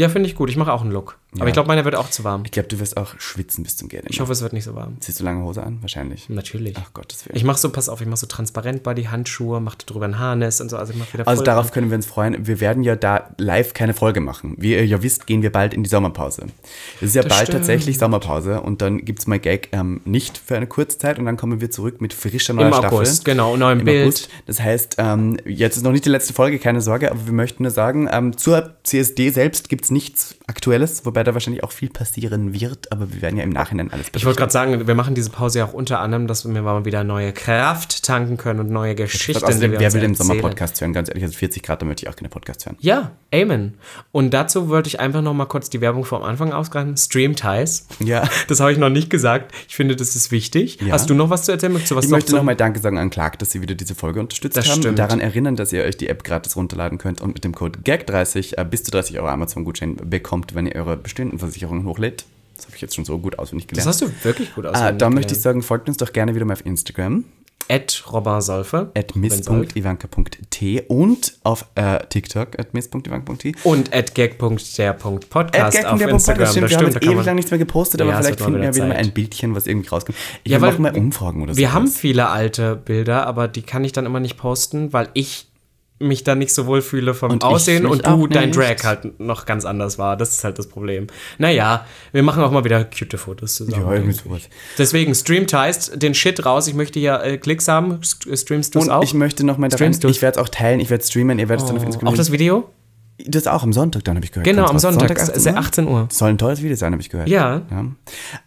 Ja, 0.00 0.08
finde 0.08 0.30
ich 0.30 0.34
gut. 0.34 0.48
Ich 0.48 0.56
mache 0.56 0.72
auch 0.72 0.80
einen 0.80 0.92
Look. 0.92 1.18
Aber 1.38 1.46
ich 1.46 1.52
glaube, 1.52 1.68
meiner 1.68 1.84
wird 1.84 1.94
auch 1.94 2.10
zu 2.10 2.24
warm. 2.24 2.42
Ich 2.44 2.50
glaube, 2.50 2.68
du 2.68 2.80
wirst 2.80 2.96
auch 2.96 3.14
schwitzen 3.18 3.62
bis 3.62 3.76
zum 3.76 3.88
Geld. 3.88 4.04
Ich 4.08 4.18
hoffe, 4.18 4.32
es 4.32 4.40
wird 4.40 4.52
nicht 4.52 4.64
so 4.64 4.74
warm. 4.74 4.96
Ziehst 5.00 5.20
du 5.20 5.24
lange 5.24 5.44
Hose 5.44 5.62
an? 5.62 5.78
Wahrscheinlich. 5.80 6.28
Natürlich. 6.28 6.74
Ach 6.80 6.92
Gottes 6.92 7.26
Willen. 7.26 7.36
Ich 7.36 7.44
mache 7.44 7.58
so, 7.58 7.70
pass 7.70 7.88
auf, 7.88 8.00
ich 8.00 8.06
mache 8.06 8.16
so 8.16 8.26
transparent 8.26 8.82
Body 8.82 9.04
Handschuhe, 9.04 9.60
mache 9.60 9.76
drüber 9.84 10.06
ein 10.06 10.18
Harness 10.18 10.60
und 10.60 10.70
so. 10.70 10.76
Also 10.78 10.92
ich 10.94 10.98
mache 10.98 11.12
wieder 11.12 11.28
Also 11.28 11.44
darauf 11.44 11.70
können 11.70 11.90
wir 11.90 11.96
uns 11.96 12.06
freuen. 12.06 12.46
Wir 12.46 12.60
werden 12.60 12.82
ja 12.82 12.96
da 12.96 13.28
live 13.36 13.74
keine 13.74 13.94
Folge 13.94 14.20
machen. 14.20 14.56
Wie 14.58 14.72
ihr 14.72 14.84
ja 14.84 15.02
wisst, 15.02 15.26
gehen 15.26 15.42
wir 15.42 15.52
bald 15.52 15.72
in 15.72 15.84
die 15.84 15.90
Sommerpause. 15.90 16.46
Es 16.96 17.08
ist 17.08 17.14
ja 17.14 17.22
bald 17.22 17.34
stimmt. 17.34 17.58
tatsächlich 17.58 17.98
Sommerpause 17.98 18.62
und 18.62 18.82
dann 18.82 19.04
gibt 19.04 19.20
es 19.20 19.26
My 19.26 19.38
Gag 19.38 19.68
ähm, 19.72 20.00
nicht 20.06 20.36
für 20.36 20.56
eine 20.56 20.66
Kurzzeit 20.66 21.18
und 21.18 21.26
dann 21.26 21.36
kommen 21.36 21.60
wir 21.60 21.70
zurück 21.70 22.00
mit 22.00 22.12
frischer 22.12 22.54
neuer 22.54 22.68
Im 22.68 22.72
Staffel. 22.72 22.96
August, 22.96 23.24
genau, 23.24 23.56
neuem 23.56 23.80
Im 23.80 23.84
Bild. 23.84 24.02
August. 24.04 24.30
Das 24.46 24.60
heißt, 24.60 24.96
ähm, 24.98 25.36
jetzt 25.44 25.76
ist 25.76 25.84
noch 25.84 25.92
nicht 25.92 26.06
die 26.06 26.10
letzte 26.10 26.32
Folge, 26.32 26.58
keine 26.58 26.80
Sorge, 26.80 27.12
aber 27.12 27.26
wir 27.26 27.34
möchten 27.34 27.62
nur 27.62 27.70
sagen, 27.70 28.08
ähm, 28.10 28.36
zur 28.36 28.74
CSD 28.82 29.30
selbst 29.30 29.68
gibt 29.68 29.84
es 29.84 29.89
nichts 29.90 30.36
Aktuelles, 30.46 31.04
wobei 31.04 31.22
da 31.24 31.34
wahrscheinlich 31.34 31.62
auch 31.64 31.72
viel 31.72 31.90
passieren 31.90 32.52
wird, 32.52 32.90
aber 32.92 33.12
wir 33.12 33.22
werden 33.22 33.36
ja 33.36 33.44
im 33.44 33.50
Nachhinein 33.50 33.92
alles 33.92 34.06
Ich 34.14 34.24
wollte 34.24 34.38
gerade 34.38 34.52
sagen, 34.52 34.86
wir 34.86 34.94
machen 34.94 35.14
diese 35.14 35.30
Pause 35.30 35.60
ja 35.60 35.64
auch 35.64 35.72
unter 35.72 36.00
anderem, 36.00 36.26
dass 36.26 36.44
wir 36.44 36.62
mal 36.62 36.84
wieder 36.84 37.04
neue 37.04 37.32
Kraft 37.32 38.04
tanken 38.04 38.36
können 38.36 38.60
und 38.60 38.70
neue 38.70 38.94
Geschichten. 38.94 39.60
Wir 39.60 39.78
wer 39.78 39.92
will 39.92 40.00
den. 40.00 40.14
Sommerpodcast 40.14 40.80
hören? 40.80 40.92
Ganz 40.92 41.08
ehrlich, 41.08 41.24
also 41.24 41.36
40 41.36 41.62
Grad, 41.62 41.82
da 41.82 41.86
möchte 41.86 42.04
ich 42.04 42.10
auch 42.10 42.16
keine 42.16 42.28
Podcasts 42.28 42.66
hören. 42.66 42.76
Ja, 42.80 43.12
Amen. 43.32 43.74
Und 44.10 44.34
dazu 44.34 44.68
wollte 44.68 44.88
ich 44.88 44.98
einfach 44.98 45.22
noch 45.22 45.34
mal 45.34 45.46
kurz 45.46 45.70
die 45.70 45.80
Werbung 45.80 46.04
vom 46.04 46.22
Anfang 46.22 46.52
ausgreifen. 46.52 46.96
Stream 46.96 47.36
Ties. 47.36 47.86
Ja. 48.00 48.28
Das 48.48 48.58
habe 48.58 48.72
ich 48.72 48.78
noch 48.78 48.88
nicht 48.88 49.10
gesagt. 49.10 49.52
Ich 49.68 49.76
finde, 49.76 49.94
das 49.94 50.16
ist 50.16 50.32
wichtig. 50.32 50.80
Ja. 50.80 50.92
Hast 50.92 51.08
du 51.08 51.14
noch 51.14 51.30
was 51.30 51.44
zu 51.44 51.52
erzählen? 51.52 51.72
Möchtest 51.72 51.92
du 51.92 51.96
was 51.96 52.06
Ich 52.06 52.10
noch 52.10 52.16
möchte 52.16 52.34
nochmal 52.34 52.56
Danke 52.56 52.80
sagen 52.80 52.98
an 52.98 53.10
Clark, 53.10 53.38
dass 53.38 53.52
sie 53.52 53.62
wieder 53.62 53.74
diese 53.74 53.94
Folge 53.94 54.18
unterstützt 54.18 54.56
Das 54.56 54.66
haben 54.66 54.80
stimmt. 54.80 54.86
und 54.86 54.98
daran 54.98 55.20
erinnern, 55.20 55.54
dass 55.56 55.72
ihr 55.72 55.84
euch 55.84 55.96
die 55.96 56.08
App 56.08 56.24
gratis 56.24 56.56
runterladen 56.56 56.98
könnt 56.98 57.20
und 57.20 57.34
mit 57.34 57.44
dem 57.44 57.54
Code 57.54 57.78
GAG30 57.84 58.58
äh, 58.58 58.64
bis 58.64 58.82
zu 58.82 58.90
30 58.90 59.18
Euro 59.18 59.28
Amazon-Gutschein 59.28 59.79
bekommt, 60.10 60.54
wenn 60.54 60.66
ihr 60.66 60.74
eure 60.76 60.96
bestehenden 60.96 61.38
Versicherungen 61.38 61.84
hochlädt. 61.86 62.24
Das 62.56 62.66
habe 62.66 62.76
ich 62.76 62.82
jetzt 62.82 62.94
schon 62.94 63.04
so 63.04 63.18
gut 63.18 63.38
auswendig 63.38 63.66
Das 63.68 63.78
gelernt. 63.84 63.88
hast 63.88 64.00
du 64.02 64.24
wirklich 64.24 64.54
gut 64.54 64.66
ah, 64.66 64.70
auswendig 64.70 64.98
da 64.98 65.10
möchte 65.10 65.34
ich 65.34 65.40
sagen, 65.40 65.62
folgt 65.62 65.88
uns 65.88 65.96
doch 65.96 66.12
gerne 66.12 66.34
wieder 66.34 66.44
mal 66.44 66.52
auf 66.52 66.66
Instagram, 66.66 67.24
At 67.70 68.02
Robin 68.12 68.40
Solfe. 68.40 68.90
at 68.96 69.14
miss.ivanka.t 69.14 70.82
und 70.88 71.34
auf 71.44 71.66
äh, 71.76 72.04
TikTok, 72.08 72.58
at 72.58 72.74
miss.ivanka.t. 72.74 73.54
Und 73.62 73.94
at 73.94 74.14
gag.der.podcast 74.14 75.78
At 75.78 75.84
auf 75.86 76.00
Instagram. 76.00 76.48
Stimmt, 76.48 76.64
Das 76.64 76.70
wir 76.70 76.76
haben 76.78 76.90
stimmt, 76.90 76.94
jetzt 76.94 77.04
ewig 77.04 77.24
lang 77.24 77.36
nichts 77.36 77.50
mehr 77.50 77.58
gepostet, 77.58 78.00
aber 78.02 78.10
Ja, 78.10 78.20
vielleicht 78.20 78.40
finden 78.40 78.60
wir 78.60 78.62
wieder 78.62 78.74
wieder 78.74 78.86
mal 78.88 78.96
ein 78.96 79.12
Bildchen, 79.12 79.54
was 79.54 79.66
irgendwie 79.66 79.88
rauskommt. 79.88 80.18
Ich 80.42 80.50
Ja, 80.52 80.60
weil 80.60 80.74
auch 80.74 80.78
mal 80.78 80.96
Umfragen 80.96 81.42
oder 81.42 81.54
so. 81.54 81.58
Wir 81.58 81.72
haben 81.72 81.86
viele 81.86 82.28
alte 82.28 82.76
Bilder, 82.76 83.26
aber 83.26 83.46
die 83.48 83.62
kann 83.62 83.84
ich 83.84 83.92
dann 83.92 84.04
immer 84.06 84.20
nicht 84.20 84.36
posten, 84.36 84.92
weil 84.92 85.08
ich 85.14 85.46
mich 86.00 86.24
dann 86.24 86.38
nicht 86.38 86.52
so 86.52 86.66
wohl 86.66 86.82
fühle 86.82 87.14
vom 87.14 87.30
Und 87.30 87.44
Aussehen 87.44 87.86
und 87.86 88.06
du, 88.06 88.26
dein. 88.26 88.50
Drag 88.50 88.82
halt 88.84 89.20
noch 89.20 89.46
ganz 89.46 89.64
anders 89.64 89.98
war. 89.98 90.16
Das 90.16 90.30
ist 90.30 90.44
halt 90.44 90.58
das 90.58 90.66
Problem. 90.66 91.06
Naja, 91.38 91.86
wir 92.12 92.22
machen 92.22 92.42
auch 92.42 92.50
mal 92.50 92.64
wieder 92.64 92.84
cute 92.84 93.18
Fotos 93.18 93.54
zusammen. 93.54 93.86
Ja, 93.86 93.92
irgendwie 93.92 94.12
sowas. 94.14 94.42
Deswegen, 94.78 95.14
streamt 95.14 95.52
heißt 95.52 96.02
den 96.02 96.14
Shit 96.14 96.44
raus. 96.44 96.66
Ich 96.66 96.74
möchte 96.74 96.98
hier 96.98 97.22
äh, 97.22 97.36
Klicks 97.36 97.68
haben. 97.68 98.00
Äh, 98.26 98.36
Streamst 98.36 98.74
du 98.74 98.78
es 98.78 98.86
Und 98.86 98.90
auch? 98.90 99.02
ich 99.02 99.14
möchte 99.14 99.44
nochmal 99.44 99.68
daran, 99.68 99.78
Streamst 99.78 100.04
du's? 100.04 100.12
ich 100.12 100.22
werde 100.22 100.40
es 100.40 100.44
auch 100.44 100.48
teilen, 100.48 100.80
ich 100.80 100.90
werde 100.90 101.04
streamen, 101.04 101.38
ihr 101.38 101.48
werdet 101.48 101.64
es 101.64 101.68
dann 101.68 101.76
auf 101.76 101.84
Instagram 101.84 102.12
auch 102.12 102.16
das 102.16 102.32
Video? 102.32 102.70
Das 103.26 103.46
auch 103.46 103.62
am 103.62 103.72
Sonntag, 103.72 104.04
dann 104.04 104.16
habe 104.16 104.24
ich 104.24 104.32
gehört. 104.32 104.46
Genau, 104.46 104.64
am 104.64 104.72
raus. 104.72 104.82
Sonntag, 104.82 105.10
18 105.20 105.52
Uhr. 105.52 105.58
18 105.58 105.88
Uhr. 105.88 106.08
Soll 106.10 106.30
ein 106.30 106.38
tolles 106.38 106.62
Video 106.62 106.76
sein, 106.76 106.92
habe 106.92 107.02
ich 107.02 107.10
gehört. 107.10 107.28
Ja. 107.28 107.62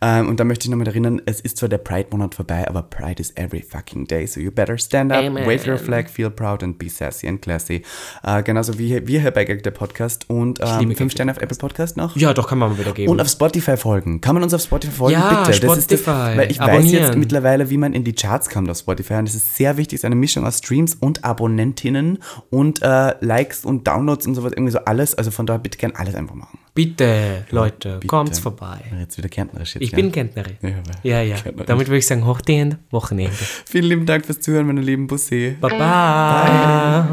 Ähm, 0.02 0.30
und 0.30 0.40
da 0.40 0.44
möchte 0.44 0.66
ich 0.66 0.72
nochmal 0.72 0.88
erinnern, 0.88 1.22
es 1.26 1.40
ist 1.40 1.58
zwar 1.58 1.70
der 1.70 1.78
Pride-Monat 1.78 2.36
vorbei, 2.36 2.68
aber 2.68 2.84
Pride 2.84 3.22
is 3.22 3.32
every 3.36 3.62
fucking 3.62 4.06
day, 4.08 4.26
so 4.28 4.40
you 4.40 4.52
better 4.52 4.78
stand 4.78 5.12
up, 5.12 5.24
Amen. 5.24 5.46
wave 5.46 5.70
your 5.70 5.78
flag, 5.78 6.10
feel 6.10 6.30
proud 6.30 6.64
and 6.64 6.78
be 6.78 6.90
sassy 6.90 7.28
and 7.28 7.42
classy. 7.42 7.84
Äh, 8.24 8.44
genauso 8.44 8.78
wie 8.78 9.06
wir 9.08 9.22
hier 9.22 9.32
bei 9.32 9.46
Gag 9.46 9.64
der 9.64 9.72
Podcast 9.72 10.30
und 10.30 10.60
ähm, 10.60 10.80
liebe 10.80 10.96
fünf 10.96 11.12
Gag 11.12 11.18
Sterne 11.18 11.32
auf 11.32 11.38
Apple 11.38 11.58
Podcast 11.58 11.98
noch. 11.98 12.16
Ja, 12.16 12.34
doch, 12.34 12.48
kann 12.48 12.58
man 12.58 12.72
mal 12.72 12.78
wieder 12.78 12.92
geben. 12.92 13.12
Und 13.12 13.22
auf 13.22 13.30
Spotify 13.30 13.78
folgen. 13.78 14.22
Kann 14.22 14.36
man 14.36 14.44
uns 14.44 14.54
auf 14.54 14.62
Spotify 14.62 14.94
folgen? 14.94 15.14
Ja, 15.14 15.44
Bitte. 15.44 15.60
Das 15.60 15.78
ist 15.78 15.92
das, 15.92 16.00
Spotify. 16.02 16.38
weil 16.38 16.52
ich 16.52 16.60
weiß 16.60 16.70
Abonnieren. 16.70 17.04
jetzt 17.04 17.16
mittlerweile, 17.18 17.70
wie 17.70 17.78
man 17.78 17.94
in 17.94 18.04
die 18.04 18.14
Charts 18.14 18.50
kommt 18.50 18.70
auf 18.70 18.78
Spotify. 18.78 19.16
Und 19.16 19.30
es 19.30 19.36
ist 19.36 19.56
sehr 19.56 19.78
wichtig, 19.78 19.98
es 19.98 20.02
ist 20.02 20.06
eine 20.06 20.16
Mischung 20.16 20.46
aus 20.46 20.60
Streams 20.60 20.96
und 20.96 21.24
Abonnentinnen 21.24 22.20
und 22.50 22.82
äh, 22.82 23.16
Likes 23.20 23.66
und 23.66 23.88
Downloads 23.88 24.28
und 24.28 24.36
sowas. 24.36 24.54
Irgendwie 24.64 24.72
so 24.80 24.86
alles. 24.86 25.16
Also 25.16 25.32
von 25.32 25.46
daher 25.46 25.60
bitte 25.60 25.78
gern 25.78 25.92
alles 25.96 26.16
einfach 26.16 26.36
machen. 26.36 26.58
Bitte, 26.74 27.46
Leute, 27.52 27.96
Bitte. 27.96 28.08
kommt's 28.08 28.40
vorbei. 28.40 28.80
Jetzt 29.00 29.18
wieder 29.18 29.30
Kärntnerisch 29.30 29.76
jetzt, 29.76 29.84
Ich 29.84 29.92
ja. 29.92 29.96
bin 29.96 30.12
Kärntnerin. 30.12 30.58
Ja, 30.62 30.72
Ja, 31.04 31.22
ja. 31.22 31.36
Damit 31.66 31.88
würde 31.88 31.98
ich 31.98 32.08
sagen, 32.08 32.26
hoch 32.26 32.42
die 32.42 32.56
Hände, 32.56 32.80
Wochenende. 32.92 33.36
Vielen 33.66 33.86
lieben 33.86 34.06
Dank 34.06 34.26
fürs 34.26 34.40
Zuhören, 34.40 34.66
meine 34.68 34.82
lieben 34.82 35.08
Bussi. 35.08 35.56
Baba. 35.62 37.08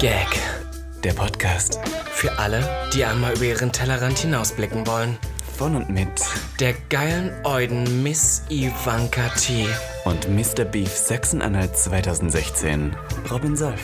Gag. 0.00 0.26
Der 1.04 1.12
Podcast 1.12 1.80
Für 2.12 2.38
alle, 2.38 2.68
die 2.94 3.04
einmal 3.04 3.34
über 3.34 3.44
ihren 3.44 3.72
Tellerrand 3.72 4.18
hinausblicken 4.18 4.86
wollen. 4.86 5.16
von 5.56 5.74
und 5.76 5.90
mit 5.90 6.08
Der 6.60 6.74
geilen 6.88 7.30
Euden 7.44 8.02
Miss 8.02 8.42
Ivanka 8.48 9.28
T. 9.38 9.66
und 10.04 10.28
Mr. 10.28 10.64
Beef 10.64 10.90
Sachsen-Anhalt 10.96 11.76
2016. 11.76 12.94
Robin 13.30 13.56
Solf. 13.56 13.82